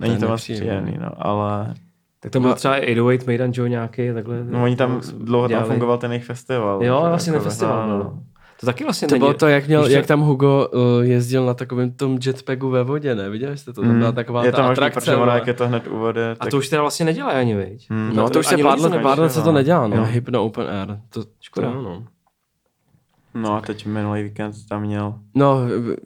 Není 0.00 0.14
je 0.14 0.20
to, 0.20 0.28
moc 0.28 0.40
příjemný, 0.42 0.98
no, 1.00 1.10
ale 1.18 1.74
Tak 2.20 2.32
to 2.32 2.40
byl 2.40 2.54
třeba 2.54 2.74
808 2.74 3.26
Maidan 3.26 3.50
Joe 3.54 3.68
nějaký, 3.68 4.12
takhle. 4.14 4.44
no, 4.44 4.62
oni 4.64 4.76
tam 4.76 5.00
dlouho 5.18 5.44
tam 5.44 5.48
dělali. 5.48 5.68
fungoval 5.68 5.98
ten 5.98 6.12
jejich 6.12 6.24
festival. 6.24 6.84
Jo, 6.84 7.00
že 7.04 7.08
vlastně 7.08 7.32
ten 7.32 7.38
jako, 7.40 7.48
festival, 7.50 7.88
no. 7.88 8.18
To 8.60 8.66
taky 8.66 8.84
vlastně 8.84 9.08
To 9.08 9.14
není- 9.14 9.20
bylo 9.20 9.34
to, 9.34 9.46
jak, 9.48 9.66
měl, 9.66 9.82
co? 9.82 9.88
jak 9.88 10.06
tam 10.06 10.20
Hugo 10.20 10.68
uh, 10.72 10.80
jezdil 11.04 11.46
na 11.46 11.54
takovém 11.54 11.90
tom 11.92 12.18
jetpacku 12.26 12.70
ve 12.70 12.82
vodě, 12.82 13.14
ne? 13.14 13.30
Viděli 13.30 13.58
jste 13.58 13.72
to? 13.72 13.82
Tam 13.82 13.98
byla 13.98 14.12
taková 14.12 14.40
Mm. 14.40 14.46
je 14.46 14.52
ta 14.52 14.56
to 14.56 14.62
možný, 14.62 14.72
atrakce. 14.72 15.10
ono, 15.16 15.18
vole. 15.24 15.34
jak 15.34 15.46
je 15.46 15.54
to 15.54 15.68
hned 15.68 15.86
u 15.86 15.98
vody, 15.98 16.20
A 16.30 16.34
tak 16.34 16.50
to 16.50 16.58
už 16.58 16.68
teda 16.68 16.82
vlastně 16.82 17.04
nedělají 17.06 17.36
ani, 17.38 17.54
viď? 17.54 17.90
Hmm. 17.90 18.10
No, 18.14 18.30
to 18.30 18.38
už 18.38 18.46
se 18.46 18.58
pár 18.58 18.80
let, 18.80 19.16
to 19.16 19.28
se 19.28 19.40
to 19.40 19.46
no. 19.46 19.52
nedělá, 19.52 19.86
no. 19.88 19.96
Jo. 19.96 20.04
Hypno 20.04 20.44
Open 20.44 20.66
Air. 20.66 20.88
To 21.10 21.20
škoda, 21.40 21.68
Škoda. 21.68 21.70
no. 21.82 22.04
No 23.42 23.54
a 23.56 23.60
teď 23.60 23.86
minulý 23.86 24.22
víkend 24.22 24.54
tam 24.68 24.82
měl 24.82 25.14
No, 25.34 25.58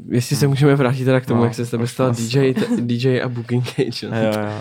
jestli 0.08 0.36
se 0.36 0.46
můžeme 0.46 0.74
vrátit 0.74 1.04
teda 1.04 1.20
k 1.20 1.26
tomu, 1.26 1.40
No, 1.40 1.44
jak 1.46 1.54
se 1.54 1.66
s 1.66 1.70
tebe 1.70 1.86
stal. 1.86 2.10
DJ, 2.12 2.54
t- 2.54 2.66
DJ 2.80 3.22
a 3.22 3.28
Booking 3.28 3.64
Cage. 3.66 4.06
jo, 4.06 4.12
jo. 4.44 4.60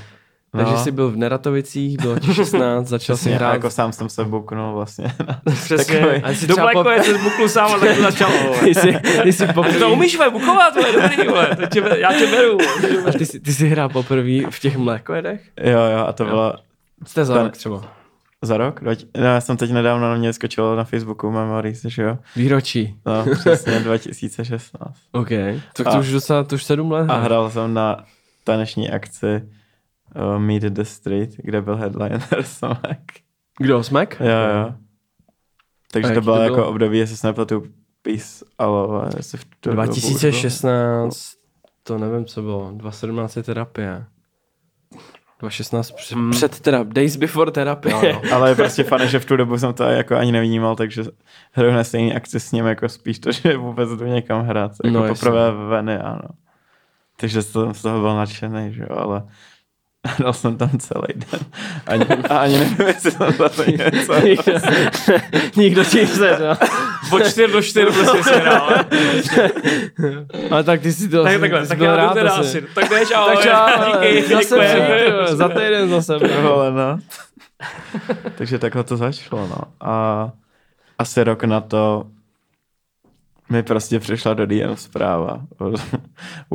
Takže 0.58 0.78
jsi 0.78 0.92
byl 0.92 1.12
v 1.12 1.16
Neratovicích, 1.18 1.98
bylo 2.02 2.20
ti 2.20 2.34
16, 2.34 2.88
začal 2.88 3.16
si 3.18 3.20
Přesně, 3.22 3.36
a 3.36 3.38
hrát. 3.38 3.54
jako 3.54 3.70
sám 3.70 3.92
jsem 3.92 4.10
se 4.10 4.24
buknul 4.26 4.74
vlastně. 4.74 5.06
Přesně. 5.64 6.00
Takový- 6.00 6.24
A 6.24 6.30
jsi 6.30 6.48
Do 6.48 6.54
třeba 6.54 6.72
Blackové 6.72 6.98
po- 6.98 7.04
se 7.04 7.14
zbuklu 7.14 7.48
sám 7.48 7.74
a 7.76 7.80
tak 7.80 7.96
to 7.96 8.02
začalo. 8.02 8.34
ty 8.64 8.76
jsi, 8.76 9.00
ty 9.24 9.34
jsi 9.34 9.46
A 9.48 9.54
poprvý, 9.54 9.74
ty 9.74 9.80
to 9.80 9.90
umíš, 9.90 10.18
vole, 10.18 10.30
bukovat, 10.30 10.76
vole, 10.76 10.92
dobrý, 10.92 11.28
vole, 11.28 11.56
to 11.56 11.66
tě, 11.68 11.84
já 11.98 12.14
tě 12.14 12.28
beru. 12.28 12.58
a 13.08 13.12
ty, 13.12 13.26
jsi, 13.26 13.40
ty 13.40 13.54
jsi 13.54 13.68
hrál 13.70 13.90
poprvé 13.90 14.42
v 14.50 14.60
těch 14.60 14.78
mlékojedech? 14.78 15.42
jo, 15.64 15.80
jo, 15.98 16.06
a 16.08 16.14
to 16.14 16.26
bylo 16.26 16.54
Jste 17.08 17.26
za 17.26 17.44
rok 17.44 17.52
třeba. 17.58 17.82
Za 18.44 18.58
rok? 18.58 18.82
Dvať- 18.84 19.06
No, 19.18 19.24
já 19.26 19.42
jsem 19.42 19.58
teď 19.58 19.72
nedávno 19.72 20.10
na 20.10 20.16
mě 20.16 20.34
skočil 20.34 20.76
na 20.76 20.84
Facebooku 20.84 21.32
Memories, 21.32 21.82
že 21.86 22.04
jo? 22.04 22.18
Výročí. 22.36 23.00
No, 23.06 23.26
přesně 23.36 23.80
2016. 23.84 24.98
OK. 25.12 25.30
Tak 25.74 25.84
to 25.88 25.90
A- 25.90 26.00
už 26.00 26.12
docela, 26.12 26.44
to 26.44 26.56
už 26.56 26.64
sedm 26.64 26.92
let. 26.92 27.10
A 27.10 27.18
hrál 27.20 27.50
jsem 27.52 27.74
na 27.74 28.06
taneční 28.44 28.90
akci 28.92 29.42
uh, 30.16 30.40
Meet 30.40 30.64
the 30.64 30.82
Street, 30.84 31.30
kde 31.38 31.62
byl 31.62 31.76
headliner 31.76 32.22
Smack. 32.44 33.02
Kdo, 33.60 33.84
Smek? 33.84 34.18
Jo, 34.20 34.28
jo. 34.60 34.74
Takže 35.92 36.14
to 36.14 36.22
bylo 36.22 36.36
to 36.36 36.42
jako 36.42 36.56
bylo? 36.56 36.70
období, 36.70 36.98
jestli 36.98 37.18
se 37.18 37.28
nepletu 37.28 37.64
Peace, 38.02 38.46
ale 38.58 39.10
jestli 39.18 39.38
v 39.38 39.46
tu 39.60 39.70
dobu 39.70 39.82
už 39.82 39.88
bylo. 40.00 40.10
2016, 40.12 41.34
to 41.84 41.98
nevím, 41.98 42.26
co 42.26 42.42
bylo, 42.42 42.72
2017 42.76 43.36
je 43.38 43.44
terapie. 43.44 44.06
2016 45.40 45.92
před, 45.92 46.16
Hmm. 46.16 46.32
před 46.32 46.60
terap, 46.60 46.88
days 46.88 47.16
before 47.16 47.52
terapie. 47.52 47.94
Jo, 47.96 48.02
jo. 48.04 48.22
Ale 48.34 48.50
je 48.50 48.56
prostě 48.56 48.84
fajn, 48.84 49.08
že 49.08 49.20
v 49.20 49.26
tu 49.26 49.38
dobu 49.38 49.58
jsem 49.58 49.74
to 49.74 49.84
jako 49.84 50.16
ani 50.16 50.32
nevnímal, 50.32 50.76
takže 50.76 51.04
hraju 51.52 51.74
na 51.74 51.84
stejný 51.84 52.14
akci 52.16 52.40
s 52.40 52.52
ním 52.52 52.66
jako 52.66 52.90
spíš 52.90 53.20
to, 53.20 53.32
že 53.32 53.58
vůbec 53.58 53.90
jdu 53.90 54.06
někam 54.06 54.46
hrát. 54.46 54.72
Jako 54.84 54.98
No, 54.98 55.08
no, 55.08 55.14
poprvé 55.14 55.52
v 55.52 55.56
Veny, 55.70 55.98
ano. 55.98 56.22
Takže 57.18 57.42
jsem 57.42 57.74
z 57.74 57.82
toho 57.82 58.00
byl 58.00 58.16
nadšený, 58.16 58.74
že 58.74 58.82
jo, 58.90 58.98
ale 58.98 59.24
dal 60.20 60.34
jsem 60.34 60.58
tam 60.58 60.70
celý 60.80 61.08
den. 61.16 61.40
Ani, 61.88 62.06
a 62.06 62.38
ani 62.38 62.58
nevím, 62.60 62.88
jestli 62.88 63.12
jsem 63.12 63.32
za 63.34 63.50
to 63.50 63.64
něco. 63.72 64.20
Nikdo, 64.22 64.54
nikdo 65.56 65.84
ti 65.84 66.06
chce, 66.06 66.38
no. 66.40 66.68
Od 67.18 67.28
4 67.30 67.54
do 67.54 67.62
4 67.62 67.86
prostě 67.86 68.24
se 68.24 68.36
hrál. 68.36 68.70
Ale 70.52 70.64
tak 70.64 70.82
ty 70.82 70.94
si 70.94 71.10
to 71.10 71.24
Tak 71.24 71.32
asi- 71.32 71.40
takhle, 71.40 71.64
jsi 71.64 71.70
tak 71.70 71.80
já 71.80 71.92
jdu 71.92 71.98
rád 71.98 72.14
teda 72.14 72.32
asi. 72.36 72.62
Tak 72.76 72.90
jdeš, 72.90 73.12
ahoj. 73.16 73.36
Tak 73.36 73.44
čau, 73.44 73.86
Díky, 74.02 74.22
zase 74.34 74.56
děkuji. 74.56 74.96
přijdu, 74.96 75.38
za 75.38 75.48
týden 75.50 75.90
zase. 75.90 76.18
Vole, 76.42 76.72
no. 76.72 77.00
Takže 78.38 78.60
takhle 78.60 78.84
to 78.84 78.98
začalo, 78.98 79.48
no. 79.48 79.58
A 79.90 80.30
asi 81.00 81.24
rok 81.24 81.44
na 81.44 81.62
to 81.62 82.06
mi 83.50 83.64
prostě 83.64 84.00
přišla 84.00 84.34
do 84.34 84.46
DM 84.46 84.76
zpráva 84.76 85.42
od 85.58 85.82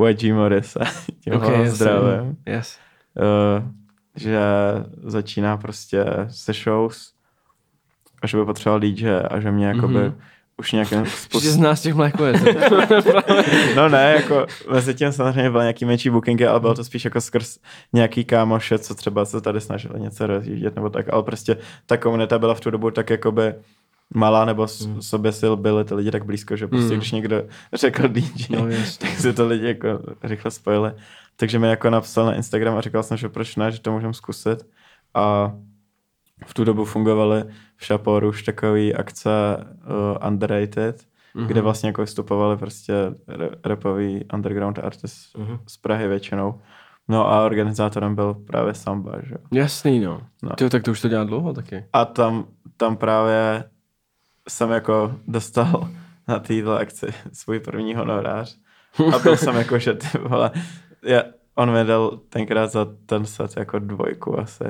YG 0.09 0.33
Morrise, 0.33 0.79
tím 1.23 1.33
Ok, 1.33 1.43
okay, 1.43 1.69
zdravím, 1.69 2.37
Yes. 2.45 2.77
Uh, 3.17 3.63
že 4.15 4.39
začíná 5.03 5.57
prostě 5.57 6.05
se 6.29 6.53
shows 6.53 7.11
a 8.21 8.27
že 8.27 8.37
by 8.37 8.45
potřeboval 8.45 8.79
DJ 8.79 9.09
a 9.29 9.39
že 9.39 9.51
mě 9.51 9.67
jakoby 9.67 9.93
Mhm. 9.99 10.15
už 10.57 10.71
nějakým 10.71 11.05
Že 11.05 11.11
způsobem... 11.11 11.53
z 11.53 11.57
nás 11.57 11.81
těch 11.81 11.93
mléko 11.95 12.25
je. 12.25 12.33
No 13.75 13.89
ne, 13.89 14.13
jako 14.15 14.45
mezi 14.71 14.93
tím 14.95 15.11
samozřejmě 15.11 15.49
byly 15.49 15.63
nějaký 15.63 15.85
menší 15.85 16.09
bookingy, 16.09 16.45
ale 16.47 16.59
bylo 16.59 16.73
to 16.75 16.83
spíš 16.83 17.05
jako 17.05 17.21
skrz 17.21 17.57
nějaký 17.93 18.25
kámoše, 18.25 18.79
co 18.79 18.95
třeba 18.95 19.25
se 19.25 19.41
tady 19.41 19.61
snažili 19.61 19.99
něco 19.99 20.27
rozjíždět 20.27 20.75
nebo 20.75 20.89
tak, 20.89 21.05
ale 21.13 21.23
prostě 21.23 21.57
ta 21.85 21.97
komunita 21.97 22.39
byla 22.39 22.53
v 22.55 22.59
tu 22.59 22.71
dobu 22.71 22.91
tak 22.91 23.09
jakoby 23.09 23.53
malá, 24.13 24.45
nebo 24.45 24.67
s, 24.67 24.81
Hmm. 24.85 25.01
sobě 25.01 25.31
sil 25.39 25.53
byli 25.57 25.85
ty 25.85 25.93
lidi 25.93 26.11
tak 26.11 26.25
blízko, 26.25 26.55
že 26.55 26.67
prostě 26.67 26.87
Hmm. 26.89 26.97
když 26.97 27.11
někdo 27.11 27.43
řekl 27.73 28.07
DJ, 28.07 28.45
No, 28.49 28.65
tak 28.99 29.09
si 29.09 29.33
to 29.33 29.47
lidi 29.47 29.67
jako 29.67 29.87
rychle 30.23 30.51
spojili. 30.51 30.91
Takže 31.35 31.59
mi 31.59 31.67
jako 31.67 31.89
napsal 31.89 32.25
na 32.25 32.33
Instagram 32.35 32.77
a 32.77 32.81
říkal 32.81 33.03
jsem, 33.03 33.17
že 33.17 33.29
proč 33.29 33.55
ne, 33.55 33.71
že 33.71 33.81
to 33.81 33.91
můžeme 33.91 34.13
zkusit. 34.13 34.67
A 35.13 35.53
v 36.45 36.53
tu 36.53 36.63
dobu 36.63 36.85
fungovaly 36.85 37.43
v 37.77 37.85
Šaporu 37.85 38.29
už 38.29 38.43
takové 38.43 38.91
akce 38.93 39.29
uh, 39.57 40.27
underrated, 40.27 41.05
mm-hmm. 41.35 41.45
kde 41.47 41.61
vlastně 41.61 41.89
jako 41.89 42.01
vystupovali 42.01 42.57
prostě 42.57 42.93
rapový 43.65 44.25
underground 44.33 44.79
artist 44.79 45.37
Mhm. 45.37 45.59
z 45.67 45.77
Prahy 45.77 46.07
většinou. 46.07 46.61
No 47.07 47.27
a 47.31 47.45
organizátorem 47.45 48.15
byl 48.15 48.33
právě 48.33 48.73
Samba, 48.73 49.11
že? 49.23 49.31
jo. 49.33 49.37
Jasný, 49.53 49.99
no. 49.99 50.11
No. 50.43 50.49
no. 50.49 50.55
Ty, 50.55 50.69
tak 50.69 50.83
to 50.83 50.91
už 50.91 51.01
to 51.01 51.07
dělá 51.07 51.23
dlouho 51.23 51.53
taky. 51.53 51.85
A 51.93 52.05
tam, 52.05 52.45
tam 52.77 52.97
právě 52.97 53.63
jsem 54.49 54.71
jako 54.71 55.15
dostal 55.27 55.89
na 56.27 56.39
této 56.39 56.77
akci 56.77 57.07
svůj 57.33 57.59
první 57.59 57.95
honorář. 57.95 58.57
A 59.15 59.19
byl 59.19 59.37
jsem 59.37 59.55
jako, 59.55 59.79
že 59.79 59.93
ty 59.93 60.17
vole, 60.17 60.51
já, 61.05 61.23
on 61.55 61.71
mi 61.73 61.83
dal 61.85 62.19
tenkrát 62.29 62.71
za 62.71 62.87
ten 63.05 63.25
set 63.25 63.57
jako 63.57 63.79
dvojku 63.79 64.39
asi. 64.39 64.63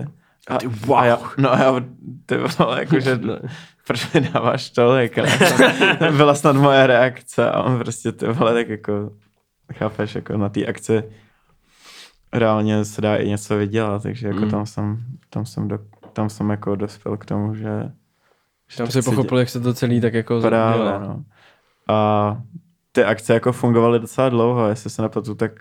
A, 0.47 0.57
ty, 0.57 0.67
wow. 0.67 0.97
a 0.97 1.05
já, 1.05 1.19
no 1.38 1.53
a 1.53 1.59
já, 1.59 1.73
ty 2.25 2.38
vole, 2.38 2.79
jako, 2.79 2.99
že 2.99 3.17
Ne. 3.17 3.39
proč 3.88 4.13
mi 4.13 4.21
dáváš 4.21 4.69
tolik? 4.69 5.15
To 5.99 6.11
Byla 6.11 6.36
snad 6.36 6.55
moje 6.55 6.88
reakce 6.88 7.51
a 7.51 7.63
on 7.63 7.79
prostě 7.79 8.11
ty 8.11 8.27
vole, 8.27 8.53
tak 8.53 8.69
jako, 8.69 9.11
chápeš, 9.73 10.15
jako 10.15 10.38
na 10.38 10.49
té 10.49 10.65
akci 10.65 11.03
reálně 12.33 12.86
se 12.86 13.01
dá 13.01 13.15
i 13.15 13.27
něco 13.27 13.57
vydělat, 13.57 14.03
takže 14.03 14.27
jako 14.27 14.39
Mm. 14.39 14.51
tam 14.51 14.65
jsem, 14.65 14.97
tam 15.29 15.45
jsem, 15.45 15.67
do, 15.67 15.79
tam 16.13 16.29
jsem 16.29 16.49
jako 16.49 16.75
dospěl 16.75 17.17
k 17.17 17.25
tomu, 17.25 17.55
že 17.55 17.91
že 18.67 18.77
Tam 18.77 18.88
si 18.88 19.01
pochopil, 19.01 19.38
jak 19.38 19.49
se 19.49 19.59
to 19.59 19.73
celý 19.73 20.01
tak 20.01 20.13
jako 20.13 20.41
Právě, 20.41 20.99
no. 20.99 21.23
A 21.88 22.38
ty 22.91 23.03
akce 23.03 23.33
jako 23.33 23.51
fungovaly 23.51 23.99
docela 23.99 24.29
dlouho, 24.29 24.67
jestli 24.67 24.89
se 24.89 25.01
nepletu, 25.01 25.36
tak 25.36 25.51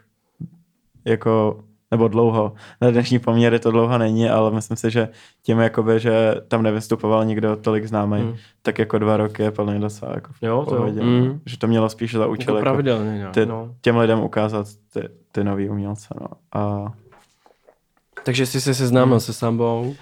jako, 1.05 1.65
nebo 1.91 2.09
dlouho. 2.09 2.53
Na 2.81 2.91
dnešní 2.91 3.19
poměry 3.19 3.59
to 3.59 3.71
dlouho 3.71 3.99
není, 3.99 4.29
ale 4.31 4.51
myslím 4.51 4.77
si, 4.77 4.91
že 4.91 5.09
tím 5.43 5.59
jakoby, 5.59 6.01
že 6.01 6.35
tam 6.49 6.63
nevystupoval 6.63 7.25
nikdo 7.25 7.57
tolik 7.57 7.85
známý, 7.85 8.23
Mm. 8.23 8.35
tak 8.63 8.79
jako 8.79 8.99
dva 8.99 9.17
roky 9.17 9.43
je 9.43 9.51
plně 9.51 9.79
docela 9.79 10.13
jako 10.15 10.33
v 10.33 10.43
Jo, 10.43 10.65
to 10.69 10.77
pohodě. 10.77 11.03
Mm. 11.03 11.41
Že 11.47 11.59
to 11.59 11.67
mělo 11.67 11.89
spíš 11.89 12.15
za 12.15 12.27
účel 12.27 12.55
Jako 12.55 12.59
jako 12.59 12.65
pravidelně, 12.65 13.27
ty, 13.35 13.47
No. 13.47 13.75
těm 13.81 13.97
lidem 13.97 14.21
ukázat 14.21 14.67
ty, 14.93 15.09
ty 15.33 15.45
nový 15.45 15.69
umělce. 15.71 16.15
No. 16.21 16.27
A 16.61 16.93
Takže 18.25 18.47
jsi 18.47 18.61
se 18.61 18.75
seznámil 18.75 19.21
se 19.21 19.33
Sambou. 19.33 19.95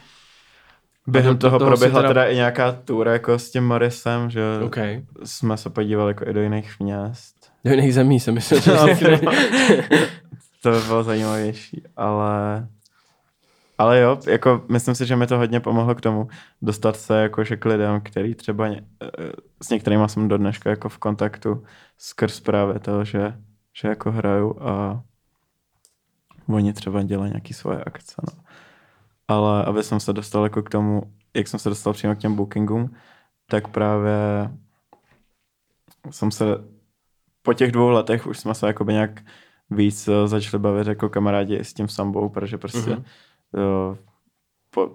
během 1.07 1.39
toho, 1.39 1.59
toho 1.59 1.69
proběhla 1.71 2.01
teda- 2.01 2.09
teda... 2.11 2.25
i 2.27 2.35
nějaká 2.35 2.73
tour 2.73 3.09
jako 3.09 3.39
s 3.39 3.51
tím 3.51 3.67
Morrisem, 3.67 4.31
že 4.31 4.43
OK. 4.65 4.77
jsme 5.25 5.57
se 5.57 5.71
podívali 5.71 6.11
jako 6.11 6.25
i 6.29 6.33
do 6.33 6.41
jiných 6.43 6.81
měst. 6.81 7.35
Do 7.65 7.71
jiných 7.71 7.95
zemí 7.95 8.21
jsem 8.21 8.35
myslel, 8.35 8.61
že 8.61 8.71
No. 9.23 9.33
to 10.63 10.71
by 10.71 10.81
bylo 10.81 11.03
zajímavější, 11.03 11.83
ale 11.97 12.69
ale 13.79 14.01
jo, 14.01 14.19
jako 14.27 14.65
myslím 14.69 14.95
si, 14.95 15.07
že 15.07 15.17
mi 15.17 15.27
to 15.27 15.39
hodně 15.39 15.61
pomohlo 15.61 15.95
k 15.95 16.01
tomu 16.01 16.29
dostat 16.63 16.97
se 16.97 17.23
jakože 17.23 17.57
k 17.57 17.65
lidem, 17.65 18.01
který 18.01 18.35
třeba 18.35 18.69
ně, 18.69 18.85
eh, 19.03 19.33
s 19.63 19.71
některými 19.71 20.09
jsem 20.09 20.29
do 20.29 20.39
dneška 20.39 20.71
jako 20.71 20.89
v 20.89 20.99
kontaktu 20.99 21.65
skrz 21.99 22.41
právě 22.41 22.79
to, 22.79 23.05
že, 23.05 23.39
že 23.73 23.89
jako 23.89 24.11
hraju 24.13 24.63
a 24.63 25.03
oni 26.49 26.73
třeba 26.73 27.03
dělají 27.03 27.31
nějaký 27.31 27.55
svoje 27.55 27.85
akce. 27.85 28.15
No. 28.19 28.43
Ale 29.29 29.65
aby 29.65 29.83
jsem 29.83 30.01
se 30.01 30.13
dostal 30.13 30.45
jako 30.45 30.63
k 30.63 30.71
tomu, 30.71 31.03
jak 31.35 31.49
jsem 31.49 31.61
se 31.61 31.69
dostal 31.69 31.93
přímo 31.93 32.15
k 32.15 32.19
těm 32.19 32.35
bookingům, 32.35 32.95
tak 33.47 33.69
právě 33.69 34.51
jsem 36.11 36.31
se 36.31 36.45
po 37.43 37.55
těch 37.55 37.73
dvou 37.73 37.89
letech 37.89 38.27
už 38.27 38.39
jsme 38.39 38.55
se 38.55 38.67
jakoby 38.67 38.93
nějak 38.93 39.21
víc 39.75 40.09
eh, 40.09 40.29
začali 40.29 40.63
bavit 40.63 40.87
jako 40.87 41.09
kamarádi 41.09 41.59
s 41.59 41.75
tím 41.75 41.89
sambou, 41.89 42.29
protože 42.29 42.59
prostě 42.59 42.79
mm-hmm 42.79 43.05
po, 44.75 44.91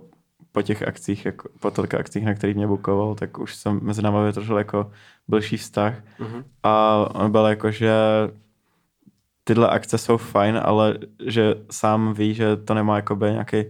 po 0.51 0.61
těch 0.61 0.83
akcích, 0.83 1.25
jako, 1.25 1.49
po 1.59 1.71
tolika 1.71 1.97
akcích, 1.97 2.25
na 2.25 2.33
kterých 2.33 2.55
mě 2.55 2.67
bukoval, 2.67 3.15
tak 3.15 3.39
už 3.39 3.55
jsem 3.55 3.79
mezi 3.83 4.01
námi 4.01 4.25
vytvořil 4.25 4.57
jako 4.57 4.91
blížší 5.27 5.57
vztah. 5.57 5.93
Mm-hmm. 6.19 6.43
A 6.63 6.95
on 7.13 7.31
byl 7.31 7.45
jako, 7.45 7.71
že 7.71 7.93
tyhle 9.43 9.69
akce 9.69 9.97
jsou 9.97 10.17
fajn, 10.17 10.59
ale 10.63 10.97
že 11.25 11.55
sám 11.71 12.13
ví, 12.13 12.33
že 12.33 12.57
to 12.57 12.73
nemá 12.73 12.95
jakoby 12.95 13.31
nějaký 13.31 13.63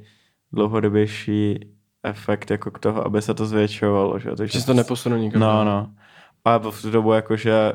dlouhodobější 0.51 1.59
efekt 2.03 2.51
jako 2.51 2.71
k 2.71 2.79
toho, 2.79 3.05
aby 3.05 3.21
se 3.21 3.33
to 3.33 3.45
zvětšovalo. 3.45 4.19
Že, 4.19 4.29
Takže, 4.37 4.59
že 4.59 4.65
to 4.65 4.73
neposune 4.73 5.19
nikam. 5.19 5.41
No, 5.41 5.63
no. 5.63 5.91
A 6.45 6.57
v 6.57 6.81
tu 6.81 6.91
dobu 6.91 7.13
jakože, 7.13 7.73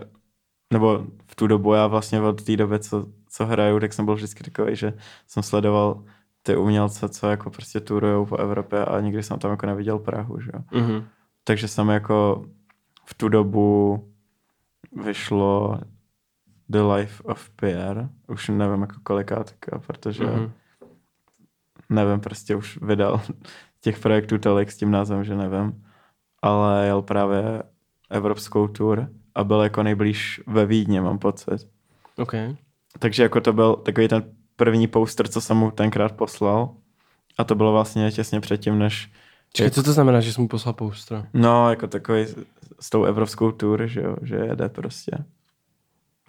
nebo 0.73 1.07
v 1.27 1.35
tu 1.35 1.47
dobu 1.47 1.75
já 1.75 1.87
vlastně 1.87 2.21
od 2.21 2.45
té 2.45 2.57
doby, 2.57 2.79
co, 2.79 3.07
co 3.33 3.47
hraju, 3.47 3.81
tak 3.81 3.93
jsem 3.93 4.05
byl 4.05 4.15
vždycky 4.15 4.45
takový, 4.45 4.77
že 4.77 4.93
jsem 5.27 5.43
sledoval 5.43 6.05
ty 6.43 6.57
umělce, 6.57 7.09
co 7.09 7.31
jako 7.31 7.51
prostě 7.51 7.81
turujou 7.81 8.27
po 8.27 8.37
Evropě 8.37 8.85
a 8.85 9.01
nikdy 9.01 9.23
jsem 9.23 9.39
tam 9.39 9.51
jako 9.51 9.67
neviděl 9.67 9.99
Prahu, 9.99 10.41
že 10.41 10.51
jo. 10.55 10.61
Mm-hmm. 10.81 11.05
Takže 11.45 11.69
jsem 11.69 11.89
jako 11.89 12.45
v 13.05 13.15
tu 13.15 13.29
dobu 13.29 13.99
vyšlo 15.05 15.81
The 16.69 16.81
Life 16.81 17.23
of 17.23 17.51
Pierre, 17.51 18.09
už 18.29 18.49
nevím 18.49 18.81
jako 18.81 18.97
kolikátka, 19.03 19.79
protože 19.79 20.25
mm-hmm. 20.25 20.51
nevím, 21.91 22.21
prostě 22.21 22.57
už 22.57 22.79
vydal 22.83 23.21
těch 23.81 23.99
projektů 23.99 24.39
tolik 24.39 24.73
s 24.73 24.77
tím 24.77 24.91
názvem, 24.91 25.25
že 25.25 25.35
nevím, 25.35 25.85
ale 26.43 26.87
jel 26.87 27.03
právě 27.03 27.63
evropskou 28.11 28.69
tour 28.69 29.09
a 29.35 29.45
byl 29.45 29.61
jako 29.61 29.83
nejblíž 29.83 30.41
ve 30.47 30.67
Vídně, 30.67 31.01
mám 31.01 31.19
pocit. 31.19 31.69
Okay. 32.17 32.57
Takže 32.99 33.23
jako 33.23 33.41
to 33.41 33.53
byl 33.53 33.77
takový 33.77 34.09
ten 34.09 34.23
první 34.57 34.87
poster, 34.87 35.29
co 35.29 35.41
jsem 35.41 35.57
mu 35.57 35.71
tenkrát 35.71 36.13
poslal. 36.13 36.71
A 37.39 37.45
to 37.45 37.55
bylo 37.55 37.73
vlastně 37.73 38.13
těsně 38.13 38.41
předtím, 38.41 38.79
než... 38.79 39.11
Čekaj, 39.53 39.71
co 39.71 39.83
to 39.83 39.93
znamená, 39.93 40.21
že 40.21 40.33
jsem 40.33 40.43
mu 40.43 40.49
poslal 40.49 40.73
poster? 40.73 41.27
No, 41.35 41.71
jako 41.71 41.87
takový 41.87 42.27
s 42.81 42.91
tou 42.91 43.05
evropskou 43.05 43.53
tour, 43.53 43.87
že 43.87 44.01
jo, 44.01 44.17
že 44.23 44.37
jede 44.37 44.69
prostě. 44.69 45.13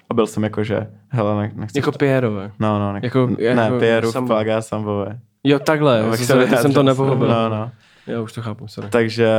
A 0.10 0.14
byl 0.14 0.28
jsem 0.28 0.44
jako, 0.44 0.64
že, 0.64 0.88
hele, 1.10 1.36
ne, 1.36 1.52
nechci... 1.56 1.78
Jako 1.78 1.92
Pierrové. 1.92 2.52
No, 2.60 2.80
no, 2.80 2.94
ne, 2.94 3.00
jako, 3.04 3.28
ne 3.28 3.36
jako 3.44 3.80
Pierrove, 3.80 4.14
sam... 4.14 4.28
Plaga, 4.28 4.62
Sambové. 4.62 5.20
Jo, 5.44 5.60
takhle, 5.60 6.04
no, 6.04 6.18
sorry, 6.18 6.48
to 6.48 6.58
jsem 6.58 6.74
to 6.74 6.84
nepochopil. 6.84 7.28
No, 7.28 7.50
no. 7.50 7.72
Já 8.08 8.22
už 8.22 8.34
to 8.34 8.42
chápu, 8.42 8.68
sorry. 8.68 8.90
Takže 8.90 9.30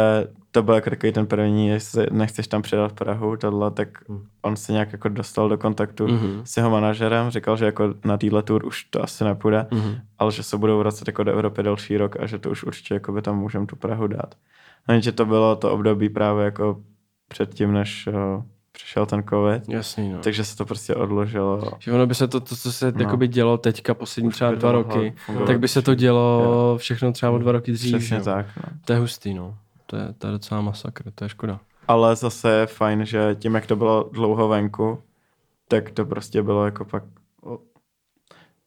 to 0.51 0.62
byl 0.62 0.75
jako 0.75 0.91
takový 0.91 1.12
ten 1.12 1.27
první, 1.27 1.69
jestli 1.69 2.07
nechceš 2.11 2.49
tam 2.49 2.62
předat 2.62 2.93
Prahu, 2.93 3.37
tohle, 3.37 3.71
tak 3.71 4.09
mm. 4.09 4.27
on 4.43 4.57
se 4.57 4.73
nějak 4.73 4.93
jako 4.93 5.09
dostal 5.09 5.49
do 5.49 5.59
kontaktu 5.59 6.07
mm-hmm. 6.07 6.43
s 6.45 6.57
jeho 6.57 6.71
manažerem, 6.71 7.31
říkal, 7.31 7.57
že 7.57 7.65
jako 7.65 7.95
na 8.05 8.17
téhle 8.17 8.43
tour 8.43 8.67
už 8.67 8.85
to 8.85 9.03
asi 9.03 9.25
nepůjde, 9.25 9.67
mm-hmm. 9.71 10.01
ale 10.19 10.33
že 10.33 10.43
se 10.43 10.57
budou 10.57 10.79
vracet 10.79 11.09
jako 11.09 11.25
do 11.25 11.33
Evropy 11.33 11.62
další 11.62 11.97
rok 11.97 12.17
a 12.21 12.27
že 12.27 12.39
to 12.39 12.51
už 12.51 12.65
určitě 12.65 12.95
jako 12.95 13.12
by 13.12 13.23
tam 13.23 13.39
můžeme 13.39 13.67
tu 13.67 13.77
Prahu 13.77 14.07
dát. 14.07 14.35
No, 14.89 15.01
že 15.01 15.12
to 15.12 15.27
bylo 15.27 15.57
to 15.57 15.73
období 15.73 16.09
právě 16.09 16.45
jako 16.45 16.83
předtím, 17.29 17.73
než 17.73 18.07
uh, 18.07 18.43
přišel 18.75 19.07
ten 19.07 19.22
covid. 19.22 19.68
Jasný, 19.68 20.12
no. 20.12 20.18
Takže 20.18 20.45
se 20.45 20.57
to 20.57 20.64
prostě 20.64 20.95
odložilo. 20.95 21.62
Že 21.79 21.93
ono 21.93 22.07
by 22.07 22.14
se 22.14 22.29
to, 22.29 22.41
to 22.41 22.57
co 22.57 22.72
se 22.72 22.93
no. 22.93 23.01
jakoby 23.01 23.29
dělo 23.29 23.59
teďka 23.59 23.95
poslední 23.95 24.31
třeba 24.31 24.55
dva 24.55 24.72
roky, 24.72 25.14
tak 25.47 25.61
by 25.61 25.68
se 25.68 25.83
to 25.83 25.95
dělo 25.95 26.43
jo. 26.45 26.79
všechno 26.79 27.12
třeba 27.12 27.33
o 27.33 27.39
dva 27.39 27.53
roky 27.53 27.72
dřív. 27.72 27.97
Přesně 27.97 28.18
no. 28.18 28.25
tak. 28.25 28.47
No. 28.57 28.62
To 28.85 28.93
je 28.93 28.99
hustý, 28.99 29.35
no. 29.35 29.55
To 29.87 29.97
je, 29.97 30.14
to 30.18 30.27
je 30.27 30.33
docela 30.33 30.61
masakr, 30.61 31.11
to 31.14 31.25
je 31.25 31.29
škoda. 31.29 31.61
Ale 31.89 32.16
zase 32.16 32.51
je 32.51 32.66
fajn, 32.66 33.07
že 33.07 33.37
tím, 33.39 33.55
jak 33.55 33.66
to 33.66 33.77
bylo 33.77 34.11
dlouho 34.12 34.49
venku, 34.49 34.99
tak 35.68 35.91
to 35.91 36.05
prostě 36.05 36.43
bylo 36.43 36.64
jako 36.64 36.85
pak 36.85 37.03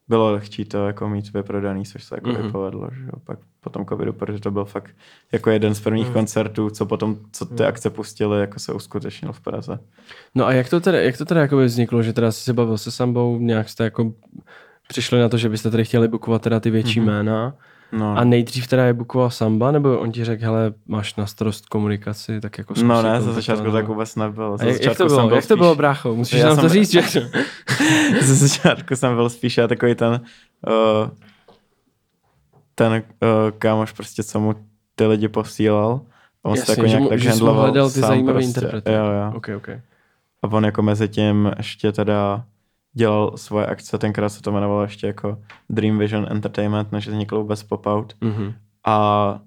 bylo 0.09 0.31
lehčí 0.31 0.65
to 0.65 0.87
jako 0.87 1.09
mít 1.09 1.33
vyprodaný, 1.33 1.85
což 1.85 2.03
se 2.03 2.15
jako 2.15 2.29
mm-hmm. 2.29 2.51
povedlo, 2.51 2.89
že 2.93 3.03
jo, 3.05 3.19
pak 3.23 3.39
po 3.61 3.69
tom 3.69 3.85
covidu, 3.85 4.13
protože 4.13 4.39
to 4.39 4.51
byl 4.51 4.65
fakt 4.65 4.95
jako 5.31 5.49
jeden 5.49 5.75
z 5.75 5.81
prvních 5.81 6.07
mm. 6.07 6.13
koncertů, 6.13 6.69
co 6.69 6.85
potom, 6.85 7.17
co 7.31 7.45
ty 7.45 7.63
mm. 7.63 7.69
akce 7.69 7.89
pustili, 7.89 8.39
jako 8.39 8.59
se 8.59 8.73
uskutečnil 8.73 9.33
v 9.33 9.41
Praze. 9.41 9.79
No 10.35 10.45
a 10.45 10.53
jak 10.53 10.69
to 10.69 10.79
teda, 10.79 11.01
jak 11.01 11.17
to 11.17 11.25
teda 11.25 11.41
jako 11.41 11.57
vzniklo, 11.57 12.03
že 12.03 12.13
teda 12.13 12.31
jsi 12.31 12.43
se 12.43 12.53
bavil 12.53 12.77
se 12.77 12.91
Sambou, 12.91 13.39
nějak 13.39 13.69
jste 13.69 13.83
jako 13.83 14.13
přišli 14.87 15.19
na 15.19 15.29
to, 15.29 15.37
že 15.37 15.49
byste 15.49 15.71
tady 15.71 15.85
chtěli 15.85 16.07
bukovat 16.07 16.41
teda 16.41 16.59
ty 16.59 16.69
větší 16.69 17.01
mm-hmm. 17.01 17.05
jména, 17.05 17.55
No. 17.91 18.17
A 18.17 18.23
nejdřív 18.23 18.67
teda 18.67 18.85
je 18.85 18.93
bukoval 18.93 19.29
Samba, 19.29 19.71
nebo 19.71 19.99
on 19.99 20.11
ti 20.11 20.25
řekl, 20.25 20.43
hele, 20.43 20.73
máš 20.87 21.15
na 21.15 21.25
starost 21.25 21.65
komunikaci, 21.65 22.41
tak 22.41 22.57
jako 22.57 22.73
No 22.83 23.01
ne, 23.01 23.21
za 23.21 23.33
začátku 23.33 23.71
tak 23.71 23.87
vůbec 23.87 24.15
nebylo. 24.15 24.57
Za 24.57 24.65
jak, 24.65 24.81
jak, 24.81 24.97
to 24.97 25.05
bylo, 25.05 25.29
jak 25.29 25.43
spíš... 25.43 25.47
to 25.47 25.57
bylo, 25.57 25.75
brácho? 25.75 26.15
Musíš 26.15 26.39
já 26.39 26.47
nám 26.47 26.57
to 26.57 26.69
říct, 26.69 26.91
že... 26.91 27.01
za 28.21 28.35
začátku 28.35 28.95
jsem 28.95 29.15
byl 29.15 29.29
spíš 29.29 29.57
já 29.57 29.67
takový 29.67 29.95
ten 29.95 30.21
uh, 30.67 31.09
ten 32.75 32.93
uh, 32.93 33.51
kámoš 33.57 33.91
prostě, 33.91 34.23
co 34.23 34.39
mu 34.39 34.55
ty 34.95 35.05
lidi 35.05 35.27
posílal. 35.27 36.01
On 36.43 36.55
Jasně, 36.55 36.65
se 36.65 36.81
jako 36.81 36.87
nějak 36.87 37.09
tak 37.09 37.19
handloval 37.19 37.61
hledal 37.61 37.91
ty 37.91 37.99
zajímavé 37.99 38.33
prostě. 38.33 38.47
interprety. 38.47 38.91
Jo, 38.91 39.05
jo. 39.05 39.31
Okay, 39.35 39.55
okay. 39.55 39.81
A 40.43 40.47
on 40.47 40.65
jako 40.65 40.81
mezi 40.81 41.07
tím 41.07 41.51
ještě 41.57 41.91
teda 41.91 42.43
dělal 42.97 43.37
svoje 43.37 43.65
akce, 43.65 43.97
tenkrát 43.97 44.29
se 44.29 44.41
to 44.41 44.51
jmenovalo 44.51 44.81
ještě 44.81 45.07
jako 45.07 45.37
Dream 45.69 45.97
Vision 45.97 46.27
Entertainment, 46.29 46.91
než 46.91 47.07
vzniklo 47.07 47.41
vůbec 47.41 47.63
Pop-Out. 47.63 48.07
Mm-hmm. 48.21 48.53
A 48.85 49.39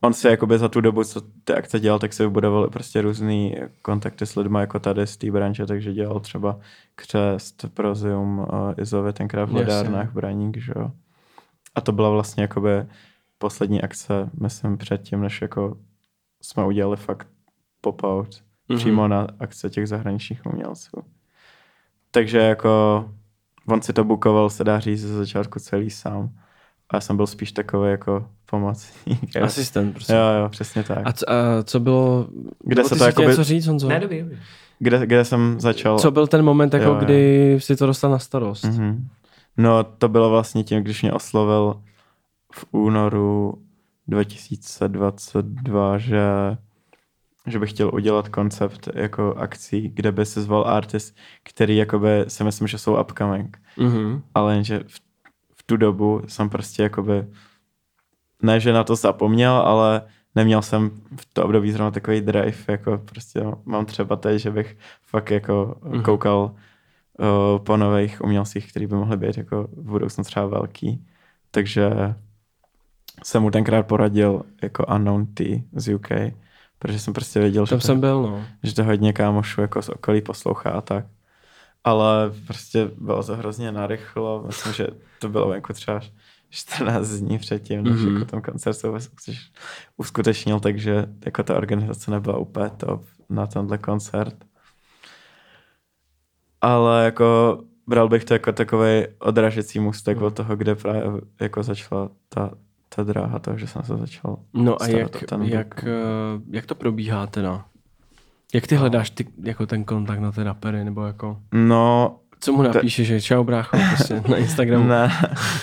on 0.00 0.12
si 0.12 0.26
jakoby 0.26 0.58
za 0.58 0.68
tu 0.68 0.80
dobu, 0.80 1.04
co 1.04 1.20
ty 1.44 1.52
akce 1.52 1.80
dělal, 1.80 1.98
tak 1.98 2.12
se 2.12 2.22
vybudoval 2.22 2.68
prostě 2.68 3.02
různý 3.02 3.56
kontakty 3.82 4.26
s 4.26 4.36
lidmi 4.36 4.58
jako 4.58 4.78
tady 4.78 5.06
z 5.06 5.16
té 5.16 5.30
branže, 5.30 5.66
takže 5.66 5.92
dělal 5.92 6.20
třeba 6.20 6.58
Křest, 6.94 7.64
Prozium, 7.74 8.38
uh, 8.38 8.46
Izově 8.76 9.12
tenkrát 9.12 9.50
v 9.50 9.54
Ledárnách, 9.54 10.12
Braník, 10.12 10.56
že 10.56 10.72
jo. 10.76 10.90
A 11.74 11.80
to 11.80 11.92
byla 11.92 12.10
vlastně 12.10 12.42
jakoby 12.42 12.86
poslední 13.38 13.82
akce, 13.82 14.30
myslím 14.40 14.78
předtím, 14.78 15.20
než 15.20 15.42
jako 15.42 15.76
jsme 16.42 16.64
udělali 16.64 16.96
fakt 16.96 17.28
pop-out 17.80 18.28
mm-hmm. 18.28 18.76
přímo 18.76 19.08
na 19.08 19.26
akce 19.38 19.70
těch 19.70 19.88
zahraničních 19.88 20.46
umělců. 20.46 21.02
Takže 22.10 22.38
jako 22.38 23.04
on 23.68 23.82
si 23.82 23.92
to 23.92 24.04
bukoval, 24.04 24.50
se 24.50 24.64
dá 24.64 24.80
říct, 24.80 25.00
ze 25.00 25.14
začátku 25.14 25.60
celý 25.60 25.90
sám. 25.90 26.30
A 26.90 26.96
já 26.96 27.00
jsem 27.00 27.16
byl 27.16 27.26
spíš 27.26 27.52
takový 27.52 27.90
jako 27.90 28.26
pomocník. 28.46 29.36
Asistent, 29.42 29.92
prostě. 29.92 30.12
Jo, 30.12 30.42
jo, 30.42 30.48
přesně 30.48 30.82
tak. 30.82 30.98
A, 31.04 31.12
co, 31.12 31.30
a 31.30 31.62
co 31.64 31.80
bylo... 31.80 32.26
Kde 32.64 32.84
se 32.84 32.96
to 32.96 33.04
jako 33.04 33.22
něco 33.22 33.44
říct, 33.44 33.66
Honzo? 33.66 33.88
Ne, 33.88 34.00
dobrý, 34.00 34.20
dobrý. 34.20 34.38
Kde, 34.78 35.06
kde 35.06 35.24
jsem 35.24 35.60
začal... 35.60 35.98
Co 35.98 36.10
byl 36.10 36.26
ten 36.26 36.42
moment, 36.44 36.74
jako 36.74 36.86
jo, 36.86 36.94
kdy 36.94 37.50
jo. 37.52 37.60
si 37.60 37.76
to 37.76 37.86
dostal 37.86 38.10
na 38.10 38.18
starost? 38.18 38.64
Mm-hmm. 38.64 38.98
No, 39.56 39.84
to 39.84 40.08
bylo 40.08 40.30
vlastně 40.30 40.64
tím, 40.64 40.82
když 40.82 41.02
mě 41.02 41.12
oslovil 41.12 41.82
v 42.52 42.66
únoru 42.70 43.54
2022, 44.08 45.98
že 45.98 46.22
že 47.46 47.58
bych 47.58 47.70
chtěl 47.70 47.90
udělat 47.94 48.28
koncept 48.28 48.88
jako 48.94 49.34
akcí, 49.34 49.88
kde 49.88 50.12
by 50.12 50.26
se 50.26 50.42
zval 50.42 50.68
artist, 50.68 51.16
který 51.42 51.76
jakoby 51.76 52.24
si 52.28 52.44
myslím, 52.44 52.68
že 52.68 52.78
jsou 52.78 53.00
upcoming. 53.00 53.58
Mm-hmm. 53.78 54.22
Ale 54.34 54.54
jenže 54.54 54.80
v, 54.86 55.00
v 55.54 55.62
tu 55.66 55.76
dobu 55.76 56.22
jsem 56.26 56.48
prostě 56.48 56.82
jakoby 56.82 57.26
ne, 58.42 58.60
že 58.60 58.72
na 58.72 58.84
to 58.84 58.96
zapomněl, 58.96 59.52
ale 59.52 60.02
neměl 60.34 60.62
jsem 60.62 60.90
v 61.16 61.26
to 61.32 61.44
období 61.44 61.72
zrovna 61.72 61.90
takový 61.90 62.20
drive, 62.20 62.58
jako 62.68 62.98
prostě 62.98 63.42
mám 63.64 63.86
třeba 63.86 64.16
teď, 64.16 64.42
že 64.42 64.50
bych 64.50 64.78
fakt 65.02 65.30
jako 65.30 65.76
mm-hmm. 65.80 66.02
koukal 66.02 66.54
uh, 67.18 67.64
po 67.64 67.76
nových 67.76 68.20
umělcích, 68.24 68.70
který 68.70 68.86
by 68.86 68.94
mohly 68.94 69.16
být 69.16 69.38
jako 69.38 69.68
v 69.72 69.90
budoucnu 69.90 70.24
třeba 70.24 70.46
velký. 70.46 71.06
Takže 71.50 71.90
jsem 73.24 73.42
mu 73.42 73.50
tenkrát 73.50 73.86
poradil 73.86 74.42
jako 74.62 74.86
Unknown 74.94 75.26
T 75.26 75.62
z 75.72 75.94
UK, 75.94 76.08
protože 76.80 76.98
jsem 76.98 77.14
prostě 77.14 77.40
věděl, 77.40 77.66
Tam 77.66 77.80
že, 77.80 77.86
jsem 77.86 77.96
to, 77.96 78.00
byl, 78.00 78.22
no. 78.22 78.44
že 78.62 78.74
to 78.74 78.84
hodně 78.84 79.12
kámošů 79.12 79.60
jako 79.60 79.82
z 79.82 79.88
okolí 79.88 80.20
poslouchá 80.20 80.70
a 80.70 80.80
tak. 80.80 81.06
Ale 81.84 82.32
prostě 82.46 82.90
bylo 82.98 83.22
to 83.24 83.36
hrozně 83.36 83.72
narychlo, 83.72 84.44
myslím, 84.46 84.72
že 84.72 84.86
to 85.18 85.28
bylo 85.28 85.48
venku 85.48 85.72
třeba 85.72 86.00
14 86.50 87.08
dní 87.08 87.38
předtím, 87.38 87.84
než 87.84 87.94
mm-hmm. 87.94 88.12
jako 88.14 88.24
ten 88.24 88.42
koncert 88.42 88.74
se 88.74 88.86
vůbec 88.86 89.10
uskutečnil, 89.96 90.60
takže 90.60 91.06
jako 91.24 91.42
ta 91.42 91.56
organizace 91.56 92.10
nebyla 92.10 92.38
úplně 92.38 92.70
top 92.70 93.04
na 93.28 93.46
tenhle 93.46 93.78
koncert. 93.78 94.34
Ale 96.60 97.04
jako 97.04 97.58
bral 97.86 98.08
bych 98.08 98.24
to 98.24 98.34
jako 98.34 98.52
takový 98.52 99.06
odražecí 99.18 99.80
můstek 99.80 100.16
Hmm. 100.16 100.26
od 100.26 100.34
toho, 100.34 100.56
kde 100.56 100.74
právě 100.74 101.02
jako 101.40 101.62
začala 101.62 102.10
ta, 102.28 102.50
ta 102.94 103.02
dráha, 103.04 103.38
toho, 103.38 103.58
že 103.58 103.66
jsem 103.66 103.82
se 103.82 103.96
začal 103.96 104.36
No 104.54 104.82
a 104.82 104.86
jak, 104.86 105.16
o 105.16 105.26
ten 105.26 105.42
jak, 105.42 105.84
eh, 105.84 106.40
jak 106.50 106.66
to 106.66 106.74
probíhá 106.74 107.26
teda? 107.26 107.64
Jak 108.54 108.66
ty 108.66 108.76
hledáš 108.76 109.10
ty, 109.10 109.26
jako 109.42 109.66
ten 109.66 109.84
kontakt 109.84 110.18
na 110.20 110.32
ty 110.32 110.42
rapery, 110.42 110.84
nebo 110.84 111.06
jako... 111.06 111.38
No, 111.52 112.16
Co 112.40 112.52
mu 112.52 112.62
napíšeš, 112.62 113.08
že 113.08 113.20
čau 113.20 113.44
brácho, 113.44 113.76
prostě 113.96 114.22
na 114.28 114.36
Instagramu. 114.44 114.84
ne, 114.88 115.12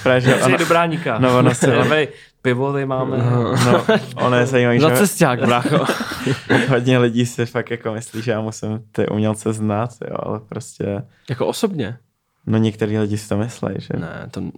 právě, 0.04 0.22
že 0.22 0.36
ona, 0.36 0.58
do 0.58 0.66
bráníka. 0.66 1.20
no, 1.20 1.38
ono 1.38 1.54
se, 1.56 1.68
Tady 1.90 2.08
pivo 2.42 2.72
tady 2.74 2.86
máme. 2.86 3.18
no, 3.66 3.86
ono 4.16 4.36
je 4.36 4.46
zajímavé, 4.46 4.80
Za 4.80 4.90
že 4.90 4.96
cesták, 4.96 5.40
brácho. 5.46 5.86
hodně 6.70 6.98
lidí 6.98 7.26
si 7.26 7.46
fakt 7.46 7.72
jako 7.72 7.94
myslí, 7.94 8.22
že 8.22 8.32
já 8.32 8.42
musím 8.42 8.84
ty 8.92 9.08
umělce 9.08 9.54
znát, 9.54 9.90
jo, 10.10 10.16
ale 10.20 10.40
prostě, 10.40 11.04
jako 11.30 11.48
osobně? 11.48 11.98
no 12.46 12.58
některý 12.58 12.98
lidi 13.00 13.18
si 13.18 13.30
to 13.30 13.38
myslí, 13.38 13.70
že? 13.78 13.90
Ne, 14.00 14.28
to... 14.32 14.42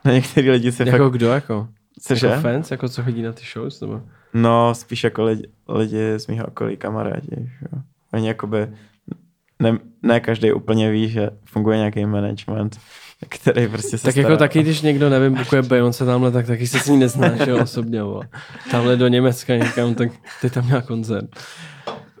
No 0.04 0.12
některý 0.12 0.50
lidi 0.50 0.72
si 0.72 0.88
jako 0.88 1.04
fakt, 1.04 1.12
kdo, 1.12 1.28
jako? 1.28 1.68
cože? 2.02 2.26
Jako 2.26 2.40
fans, 2.42 2.70
jako 2.70 2.88
co 2.88 3.02
chodí 3.02 3.22
na 3.22 3.32
ty 3.32 3.42
shows, 3.52 3.80
nebo? 3.80 4.02
No, 4.34 4.74
spíš 4.74 5.04
jako 5.04 5.24
lidi, 5.24 5.42
lidi 5.68 6.18
z 6.18 6.26
mého 6.26 6.46
okolí, 6.46 6.76
kamarádi. 6.76 7.28
Že? 7.30 7.66
jo. 7.72 7.82
Oni 8.12 8.28
jakoby, 8.28 8.68
ne, 9.62 9.78
ne 10.02 10.20
každý 10.20 10.52
úplně 10.52 10.90
ví, 10.90 11.08
že 11.08 11.30
funguje 11.44 11.76
nějaký 11.78 12.06
management, 12.06 12.80
který 13.28 13.68
prostě 13.68 13.98
se 13.98 14.04
Tak 14.04 14.12
stará. 14.12 14.28
jako 14.28 14.38
taky, 14.38 14.62
když 14.62 14.82
někdo, 14.82 15.10
nevím, 15.10 15.34
bukuje 15.34 15.62
Beyoncé 15.62 16.04
tamhle, 16.04 16.30
tak 16.30 16.46
taky 16.46 16.66
se 16.66 16.78
s 16.78 16.86
ní 16.86 16.96
neznáš, 16.98 17.38
že 17.44 17.50
jo, 17.50 17.58
osobně, 17.62 18.02
vole. 18.02 18.28
Tamhle 18.70 18.96
do 18.96 19.08
Německa 19.08 19.56
někam, 19.56 19.94
tak 19.94 20.10
ty 20.40 20.50
tam 20.50 20.64
měl 20.64 20.82
koncert. 20.82 21.30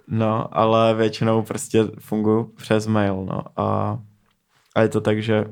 No, 0.08 0.58
ale 0.58 0.94
většinou 0.94 1.42
prostě 1.42 1.84
fungují 1.98 2.46
přes 2.56 2.86
mail, 2.86 3.26
no. 3.30 3.42
A, 3.56 3.98
a 4.74 4.82
je 4.82 4.88
to 4.88 5.00
tak, 5.00 5.22
že 5.22 5.44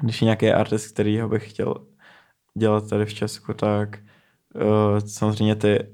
když 0.00 0.22
je 0.22 0.24
nějaký 0.24 0.50
artist, 0.50 0.92
který 0.92 1.20
ho 1.20 1.28
bych 1.28 1.50
chtěl 1.50 1.74
dělat 2.58 2.88
tady 2.88 3.04
v 3.06 3.14
Česku, 3.14 3.52
tak 3.54 3.98
uh, 4.54 4.62
samozřejmě 5.06 5.54
ty 5.56 5.86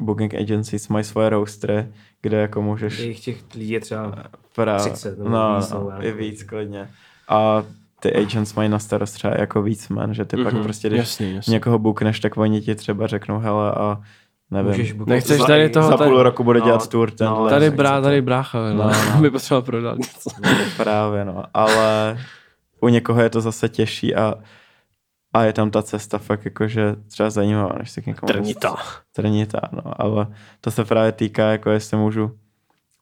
booking 0.00 0.34
agencies 0.34 0.88
mají 0.88 1.04
svoje 1.04 1.28
roastery, 1.28 1.86
kde 2.22 2.36
jako 2.40 2.62
můžeš 2.62 2.98
Jejich 2.98 3.20
těch 3.20 3.36
lidí 3.54 3.70
je 3.70 3.80
třeba 3.80 4.14
Právě. 4.54 4.90
30 4.90 5.18
nebo 5.18 5.30
no, 5.30 5.56
víc, 5.60 5.70
no, 5.70 5.90
nevím. 5.98 6.16
víc 6.16 6.42
klidně. 6.42 6.90
A 7.28 7.62
ty 8.00 8.12
agents 8.14 8.54
mají 8.54 8.68
na 8.68 8.78
starost 8.78 9.12
třeba 9.12 9.34
jako 9.38 9.62
víc 9.62 9.88
man, 9.88 10.14
že 10.14 10.24
ty 10.24 10.36
mm-hmm. 10.36 10.44
pak 10.44 10.52
Mhm, 10.54 10.62
prostě, 10.62 10.88
když 10.88 10.98
Jasný, 10.98 11.34
jasný. 11.34 11.52
někoho 11.52 11.78
bookneš, 11.78 12.20
tak 12.20 12.36
oni 12.36 12.60
ti 12.60 12.74
třeba 12.74 13.06
řeknou, 13.06 13.38
hele 13.38 13.72
a 13.72 14.00
nevím, 14.50 14.70
Můžeš 14.70 14.92
bookovat 14.92 15.14
Nechceš 15.14 15.38
za- 15.38 15.46
tady 15.46 15.68
toho- 15.70 15.88
za 15.90 15.96
tady- 15.96 16.10
půl 16.10 16.22
roku 16.22 16.44
bude 16.44 16.58
no, 16.60 16.64
dělat 16.66 16.88
tour 16.88 17.10
tenhle. 17.10 17.38
no, 17.38 17.48
Tady, 17.48 17.70
brá, 17.70 18.00
tady 18.00 18.22
brácha, 18.22 18.58
no, 18.72 18.74
No, 18.74 18.90
no. 19.14 19.20
by 19.20 19.30
potřeboval 19.30 19.62
prodat 19.62 19.98
něco. 19.98 20.30
Právě, 20.76 21.24
no. 21.24 21.44
Ale 21.54 22.18
u 22.80 22.88
někoho 22.88 23.20
je 23.22 23.30
to 23.30 23.40
zase 23.40 23.68
těžší 23.68 24.14
a, 24.14 24.34
a 25.32 25.42
je 25.42 25.52
tam 25.52 25.70
ta 25.70 25.82
cesta 25.82 26.18
fakt 26.18 26.44
jakože 26.44 26.96
třeba 27.08 27.30
zajímavá, 27.30 27.74
než 27.78 27.90
se 27.90 28.02
k 28.02 28.06
někomu... 28.06 28.32
Trnitá. 28.32 28.76
Trnitá, 29.12 29.60
no. 29.72 29.82
Ale 30.02 30.26
to 30.60 30.70
se 30.70 30.84
právě 30.84 31.12
týká, 31.12 31.50
jako 31.50 31.70
jestli 31.70 31.96
můžu 31.96 32.38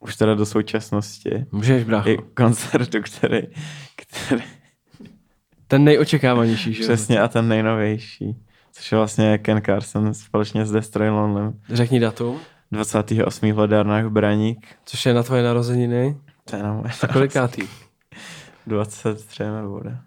už 0.00 0.16
teda 0.16 0.34
do 0.34 0.46
současnosti 0.46 1.46
Můžeš, 1.52 1.84
brácho. 1.84 2.08
i 2.08 2.18
koncertu, 2.34 2.98
který, 3.02 3.42
který 3.96 4.42
Ten 5.66 5.84
nejočekávanější, 5.84 6.74
že 6.74 6.82
přesně 6.82 7.20
a 7.20 7.28
ten 7.28 7.48
nejnovější, 7.48 8.36
což 8.72 8.92
je 8.92 8.98
vlastně 8.98 9.38
Ken 9.38 9.62
Carson 9.66 10.14
společně 10.14 10.66
s 10.66 10.70
Destroy 10.70 11.10
Lonelym. 11.10 11.60
Řekni 11.72 12.00
datum, 12.00 12.40
28. 12.72 13.52
v 13.52 13.58
ledárnách 13.58 14.06
Braník. 14.06 14.66
což 14.84 15.06
je 15.06 15.14
na 15.14 15.22
tvoje 15.22 15.42
narozeniny. 15.42 16.16
To 16.50 16.56
je 16.56 16.62
na 16.62 16.72
moje 16.72 16.90
A 17.02 17.06
kolikátý? 17.06 17.62
23 18.68 19.42
mi 19.44 19.68
bude. 19.68 19.98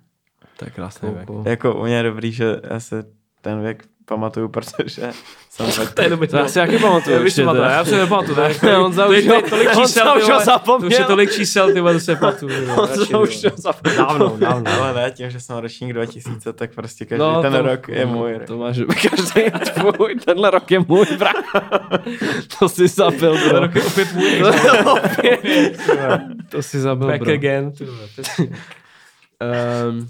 To 0.58 0.66
je 0.66 0.72
krásný 0.72 1.10
věk. 1.10 1.30
Jako 1.46 1.76
u 1.76 1.84
mě 1.84 1.96
je 1.96 2.04
dobrý, 2.04 2.32
že 2.32 2.62
já 2.70 2.80
se 2.80 3.04
ten 3.42 3.62
věk 3.62 3.88
pamatuju, 4.06 4.48
protože 4.48 4.90
jsem. 5.50 5.92
To 5.94 6.02
je 6.02 6.10
dobrý. 6.10 6.28
To 6.28 6.38
já 6.38 6.48
si 6.48 6.54
taky 6.60 6.78
pamatuju. 6.80 7.16
Já 7.18 7.24
bych 7.24 7.36
teda. 7.36 7.72
já 7.72 7.86
si 7.86 7.96
nepamatuju. 7.96 8.36
to 8.36 8.42
je- 8.42 8.56
Ne, 8.64 8.78
on 8.78 8.94
za 8.94 9.06
to 9.06 9.14
je- 9.14 9.20
už 9.22 9.26
to 9.28 9.34
je 9.34 9.42
ho- 9.42 9.50
tolik 9.50 9.70
čísel, 9.82 10.18
už 10.18 10.24
ho 10.30 10.40
zapomněl. 10.40 10.80
To 10.90 10.94
už 10.96 11.00
je 11.00 11.06
tolik 11.06 11.32
čísel, 11.32 11.74
ty 11.74 11.80
vole, 11.80 11.94
to 11.94 12.00
se 12.00 12.16
pamatuju. 12.16 12.72
On 12.82 12.90
to 13.12 13.22
už 13.22 13.42
to 13.42 13.50
zapomněl. 13.56 14.06
Dávno, 14.06 14.36
dávno. 14.40 14.72
Ale 14.72 14.94
ne, 14.94 15.12
tím, 15.12 15.30
že 15.30 15.40
jsem 15.40 15.58
ročník 15.58 15.94
2000, 15.94 16.54
tak 16.54 16.74
prostě 16.74 17.06
každý 17.06 17.20
No, 17.20 17.42
ten 17.42 17.54
to- 17.54 17.62
rok 17.62 17.88
je 17.88 18.06
můj. 18.06 18.40
To 18.48 18.58
máš, 18.58 18.78
každý 19.02 19.52
tvůj, 19.74 20.16
tenhle 20.26 20.52
rok 20.52 20.72
je 20.72 20.80
můj, 20.88 21.06
brácho. 21.18 21.60
To 22.60 22.70
si 22.70 22.88
zabil, 22.88 23.38
bro. 23.50 23.60
rok 23.60 23.76
je 23.76 23.84
opět 23.84 24.14
můj. 24.14 24.42
To 26.50 26.62
si 26.64 26.80
zabil, 26.80 27.08
Back 27.08 27.22
bro. 27.22 27.34
again. 27.34 27.72
ty 27.72 27.86
vole. 27.86 27.98
Um, 29.90 30.08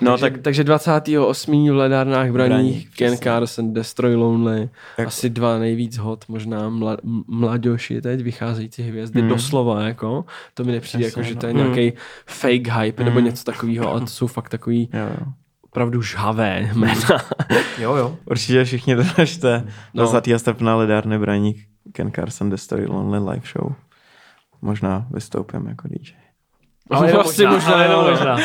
No 0.00 0.10
takže, 0.18 0.30
tak 0.34 0.42
takže 0.42 0.64
28. 0.64 1.70
v 1.70 1.74
ledárnách 1.76 2.30
braní 2.30 2.48
Braních, 2.50 2.90
Ken. 2.90 3.16
Carson, 3.16 3.72
Destroy 3.74 4.14
Lonely, 4.14 4.68
Jak- 4.98 5.08
asi 5.08 5.30
dva 5.30 5.58
nejvíc 5.58 5.96
hot, 5.98 6.24
možná 6.28 6.68
mla, 6.68 6.96
m- 7.04 7.22
mladější 7.28 8.00
teď 8.00 8.20
vycházející 8.20 8.82
hvězdy, 8.82 9.20
Hmm. 9.20 9.28
doslova 9.28 9.82
jako, 9.82 10.24
to 10.54 10.64
mi 10.64 10.72
nepřijde 10.72 11.04
Přesně, 11.06 11.20
jako, 11.22 11.28
že 11.28 11.34
no. 11.34 11.40
to 11.40 11.46
je 11.46 11.52
Hmm. 11.52 11.62
nějaký 11.74 11.96
fake 12.26 12.68
hype 12.68 13.04
nebo 13.04 13.16
Hmm. 13.16 13.24
něco 13.24 13.44
takového, 13.44 13.88
ale 13.90 14.00
to 14.00 14.06
jsou 14.06 14.26
fakt 14.26 14.48
takový 14.48 14.88
jo, 14.92 15.06
jo. 15.20 15.26
opravdu 15.64 16.02
žhavé 16.02 16.70
jména. 16.74 16.94
Jo, 17.78 17.96
jo. 17.96 18.16
Určitě 18.24 18.64
všichni 18.64 18.94
držte 18.96 19.62
No. 19.94 20.04
no. 20.04 20.10
20. 20.10 20.38
srpna 20.38 20.76
Lidárny 20.76 21.18
Braník 21.18 21.56
Ken 21.92 22.12
Carson 22.12 22.50
Destroy 22.50 22.86
Lonely 22.86 23.30
live 23.30 23.42
show. 23.58 23.72
Možná 24.62 25.06
vystoupím 25.10 25.66
jako 25.66 25.88
DJ. 25.88 26.12
Ale 26.96 27.06
jenom 27.08 27.20
asi 27.20 27.42
možná, 27.46 27.50
možná, 27.54 27.74
ale 27.74 27.84
jenom 27.84 28.10
možná. 28.10 28.36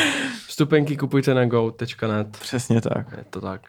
Vstupenky 0.46 0.96
kupujte 0.96 1.34
na 1.34 1.44
go.net. 1.46 2.38
Přesně 2.40 2.80
tak. 2.80 3.06
Je 3.18 3.24
to 3.30 3.40
tak. 3.40 3.60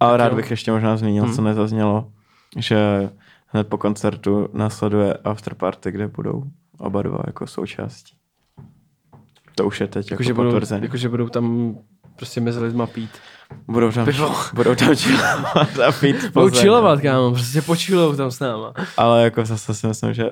Ale 0.00 0.16
rád 0.16 0.28
jo. 0.32 0.36
bych 0.36 0.50
ještě 0.50 0.72
možná 0.72 0.96
zmínil, 0.96 1.24
Hmm. 1.24 1.34
co 1.34 1.42
nezaznělo, 1.42 2.08
že 2.56 3.10
hned 3.46 3.68
po 3.68 3.78
koncertu 3.78 4.48
následuje 4.52 5.14
afterparty, 5.24 5.90
kde 5.92 6.08
budou 6.08 6.42
oba 6.78 7.02
dva 7.02 7.18
jako 7.26 7.46
součástí. 7.46 8.14
To 9.54 9.66
už 9.66 9.80
je 9.80 9.86
teď 9.86 10.10
jako, 10.10 10.22
Jakože 10.22 10.34
budou, 10.34 10.50
potvrzené. 10.50 10.86
jakože 10.86 11.08
budou 11.08 11.28
tam 11.28 11.74
prostě 12.16 12.40
mezi 12.40 12.60
lidma 12.60 12.86
pít. 12.86 13.10
Budou 13.68 13.92
tam, 13.92 14.04
Pivo. 14.04 14.34
budou 14.54 14.74
tam 14.74 14.94
chillovat 14.96 15.78
a 15.88 15.92
pít 16.00 16.30
Budou 16.32 16.50
chillovat, 16.50 17.00
kámo, 17.00 17.30
prostě 17.32 17.62
počillou 17.62 18.16
tam 18.16 18.30
s 18.30 18.40
náma. 18.40 18.72
Ale 18.96 19.24
jako 19.24 19.44
zase 19.44 19.74
si 19.74 19.86
myslím, 19.86 20.14
že 20.14 20.30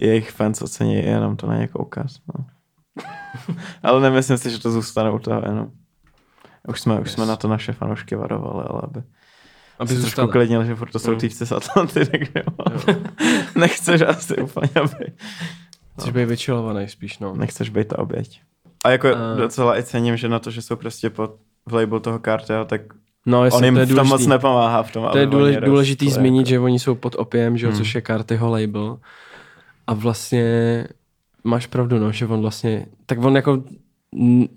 jejich 0.00 0.30
fans 0.30 0.62
ocení 0.62 0.94
jenom 0.94 1.36
to 1.36 1.46
na 1.46 1.56
ně 1.56 1.68
koukat. 1.68 2.06
No. 2.34 2.44
ale 3.82 4.00
nemyslím 4.00 4.38
si, 4.38 4.50
že 4.50 4.58
to 4.58 4.70
zůstane 4.70 5.10
u 5.10 5.18
toho 5.18 5.42
jenom. 5.46 5.70
Už 6.68 6.80
jsme, 6.80 7.00
už 7.00 7.10
jsme 7.10 7.26
na 7.26 7.36
to 7.36 7.48
naše 7.48 7.72
fanoušky 7.72 8.14
varovali, 8.16 8.64
ale 8.70 8.80
aby, 8.84 9.02
Aby 9.78 9.88
se 9.94 10.00
trošku 10.00 10.26
klidnili, 10.26 10.66
že 10.66 10.74
furt 10.74 10.90
to 10.90 10.98
jsou 10.98 11.12
Mm. 11.12 11.18
týpci 11.18 11.46
z 11.46 11.52
Atlanty, 11.52 12.06
tak 12.06 12.20
jo. 12.34 12.42
Nechceš 13.56 14.00
asi 14.00 14.36
úplně, 14.36 14.70
aby... 14.76 15.12
Chceš 15.98 16.12
být 16.12 16.24
vyčilovaný 16.24 16.88
spíš, 16.88 17.18
no. 17.18 17.34
Nechceš 17.34 17.70
být 17.70 17.88
ta 17.88 17.98
oběť. 17.98 18.40
A 18.84 18.90
jako 18.90 19.08
A- 19.08 19.34
docela 19.36 19.78
i 19.78 19.82
cením, 19.82 20.16
že 20.16 20.28
na 20.28 20.38
to, 20.38 20.50
že 20.50 20.62
jsou 20.62 20.76
prostě 20.76 21.10
pod 21.10 21.34
v 21.66 21.74
label 21.74 22.00
toho 22.00 22.18
Cartel, 22.18 22.64
tak 22.64 22.80
No, 23.26 23.44
jestli 23.44 23.58
on 23.58 23.64
jim 23.64 23.74
to 23.74 23.80
je 23.80 23.86
v 23.86 23.88
tom 23.88 23.96
moc 23.98 24.08
důležitý. 24.08 24.30
nepomáhá 24.30 24.82
v 24.82 24.92
tom, 24.92 25.08
To 25.12 25.18
je 25.18 25.26
důležitý 25.26 26.04
rostli, 26.06 26.10
zmínit, 26.10 26.38
jako. 26.40 26.48
že 26.48 26.58
oni 26.60 26.78
jsou 26.78 26.94
pod 26.94 27.14
opiem, 27.18 27.56
že 27.58 27.66
jo, 27.66 27.70
Hmm. 27.72 27.78
což 27.78 27.94
je 27.94 28.02
Cartyho 28.02 28.50
label. 28.50 28.98
A 29.86 29.94
vlastně 29.94 30.44
máš 31.44 31.66
pravdu, 31.66 31.98
no, 31.98 32.12
že 32.12 32.26
on 32.26 32.40
vlastně, 32.40 32.86
tak 33.06 33.18
on 33.24 33.36
jako 33.36 33.62
n- 34.20 34.48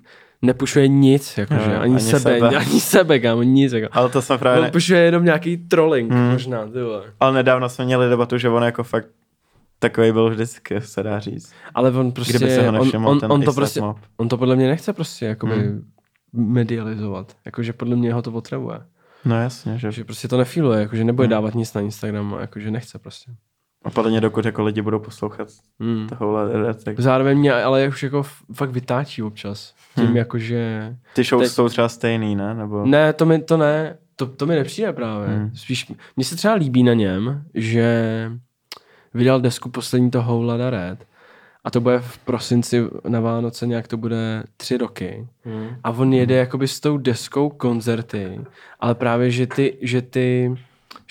nepušuje 0.41 0.87
nic, 0.87 1.37
jakože, 1.37 1.59
Jo, 1.71 1.79
ani, 1.79 1.93
ani 1.95 1.99
sebe, 1.99 2.19
sebe. 2.39 2.47
ani 2.57 2.79
sebe, 2.79 3.19
kámo, 3.19 3.43
nic, 3.43 3.73
jako. 3.73 3.87
Ale 3.91 4.09
to 4.09 4.21
jsme 4.21 4.37
právě... 4.37 4.59
On 4.59 4.65
Ne... 4.65 4.71
pušuje 4.71 4.99
jenom 4.99 5.25
nějaký 5.25 5.57
trolling, 5.57 6.11
Hmm. 6.11 6.31
možná, 6.31 6.65
ty 6.67 6.81
vole. 6.81 7.03
Ale 7.19 7.33
nedávno 7.33 7.69
jsme 7.69 7.85
měli 7.85 8.09
debatu, 8.09 8.37
že 8.37 8.49
on 8.49 8.63
jako 8.63 8.83
fakt 8.83 9.07
takový 9.79 10.11
byl 10.11 10.29
vždycky, 10.29 10.81
se 10.81 11.03
dá 11.03 11.19
říct. 11.19 11.53
Ale 11.75 11.91
on 11.91 12.11
prostě, 12.11 12.33
Kdyby 12.37 12.51
se 12.51 12.61
ho 12.61 12.67
on, 12.67 12.73
nevšiml 12.73 13.09
on, 13.09 13.19
ten 13.19 13.31
on, 13.31 13.41
to 13.43 13.53
prostě, 13.53 13.81
mob. 13.81 13.97
on 14.17 14.29
to 14.29 14.37
podle 14.37 14.55
mě 14.55 14.67
nechce 14.67 14.93
prostě, 14.93 15.25
jakoby, 15.25 15.53
Hmm. 15.53 15.91
medializovat. 16.33 17.35
Jakože 17.45 17.73
podle 17.73 17.95
mě 17.95 18.13
ho 18.13 18.21
to 18.21 18.31
potřebuje. 18.31 18.79
No 19.25 19.35
jasně, 19.41 19.77
že 19.79 19.91
Že 19.91 20.03
prostě 20.03 20.27
to 20.27 20.37
nefiluje, 20.37 20.79
jakože 20.79 21.03
nebude 21.03 21.25
Hmm. 21.25 21.31
dávat 21.31 21.55
nic 21.55 21.73
na 21.73 21.81
Instagram, 21.81 22.37
jakože 22.41 22.71
nechce 22.71 22.99
prostě. 22.99 23.31
A 23.87 23.91
podle 23.91 24.11
mě 24.11 24.21
dokud 24.21 24.45
jako 24.45 24.63
lidi 24.63 24.81
budou 24.81 24.99
poslouchat 24.99 25.47
Hmm. 25.79 26.07
tohle, 26.19 26.73
tak 26.73 26.99
Zároveň 26.99 27.37
mě 27.37 27.53
ale 27.53 27.87
už 27.87 28.03
jako 28.03 28.23
fakt 28.53 28.69
vytáčí 28.71 29.23
občas. 29.23 29.73
Tím 29.95 30.05
Hmm. 30.05 30.17
jakože... 30.17 30.95
ty 31.13 31.23
shows 31.23 31.43
Teď- 31.43 31.51
jsou 31.51 31.69
třeba 31.69 31.89
stejný, 31.89 32.35
ne? 32.35 32.53
Nebo... 32.53 32.85
Ne, 32.85 33.13
to 33.13 33.25
mi, 33.25 33.39
to 33.39 33.57
ne, 33.57 33.97
to, 34.15 34.25
to 34.25 34.45
mi 34.45 34.55
nepřijde 34.55 34.93
právě. 34.93 35.27
Hmm. 35.27 35.51
Spíš, 35.55 35.91
mně 36.15 36.25
se 36.25 36.35
třeba 36.35 36.53
líbí 36.53 36.83
na 36.83 36.93
něm, 36.93 37.43
že 37.53 38.31
vydal 39.13 39.41
desku 39.41 39.69
poslední 39.69 40.11
toho 40.11 40.33
Houlada 40.33 40.69
Red 40.69 40.99
a 41.63 41.71
to 41.71 41.81
bude 41.81 41.99
v 41.99 42.17
prosinci 42.17 42.83
na 43.07 43.19
Vánoce 43.19 43.67
nějak 43.67 43.87
to 43.87 43.97
bude 43.97 44.43
tři 44.57 44.77
roky. 44.77 45.27
A 45.83 45.89
on 45.91 46.13
jede 46.13 46.35
jakoby 46.35 46.67
s 46.67 46.79
tou 46.79 46.97
deskou 46.97 47.49
koncerty, 47.49 48.41
ale 48.79 48.95
právě, 48.95 49.31
že 49.31 49.47
ty, 49.47 49.77
že 49.81 50.01
ty 50.01 50.55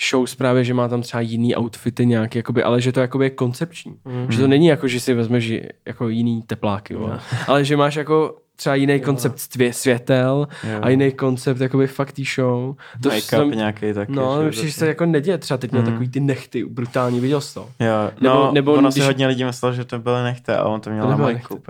shows 0.09 0.35
právě, 0.35 0.63
že 0.63 0.73
má 0.73 0.87
tam 0.87 1.01
třeba 1.01 1.21
jiný 1.21 1.55
outfity 1.57 2.05
nějaký, 2.05 2.37
jakoby, 2.39 2.63
ale 2.63 2.81
že 2.81 2.91
to 2.91 2.99
jakoby 2.99 3.25
je 3.25 3.29
koncepční. 3.29 3.95
Mm. 4.05 4.31
Že 4.31 4.37
to 4.39 4.47
není 4.47 4.67
jako, 4.67 4.87
že 4.87 4.99
si 4.99 5.13
vezmeš 5.13 5.51
jako 5.85 6.09
jiný 6.09 6.41
tepláky, 6.41 6.95
vole. 6.95 7.19
ale 7.47 7.65
že 7.65 7.77
máš 7.77 7.95
jako 7.95 8.37
třeba 8.55 8.75
jiný 8.75 8.99
koncept 8.99 9.35
svě- 9.37 9.71
světel 9.71 10.47
Jo. 10.73 10.79
a 10.81 10.89
jiný 10.89 11.11
koncept 11.11 11.61
jakoby 11.61 11.87
fakt 11.87 12.11
tý 12.11 12.23
show. 12.35 12.75
To 13.03 13.09
Make-up 13.09 13.19
jsem- 13.21 13.51
nějaký 13.51 13.93
taky. 13.93 14.11
No, 14.11 14.51
že 14.51 14.65
že 14.65 14.71
se 14.71 14.87
jako 14.87 15.05
neděje. 15.05 15.37
Třeba 15.37 15.57
teď 15.57 15.71
měl 15.71 15.83
takový 15.83 16.09
ty 16.09 16.19
nechty 16.19 16.65
brutální, 16.65 17.19
viděl 17.19 17.41
jsi 17.41 17.53
to? 17.53 17.69
Jo, 17.79 18.11
Nebo- 18.21 18.35
no, 18.35 18.41
nebo 18.41 18.51
nebo 18.53 18.73
ono 18.73 18.81
když- 18.89 18.93
si 18.93 19.01
hodně 19.07 19.27
lidí 19.27 19.43
myslelo, 19.43 19.73
že 19.73 19.85
to 19.85 19.99
byly 19.99 20.23
nechte 20.23 20.57
a 20.57 20.63
on 20.63 20.81
to 20.81 20.89
měl 20.89 21.09
na 21.09 21.17
majku. 21.17 21.61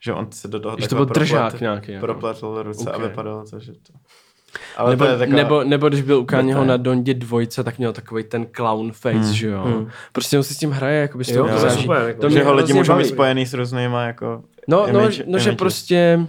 Že 0.00 0.12
on 0.12 0.26
se 0.32 0.48
do 0.48 0.60
toho 0.60 0.76
Že 0.80 0.88
to 0.88 0.94
byl 0.94 1.04
držák 1.04 1.60
nějaký, 1.60 1.92
jako. 1.92 2.06
Propletl 2.06 2.62
ruce 2.62 2.90
Ok. 2.90 2.94
a 2.94 2.98
vypadalo 2.98 3.44
to, 3.50 3.60
že 3.60 3.72
to... 3.72 3.92
Ale 4.76 4.90
Nebo, 4.90 5.04
to 5.04 5.10
je 5.10 5.18
taková... 5.18 5.36
nebo, 5.36 5.64
nebo 5.64 5.88
když 5.88 6.02
byl 6.02 6.18
u 6.18 6.24
Kanyeho 6.24 6.64
na 6.64 6.76
Dondě 6.76 7.14
dvojce, 7.14 7.64
tak 7.64 7.78
měl 7.78 7.92
takový 7.92 8.24
ten 8.24 8.46
clown 8.56 8.92
face, 8.92 9.18
Hmm. 9.18 9.32
že 9.34 9.48
jo. 9.48 9.86
Prostě 10.12 10.36
on 10.38 10.42
si 10.42 10.54
s 10.54 10.58
tím 10.58 10.70
hraje, 10.70 11.08
Jo, 11.28 11.46
toho 11.46 11.60
to 11.60 11.70
super, 11.70 12.02
jako. 12.08 12.20
To 12.20 12.30
že 12.30 12.44
ho 12.44 12.54
lidi 12.54 12.72
můžou 12.72 12.98
být 12.98 13.06
spojený 13.06 13.46
s 13.46 13.54
různýma 13.54 14.02
jako... 14.06 14.42
No, 14.68 14.86
no, 14.92 15.00
image- 15.00 15.24
no 15.26 15.38
že 15.38 15.52
prostě 15.52 16.20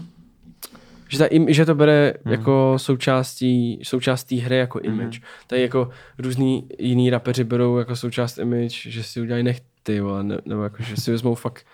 že, 1.09 1.17
ta, 1.17 1.25
im- 1.25 1.53
že 1.53 1.65
to 1.65 1.75
bere 1.75 2.13
hmm. 2.25 2.31
jako 2.33 2.73
součástí, 2.77 3.79
součástí 3.83 4.39
hry 4.39 4.57
jako 4.57 4.79
image. 4.79 5.19
Hmm. 5.19 5.27
Tady 5.47 5.61
jako 5.61 5.89
různý 6.19 6.67
jiný 6.79 7.09
rapeři 7.09 7.43
berou 7.43 7.77
jako 7.77 7.95
součást 7.95 8.37
image, 8.37 8.87
že 8.87 9.03
si 9.03 9.21
udělají 9.21 9.43
nechty, 9.43 9.99
vole, 9.99 10.23
ne, 10.23 10.37
nebo 10.45 10.63
jako, 10.63 10.77
že 10.83 10.97
si 10.97 11.11
vezmou 11.11 11.35
fakt 11.35 11.65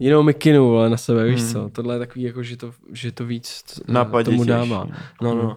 jinou 0.00 0.22
mikinu 0.22 0.68
vole, 0.68 0.90
na 0.90 0.96
sebe, 0.96 1.24
víš 1.24 1.40
Hmm. 1.42 1.52
co. 1.52 1.68
Tohle 1.68 1.94
je 1.94 1.98
takový 1.98 2.22
jako, 2.22 2.42
že 2.42 2.56
to, 2.56 2.72
že 2.92 3.12
to 3.12 3.24
víc 3.26 3.64
tomu 4.24 4.44
dává. 4.44 4.86
No, 5.22 5.34
no. 5.34 5.56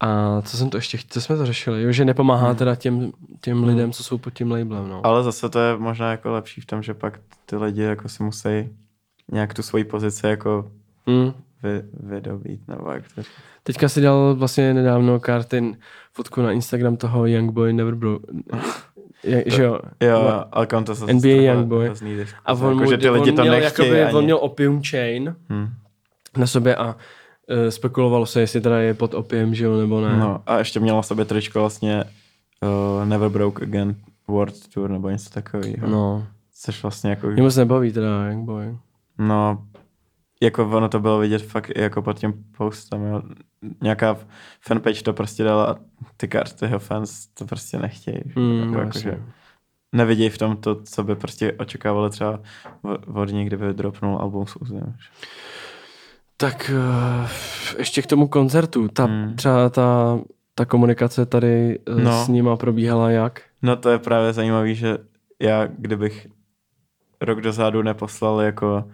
A 0.00 0.42
co 0.42 0.56
jsem 0.56 0.70
to 0.70 0.76
ještě, 0.76 0.98
co 1.08 1.20
jsme 1.20 1.36
to 1.36 1.46
řešili, 1.46 1.82
jo, 1.82 1.92
že 1.92 2.04
nepomáhá 2.04 2.54
teda 2.54 2.74
těm, 2.74 3.12
těm 3.40 3.64
lidem, 3.64 3.92
co 3.92 4.04
jsou 4.04 4.18
pod 4.18 4.30
tím 4.34 4.50
labelem, 4.50 4.88
no. 4.88 5.06
Ale 5.06 5.22
zase 5.22 5.48
to 5.48 5.58
je 5.58 5.76
možná 5.78 6.10
jako 6.10 6.32
lepší 6.32 6.60
v 6.60 6.66
tom, 6.66 6.82
že 6.82 6.94
pak 6.94 7.20
ty 7.46 7.56
lidi 7.56 7.82
jako 7.82 8.08
si 8.08 8.22
musí 8.22 8.48
nějak 9.32 9.54
tu 9.54 9.62
svoji 9.62 9.84
pozici 9.84 10.26
jako 10.26 10.70
Mm. 11.06 11.32
vy, 11.62 11.82
vydobít, 11.92 12.68
nebo 12.68 12.90
jak 12.90 13.04
to. 13.14 13.22
Teďka 13.62 13.88
si 13.88 14.00
dal 14.00 14.34
vlastně 14.34 14.74
nedávno 14.74 15.20
Kartin 15.20 15.76
fotku 16.12 16.42
na 16.42 16.52
Instagram 16.52 16.96
toho 16.96 17.26
Youngboy 17.26 17.72
Never 17.72 17.94
Broke. 17.94 18.26
Je, 19.24 19.44
že 19.46 19.62
jo? 19.62 19.78
Jo, 20.02 20.44
ale 20.52 20.66
kam 20.66 20.84
to 20.84 20.94
se 20.94 21.12
NBA 21.14 21.28
Youngboy. 21.52 21.90
zní 21.94 22.16
trošku- 22.16 22.38
A 22.44 22.52
on, 22.52 22.58
jako, 22.72 22.74
mu, 22.84 22.90
že 22.90 22.98
ty 22.98 23.10
lidi 23.10 23.30
on 23.30 23.36
to 23.36 23.42
měl, 23.42 23.54
jakoby, 23.54 24.02
ani. 24.04 24.14
on 24.14 24.24
měl 24.24 24.36
opium 24.40 24.82
chain 24.90 25.36
Hmm. 25.48 25.68
na 26.36 26.46
sobě 26.46 26.76
a 26.76 26.86
uh, 26.86 26.94
spekulovalo 27.68 28.26
se, 28.26 28.40
jestli 28.40 28.60
teda 28.60 28.78
je 28.78 28.94
pod 28.94 29.14
opiem, 29.14 29.54
že 29.54 29.64
jo, 29.64 29.78
nebo 29.78 30.00
ne. 30.00 30.16
No 30.16 30.42
a 30.46 30.58
ještě 30.58 30.80
měla 30.80 31.02
sobě 31.02 31.24
tričko 31.24 31.60
vlastně 31.60 32.04
uh, 32.62 33.08
Never 33.08 33.28
Broke 33.28 33.64
Again 33.64 33.94
World 34.28 34.54
Tour 34.74 34.90
nebo 34.90 35.10
něco 35.10 35.30
takového. 35.30 35.88
no. 35.88 36.26
Což 36.62 36.82
vlastně 36.82 37.10
jako, 37.10 37.26
Mě 37.26 37.42
moc 37.42 37.56
nebaví 37.56 37.92
teda 37.92 38.26
Youngboy. 38.30 38.76
no, 39.18 39.58
jako 40.42 40.68
ono 40.70 40.88
to 40.88 41.00
bylo 41.00 41.18
vidět 41.18 41.42
fakt 41.42 41.70
jako 41.76 42.02
pod 42.02 42.18
tím 42.18 42.32
postem, 42.56 43.02
jo. 43.04 43.22
Nějaká 43.82 44.16
fanpage 44.60 45.02
to 45.02 45.12
prostě 45.12 45.44
dala 45.44 45.64
a 45.70 45.76
ty 46.16 46.28
karty 46.28 46.64
jeho 46.64 46.78
fans 46.78 47.26
to 47.26 47.44
prostě 47.46 47.78
nechtějí. 47.78 48.20
Mm, 48.36 48.60
jako, 48.60 48.72
no, 48.74 48.80
jako, 48.80 48.98
že 48.98 49.22
nevidějí 49.92 50.30
v 50.30 50.38
tom 50.38 50.56
to, 50.56 50.82
co 50.82 51.04
by 51.04 51.16
prostě 51.16 51.52
očekávali 51.52 52.10
třeba 52.10 52.40
od- 52.82 53.08
od 53.14 53.24
něj, 53.32 53.44
kdyby 53.44 53.74
dropnul 53.74 54.18
album 54.18 54.46
s 54.46 54.56
že? 54.68 54.80
Tak 56.36 56.70
uh, 56.74 57.28
ještě 57.78 58.02
k 58.02 58.06
tomu 58.06 58.28
koncertu. 58.28 58.88
Ta, 58.88 59.04
Hmm. 59.04 59.36
Třeba 59.36 59.68
ta, 59.68 60.18
ta 60.54 60.64
komunikace 60.64 61.26
tady 61.26 61.78
uh, 61.88 62.00
No. 62.00 62.24
s 62.24 62.28
nima 62.28 62.56
probíhala 62.56 63.10
jak? 63.10 63.42
No 63.62 63.76
to 63.76 63.90
je 63.90 63.98
právě 63.98 64.32
zajímavý, 64.32 64.74
že 64.74 64.98
já 65.40 65.66
kdybych 65.66 66.26
rok 67.20 67.40
dozadu 67.40 67.82
neposlal 67.82 68.40
jako 68.40 68.84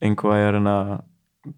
inquire 0.00 0.60
na 0.60 1.00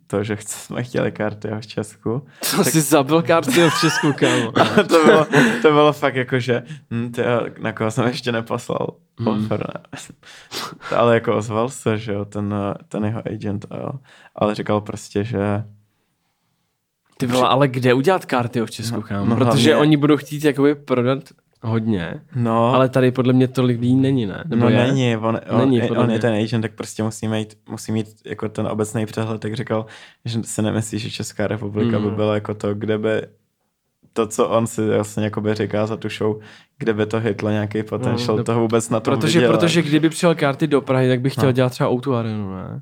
to, 0.06 0.24
že 0.24 0.36
jsme 0.40 0.82
chtěli 0.82 1.12
karty 1.12 1.48
v 1.60 1.66
Česku. 1.66 2.26
Co 2.42 2.64
jsi 2.64 2.80
zabil 2.80 3.22
karty 3.22 3.70
v 3.70 3.80
Česku, 3.80 4.12
kámo? 4.12 4.52
to, 4.88 5.04
bylo, 5.04 5.24
to 5.62 5.70
bylo 5.72 5.92
fakt 5.92 6.14
jako, 6.14 6.38
že 6.40 6.62
hm, 6.90 7.12
ty, 7.12 7.22
na 7.60 7.72
koho 7.72 7.90
jsem 7.90 8.06
ještě 8.06 8.32
neposlal 8.32 8.86
Hmm. 9.20 9.48
Ale 10.96 11.14
jako 11.14 11.36
ozval 11.36 11.68
se, 11.68 11.98
že 11.98 12.12
jo, 12.12 12.24
ten, 12.24 12.54
ten 12.88 13.04
jeho 13.04 13.22
agent, 13.26 13.66
a 13.70 13.76
jo. 13.76 13.90
ale 14.34 14.54
říkal 14.54 14.80
prostě, 14.80 15.24
že 15.24 15.64
Ty 17.16 17.26
vole, 17.26 17.48
ale 17.48 17.68
kde 17.68 17.94
udělat 17.94 18.26
karty 18.26 18.60
v 18.60 18.70
Česku, 18.70 19.02
kámo? 19.02 19.26
no 19.26 19.36
Protože 19.36 19.70
hlavně- 19.70 19.76
oni 19.76 19.96
budou 19.96 20.16
chtít 20.16 20.44
jakoby 20.44 20.74
prodat 20.74 21.18
hodně, 21.62 22.20
no, 22.36 22.74
ale 22.74 22.88
tady 22.88 23.10
podle 23.12 23.32
mě 23.32 23.48
tolik 23.48 23.80
lidí 23.80 23.94
není, 23.96 24.26
ne? 24.26 24.44
Nebo 24.46 24.62
no 24.64 24.70
je? 24.70 24.76
není, 24.76 25.16
on, 25.16 25.40
on, 25.50 25.60
Není, 25.60 25.82
on 25.90 26.10
je 26.10 26.18
ten 26.18 26.34
agent, 26.34 26.62
tak 26.62 26.72
prostě 26.72 27.02
musí 27.02 27.28
mít, 27.28 27.58
musí 27.70 27.92
mít 27.92 28.06
jako 28.26 28.48
ten 28.48 28.66
obecný 28.66 29.06
přehled, 29.06 29.40
tak 29.40 29.54
říkal, 29.54 29.86
že 30.24 30.42
si 30.42 30.62
nemyslí, 30.62 30.98
že 30.98 31.10
Česká 31.10 31.46
republika 31.46 31.98
Mm. 31.98 32.04
by 32.04 32.10
byla 32.16 32.34
jako 32.34 32.54
to, 32.54 32.74
kde 32.74 32.98
by 32.98 33.22
to, 34.12 34.26
co 34.26 34.48
on 34.48 34.66
si 34.66 34.88
vlastně 34.88 35.24
jakoby 35.24 35.54
říká 35.54 35.86
za 35.86 35.96
tu 35.96 36.08
show, 36.08 36.40
kde 36.78 36.92
by 36.94 37.06
to 37.06 37.20
hitlo 37.20 37.50
nějaký 37.50 37.82
potential 37.82 38.36
no, 38.36 38.44
toho 38.44 38.60
vůbec 38.60 38.90
na 38.90 39.00
tom 39.00 39.14
Protože, 39.14 39.38
vydělat. 39.38 39.60
protože 39.60 39.82
kdyby 39.82 40.08
přijel 40.10 40.34
karty 40.34 40.66
do 40.66 40.80
Prahy, 40.80 41.08
tak 41.08 41.20
bych 41.20 41.32
chtěl 41.32 41.44
No. 41.48 41.52
dělat 41.52 41.68
třeba 41.70 41.90
O2 41.90 42.14
arenu, 42.14 42.54
ne? 42.54 42.80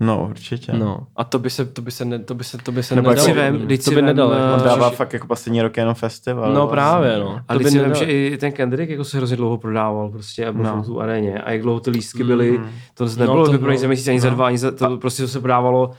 No, 0.00 0.26
určitě. 0.30 0.72
No. 0.72 0.98
A 1.16 1.24
to 1.24 1.38
by 1.38 1.50
se, 1.50 1.64
to 1.64 1.82
by 1.82 1.90
se, 1.90 2.04
ne, 2.04 2.18
to 2.18 2.34
by 2.34 2.44
se, 2.44 2.58
to 2.58 2.72
by 2.72 2.82
se 2.82 2.94
Nebo 2.96 3.10
nedalo. 3.10 3.26
si 3.28 3.32
vem, 3.34 3.56
vždyť 3.56 3.84
to 3.84 3.90
by 3.90 3.96
vem, 3.96 4.04
nedalo. 4.06 4.32
eh, 4.32 4.38
jako 4.40 4.54
On 4.54 4.62
dává 4.62 4.90
že- 4.90 4.96
fakt 4.96 5.12
jako 5.12 5.26
poslední 5.26 5.62
rok 5.62 5.76
jenom 5.76 5.94
festival. 5.94 6.52
No 6.54 6.66
právě, 6.66 7.18
no. 7.18 7.40
A 7.48 7.52
To 7.52 7.58
by 7.58 7.64
si 7.70 7.76
nedalo. 7.76 7.94
že 7.94 8.04
i 8.04 8.36
ten 8.40 8.52
Kendrick 8.52 8.90
jako 8.90 9.04
se 9.04 9.16
hrozně 9.16 9.36
dlouho 9.36 9.58
prodával 9.58 10.08
prostě 10.10 10.46
a 10.46 10.52
byl 10.52 10.64
No. 10.64 10.76
no. 10.76 10.82
v 10.82 10.86
tu 10.86 11.00
aréně. 11.00 11.38
A 11.38 11.50
jak 11.52 11.62
dlouho 11.62 11.80
ty 11.80 11.90
lístky 11.90 12.24
byly, 12.24 12.58
Mm. 12.58 12.66
to 12.94 13.04
No, 13.04 13.10
nebylo 13.18 13.46
to 13.46 13.52
vyprodaný 13.52 13.78
za 13.78 13.86
měsíc, 13.86 14.08
ani 14.08 14.20
za 14.20 14.28
no. 14.30 14.34
dva, 14.34 14.46
ani 14.46 14.58
za, 14.58 14.70
to 14.70 14.96
prostě 14.96 15.22
to 15.22 15.28
se 15.28 15.40
prodávalo 15.40 15.90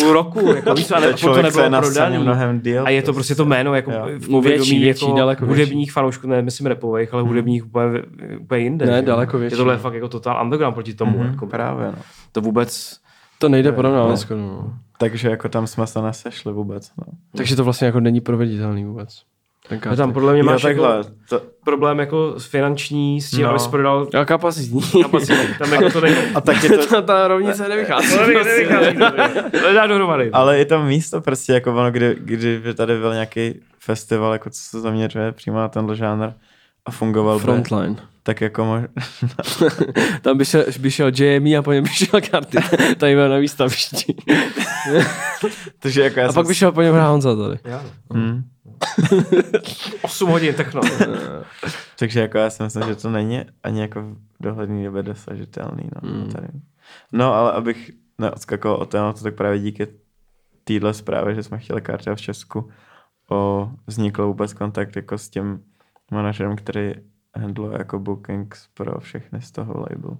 půl 0.00 0.12
roku, 0.12 0.52
jako 0.52 0.74
víš, 0.74 0.90
a 0.90 1.00
ne, 1.00 1.12
To 1.12 1.42
nebylo 1.42 1.70
prodaný. 1.80 2.18
mnohem 2.18 2.60
díl. 2.60 2.82
A 2.86 2.90
je 2.90 3.02
to 3.02 3.12
prostě 3.12 3.34
to 3.34 3.44
jméno, 3.44 3.74
jako 3.74 3.90
Jo. 3.92 3.98
v 3.98 4.04
No, 4.04 4.10
větší, 4.18 4.30
povědomí 4.30 4.78
větší, 4.78 5.04
jako 5.04 5.16
daleko 5.18 5.46
větší. 5.46 5.60
hudebních 5.62 5.92
fanoušků, 5.92 6.26
ne 6.28 6.42
myslím 6.42 6.66
repových, 6.66 7.14
ale 7.14 7.22
hudebních 7.22 7.66
úplně, 7.66 8.02
úplně 8.40 8.62
jinde. 8.62 8.86
Ne, 8.86 9.02
daleko 9.02 9.38
větší, 9.38 9.52
Je 9.54 9.56
tohle 9.56 9.74
no. 9.74 9.80
fakt 9.80 9.94
jako 9.94 10.08
total 10.08 10.42
underground 10.44 10.74
proti 10.74 10.94
tomu. 10.94 11.18
Mhm, 11.18 11.26
Jako, 11.30 11.46
Právě, 11.46 11.86
no. 11.86 11.98
to 12.32 12.40
vůbec, 12.40 12.96
To 13.40 13.48
nejde 13.48 13.72
porovnávat 13.72 14.10
No. 14.10 14.16
skoro. 14.16 14.40
No. 14.40 14.72
Takže 14.98 15.30
jako 15.30 15.48
tam 15.48 15.66
jsme 15.66 15.86
se 15.86 16.02
nesešli 16.02 16.52
vůbec. 16.52 16.90
No. 16.98 17.04
Takže 17.36 17.56
to 17.56 17.64
vlastně 17.64 17.86
jako 17.86 18.00
není 18.00 18.20
proveditelný 18.20 18.84
vůbec. 18.84 19.22
Ten 19.68 19.78
a 19.78 19.80
karty. 19.80 19.96
tam 19.96 20.12
podle 20.12 20.32
mě 20.32 20.40
Jo, 20.40 20.46
máš 20.46 20.62
takhle. 20.62 20.96
jako 20.96 21.08
To, 21.28 21.42
problém 21.64 21.98
jako 21.98 22.34
s 22.40 22.44
finanční, 22.46 23.20
s 23.20 23.30
tím, 23.30 23.40
No. 23.40 23.44
no. 23.46 23.50
abys 23.50 23.66
prodal 23.66 24.08
Jo, 24.14 24.24
kapacitní. 24.24 24.80
Tam 25.58 25.72
jako 25.72 25.90
to 25.90 26.00
není, 26.00 26.16
a 26.34 26.40
taky 26.40 26.68
to, 26.68 26.86
ta, 26.86 27.02
ta 27.06 27.28
rovnice 27.28 27.68
nevychází. 27.68 28.08
to 28.14 28.20
nevychází, 28.20 28.66
nevychází, 28.68 29.34
to 29.50 29.86
dohromady. 29.88 30.30
ale 30.30 30.60
i 30.60 30.64
to 30.64 30.82
místo 30.82 31.20
prostě 31.20 31.52
jako 31.52 31.70
ono, 31.72 31.90
kdy, 31.90 32.16
kdyby 32.20 32.74
tady 32.74 32.98
byl 32.98 33.12
nějaký 33.12 33.54
festival, 33.78 34.32
jako 34.32 34.50
co 34.50 34.60
se 34.62 34.80
zaměřuje 34.80 35.32
přímo 35.32 35.56
na 35.56 35.68
tenhle 35.68 35.96
žánr 35.96 36.28
a 36.86 36.90
fungoval 36.90 37.38
by, 37.38 37.42
Frontline. 37.42 37.96
Tak 38.22 38.40
jako 38.40 38.64
mož... 38.64 38.82
Tam 40.22 40.38
by 40.38 40.44
šel, 40.44 40.64
by 40.78 40.90
šel 40.90 41.10
JME 41.14 41.56
a 41.56 41.62
po 41.62 41.72
něm 41.72 41.84
by 41.84 41.90
šel 41.90 42.20
karty. 42.30 42.58
Tady 42.96 43.14
byl 43.14 43.28
na 43.28 43.36
výstavišti. 43.36 44.14
Takže 45.78 46.02
jako 46.02 46.20
já 46.20 46.28
A 46.28 46.32
pak 46.32 46.46
by 46.46 46.54
šel 46.54 46.72
po 46.72 46.82
něm 46.82 46.94
hrát 46.94 47.10
Honza 47.10 47.36
tady. 47.36 47.58
Já. 47.64 47.84
Hmm. 48.12 48.44
8 50.02 50.30
hodin 50.30 50.54
techno. 50.54 50.80
Takže 51.98 52.20
jako 52.20 52.38
já 52.38 52.50
si 52.50 52.62
myslím, 52.62 52.82
že 52.82 52.96
to 52.96 53.10
není 53.10 53.42
ani 53.62 53.80
jako 53.80 54.02
v 54.02 54.16
dohledný 54.40 54.84
době 54.84 55.02
dosažitelný. 55.02 55.90
No, 56.02 56.10
Hmm. 56.10 56.30
tady. 56.30 56.48
no 57.12 57.34
ale 57.34 57.52
abych 57.52 57.90
neodskakoval 58.18 58.76
o 58.76 58.86
tématu, 58.86 59.22
tak 59.22 59.34
právě 59.34 59.58
díky 59.58 59.86
téhle 60.64 60.94
zprávě, 60.94 61.34
že 61.34 61.42
jsme 61.42 61.58
chtěli 61.58 61.80
karty 61.80 62.10
v 62.14 62.20
Česku, 62.20 62.70
o, 63.30 63.70
vznikl 63.86 64.26
vůbec 64.26 64.52
kontakt 64.52 64.96
jako 64.96 65.18
s 65.18 65.28
tím 65.28 65.60
manažerem, 66.10 66.56
který 66.56 66.92
handluje 67.36 67.78
jako 67.78 67.98
bookings 67.98 68.68
pro 68.74 69.00
všechny 69.00 69.42
z 69.42 69.50
toho 69.50 69.74
labelu. 69.80 70.18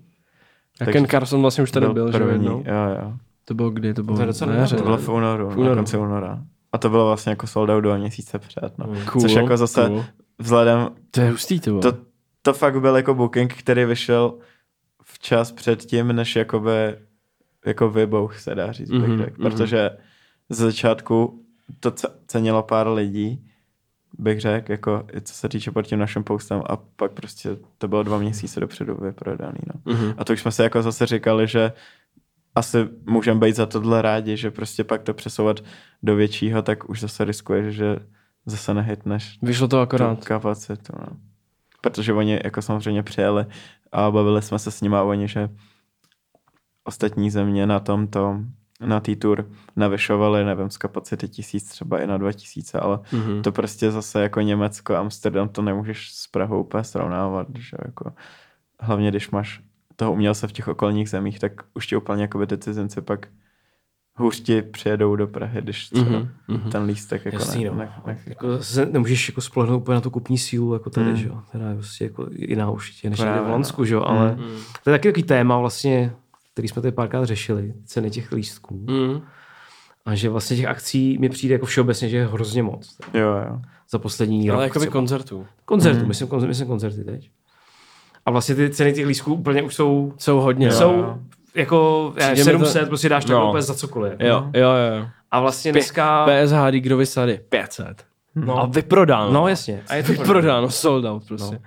A 0.80 0.84
Takže 0.84 0.92
Ken 0.92 1.06
Carson 1.08 1.40
vlastně 1.40 1.62
už 1.64 1.70
tady 1.70 1.88
byl, 1.88 2.12
že 2.12 2.18
jo, 2.18 2.24
první, 2.26 2.46
jo, 2.46 2.62
jo. 3.02 3.12
To 3.44 3.54
bylo 3.54 3.70
kdy? 3.70 3.94
To 3.94 4.02
bylo 4.02 4.16
To 4.16 4.22
je 4.22 4.26
docela 4.26 4.50
nedávno. 4.52 4.78
To 4.78 4.84
bylo 4.84 4.96
v 4.96 5.08
únoru, 5.08 5.50
V 5.50 5.56
únoru. 5.56 5.68
na 5.68 5.74
konci 5.74 5.96
února. 5.98 6.44
A 6.72 6.78
to 6.78 6.88
bylo 6.90 7.06
vlastně 7.06 7.30
jako 7.30 7.46
sold 7.46 7.70
out 7.70 7.84
dva 7.84 7.96
měsíce 7.96 8.38
před. 8.38 8.78
No. 8.78 8.86
Cool, 9.12 9.22
Což 9.22 9.32
jako 9.32 9.56
zase 9.56 9.86
cool. 9.86 10.04
vzhledem 10.38 10.88
To 11.10 11.20
je 11.20 11.30
hustý, 11.30 11.60
to 11.60 11.70
bylo. 11.70 11.80
to, 11.82 11.92
to 12.42 12.52
fakt 12.52 12.80
byl 12.80 12.96
jako 12.96 13.14
booking, 13.14 13.54
který 13.54 13.84
vyšel 13.84 14.34
včas 15.04 15.52
před 15.52 15.80
tím, 15.80 16.12
než 16.12 16.36
jakoby 16.36 16.96
jako 17.66 17.90
vybouch 17.90 18.38
se 18.38 18.54
dá 18.54 18.72
říct, 18.72 18.90
Mhm, 18.90 19.18
řekl. 19.18 19.42
mhm. 19.42 19.50
Protože 19.50 19.90
ze 20.48 20.64
začátku 20.64 21.44
to 21.80 21.90
ce- 21.90 22.12
cenilo 22.26 22.62
pár 22.62 22.88
lidí, 22.88 23.46
bych 24.18 24.40
řekl, 24.40 24.72
jako 24.72 25.06
i 25.16 25.20
co 25.20 25.34
se 25.34 25.48
týče 25.48 25.70
pod 25.70 25.82
tím 25.86 25.98
naším 25.98 26.24
postem 26.24 26.62
a 26.66 26.76
pak 26.76 27.12
prostě 27.12 27.56
to 27.78 27.88
bylo 27.88 28.02
dva 28.02 28.18
měsíce 28.18 28.60
dopředu 28.60 28.94
vyprodaný. 28.94 29.58
No. 29.74 29.92
Mhm. 29.94 30.14
A 30.18 30.24
to 30.24 30.32
už 30.32 30.40
jsme 30.40 30.52
se 30.52 30.62
jako 30.62 30.82
zase 30.82 31.06
říkali, 31.06 31.46
že 31.46 31.72
asi 32.54 32.88
můžeme 33.06 33.40
být 33.40 33.56
za 33.56 33.66
tohle 33.66 34.02
rádi, 34.02 34.36
že 34.36 34.50
prostě 34.50 34.84
pak 34.84 35.02
to 35.02 35.14
přesouvat 35.14 35.60
do 36.02 36.16
většího, 36.16 36.62
tak 36.62 36.90
už 36.90 37.00
zase 37.00 37.24
riskuješ, 37.24 37.74
že 37.74 37.96
zase 38.46 38.74
nehytneš 38.74 39.38
Vyšlo 39.42 39.68
to 39.68 39.80
akorát. 39.80 40.24
kapacitu. 40.24 40.92
No. 41.00 41.06
Protože 41.80 42.12
oni 42.12 42.40
jako 42.44 42.62
samozřejmě 42.62 43.02
přijeli 43.02 43.46
a 43.92 44.10
bavili 44.10 44.42
jsme 44.42 44.58
se 44.58 44.70
s 44.70 44.80
nimi 44.80 44.96
a 44.96 45.02
oni, 45.02 45.28
že 45.28 45.48
ostatní 46.84 47.30
země 47.30 47.66
na 47.66 47.80
tomto, 47.80 48.40
na 48.86 49.00
té 49.00 49.16
tour 49.16 49.46
navyšovali, 49.76 50.44
nevím, 50.44 50.70
z 50.70 50.76
kapacity 50.76 51.28
tisíc, 51.28 51.68
třeba 51.68 52.00
i 52.00 52.06
na 52.06 52.16
dva 52.18 52.32
tisíce, 52.32 52.80
ale 52.80 52.98
Mhm. 53.12 53.42
to 53.42 53.52
prostě 53.52 53.90
zase 53.90 54.22
jako 54.22 54.40
Německo, 54.40 54.94
Amsterdam, 54.96 55.48
to 55.48 55.62
nemůžeš 55.62 56.10
s 56.12 56.26
Prahou 56.26 56.60
úplně 56.60 56.84
srovnávat, 56.84 57.46
že 57.58 57.76
jako 57.84 58.12
hlavně 58.80 59.10
když 59.10 59.30
máš 59.30 59.60
toho 59.96 60.12
umělce 60.12 60.48
v 60.48 60.52
těch 60.52 60.68
okolních 60.68 61.10
zemích, 61.10 61.38
tak 61.38 61.52
už 61.74 61.86
ti 61.86 61.96
úplně 61.96 62.22
jako 62.22 62.46
ty 62.46 62.58
cizinci 62.58 63.00
pak 63.00 63.26
hůř 64.16 64.40
ti 64.40 64.62
přijedou 64.62 65.16
do 65.16 65.26
Prahy, 65.26 65.62
když 65.62 65.88
třeba 65.90 66.10
Mhm, 66.10 66.28
mhm. 66.48 66.70
ten 66.70 66.82
lístek 66.84 67.24
jako 67.24 67.36
Jasný, 67.38 67.64
ne, 67.64 67.70
no. 67.70 67.76
ne, 67.76 67.92
ne, 68.06 68.18
Jako 68.26 68.62
se 68.62 68.86
nemůžeš 68.86 69.28
jako 69.28 69.40
spolehnout 69.40 69.82
úplně 69.82 69.94
na 69.94 70.00
tu 70.00 70.10
kupní 70.10 70.38
sílu 70.38 70.72
jako 70.74 70.90
tady, 70.90 71.06
Hmm. 71.06 71.16
že 71.16 71.28
jo. 71.28 71.42
Teda 71.52 71.68
je 71.68 71.74
prostě 71.74 72.04
jako 72.04 72.26
jiná 72.32 72.70
určitě, 72.70 73.10
než 73.10 73.20
Právě, 73.20 73.38
v 73.40 73.42
no. 73.42 73.46
Holandsku, 73.48 73.84
že 73.84 73.94
jo, 73.94 74.02
ale 74.02 74.30
Mhm. 74.32 74.44
to 74.84 74.90
je 74.90 74.94
taky 74.98 75.08
takový 75.08 75.22
téma 75.22 75.58
vlastně, 75.58 76.12
který 76.60 76.68
jsme 76.68 76.82
tady 76.82 76.92
párkrát 76.92 77.24
řešili, 77.24 77.74
ceny 77.84 78.10
těch 78.10 78.32
lístků. 78.32 78.84
Mhm. 78.88 79.20
A 80.06 80.14
že 80.14 80.28
vlastně 80.28 80.56
těch 80.56 80.66
akcí 80.66 81.18
mi 81.18 81.28
přijde 81.28 81.52
jako 81.54 81.66
všeobecně, 81.66 82.08
že 82.08 82.16
je 82.16 82.26
hrozně 82.26 82.62
moc. 82.62 82.96
Jo, 83.14 83.28
jo. 83.28 83.58
Za 83.90 83.98
poslední 83.98 84.50
Ale 84.50 84.56
rok 84.58 84.64
jakoby 84.64 84.80
třeba. 84.86 84.92
koncertů. 84.92 85.46
Koncertů, 85.64 85.98
Mhm. 85.98 86.08
myslím, 86.08 86.28
koncerty, 86.28 86.48
myslím 86.48 86.66
koncerty 86.68 87.04
teď. 87.04 87.30
A 88.26 88.30
vlastně 88.30 88.54
ty 88.54 88.70
ceny 88.70 88.92
těch 88.92 89.06
lístků 89.06 89.34
úplně 89.34 89.62
už 89.62 89.74
jsou, 89.74 90.12
Jsou 90.18 90.40
hodně. 90.40 90.66
Jo, 90.66 90.72
jsou 90.72 90.92
jo. 90.94 91.18
jako 91.54 92.12
já, 92.16 92.32
Přijde 92.32 92.52
mi 92.52 92.58
to- 92.58 92.64
700, 92.66 92.88
prostě 92.88 93.08
dáš 93.08 93.24
to 93.24 93.32
No. 93.32 93.48
úplně 93.48 93.62
za 93.62 93.74
cokoliv. 93.74 94.12
Jo, 94.18 94.50
jo, 94.54 94.70
jo. 94.70 95.06
A 95.30 95.40
vlastně 95.40 95.72
dneska... 95.72 96.26
PSH 96.26 96.70
Digrovi 96.70 97.06
sady 97.06 97.40
500. 97.48 98.04
No. 98.34 98.58
A 98.58 98.66
vyprodáno. 98.66 99.32
No 99.32 99.48
jasně. 99.48 99.82
A 99.88 99.94
je 99.94 100.02
to 100.02 100.12
Vyprodáno, 100.12 100.70
sold 100.70 101.04
out 101.04 101.26
prostě. 101.28 101.54
No. 101.54 101.60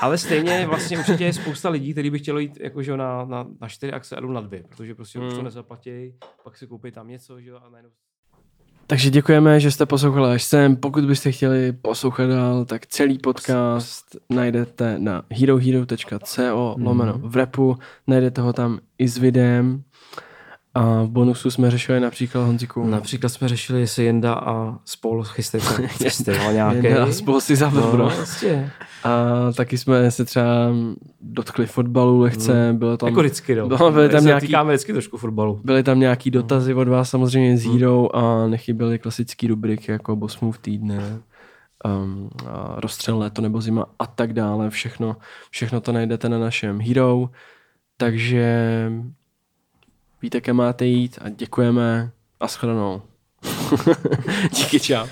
Ale 0.00 0.18
stejně 0.18 0.66
vlastně 0.66 0.98
určitě 0.98 1.24
je 1.24 1.32
spousta 1.32 1.68
lidí, 1.68 1.92
kteří 1.92 2.10
by 2.10 2.18
chtěli 2.18 2.42
jít 2.42 2.58
jako, 2.60 2.82
že 2.82 2.90
jo, 2.90 2.96
na, 2.96 3.24
na, 3.24 3.46
na 3.60 3.68
čtyři 3.68 3.92
akce 3.92 4.16
a 4.16 4.20
jdou 4.20 4.32
na 4.32 4.40
dvě, 4.40 4.64
protože 4.68 4.94
prostě 4.94 5.18
už 5.18 5.28
to 5.28 5.34
Hmm. 5.34 5.44
nezaplatí, 5.44 6.14
pak 6.44 6.56
si 6.56 6.66
koupí 6.66 6.90
tam 6.90 7.08
něco, 7.08 7.40
že 7.40 7.50
jo, 7.50 7.56
a 7.66 7.68
najednou... 7.70 7.90
Takže 8.86 9.10
děkujeme, 9.10 9.60
že 9.60 9.70
jste 9.70 9.86
poslouchali 9.86 10.34
až 10.34 10.44
sem. 10.44 10.76
Pokud 10.76 11.04
byste 11.04 11.32
chtěli 11.32 11.72
poslouchat 11.72 12.26
dál, 12.26 12.64
tak 12.64 12.86
celý 12.86 13.18
podcast 13.18 14.16
najdete 14.30 14.98
na 14.98 15.22
herohero.co 15.30 16.76
lomeno 16.78 17.18
v 17.22 17.36
repu. 17.36 17.76
Najdete 18.06 18.40
ho 18.40 18.52
tam 18.52 18.78
i 18.98 19.08
s 19.08 19.18
videem. 19.18 19.82
A 20.74 21.02
v 21.02 21.08
bonusu 21.08 21.50
jsme 21.50 21.70
řešili 21.70 22.00
například 22.00 22.44
Honziku. 22.44 22.86
Například 22.86 23.28
jsme 23.28 23.48
řešili, 23.48 23.80
jestli 23.80 24.04
Jenda 24.04 24.34
a 24.34 24.78
spol 24.84 25.22
chystají 25.24 25.64
se 25.64 25.88
festival 25.88 26.52
nějaký. 26.52 26.86
Jedna 26.86 27.12
spolu 27.12 27.40
si 27.40 27.56
zabil, 27.56 27.80
No, 27.80 27.92
vlastně. 27.96 28.72
A 29.04 29.24
taky 29.56 29.78
jsme 29.78 30.10
se 30.10 30.24
třeba 30.24 30.44
dotkli 31.20 31.66
fotbalu 31.66 32.20
lehce, 32.20 32.74
bylo 32.78 32.96
tam, 32.96 33.08
Jako 33.08 33.20
vždycky, 33.20 33.54
no. 33.54 33.68
No, 33.68 33.90
byly 33.92 34.08
tam 34.08 34.24
nějaký- 34.24 34.46
Týkáme 34.46 34.72
vždycky 34.72 34.92
trošku 34.92 35.16
fotbalu. 35.16 35.60
byly 35.64 35.82
tam 35.82 36.00
nějaký 36.00 36.30
dotazy 36.30 36.74
od 36.74 36.88
vás 36.88 37.10
samozřejmě 37.10 37.58
z 37.58 37.64
Hmm. 37.66 38.08
A 38.14 38.46
nechyběly 38.46 38.98
klasický 38.98 39.46
rubriky 39.46 39.92
jako 39.92 40.16
Boss 40.16 40.40
Move 40.40 40.58
týdne, 40.60 41.18
um, 42.04 42.30
a 42.48 42.74
rozstřel 42.80 43.18
léto 43.18 43.42
nebo 43.42 43.60
zima 43.60 43.86
a 43.98 44.06
tak 44.06 44.32
dále. 44.32 44.70
Všechno, 44.70 45.16
všechno 45.50 45.80
to 45.80 45.92
najdete 45.92 46.28
na 46.28 46.38
našem 46.38 46.80
Hero. 46.80 47.28
Takže 47.96 48.56
víte, 50.22 50.40
kam 50.40 50.56
máte 50.56 50.86
jít 50.86 51.18
a 51.22 51.28
děkujeme 51.28 52.10
a 52.40 52.48
shledanou. 52.48 53.02
Díky, 54.56 54.80
čau. 54.80 55.06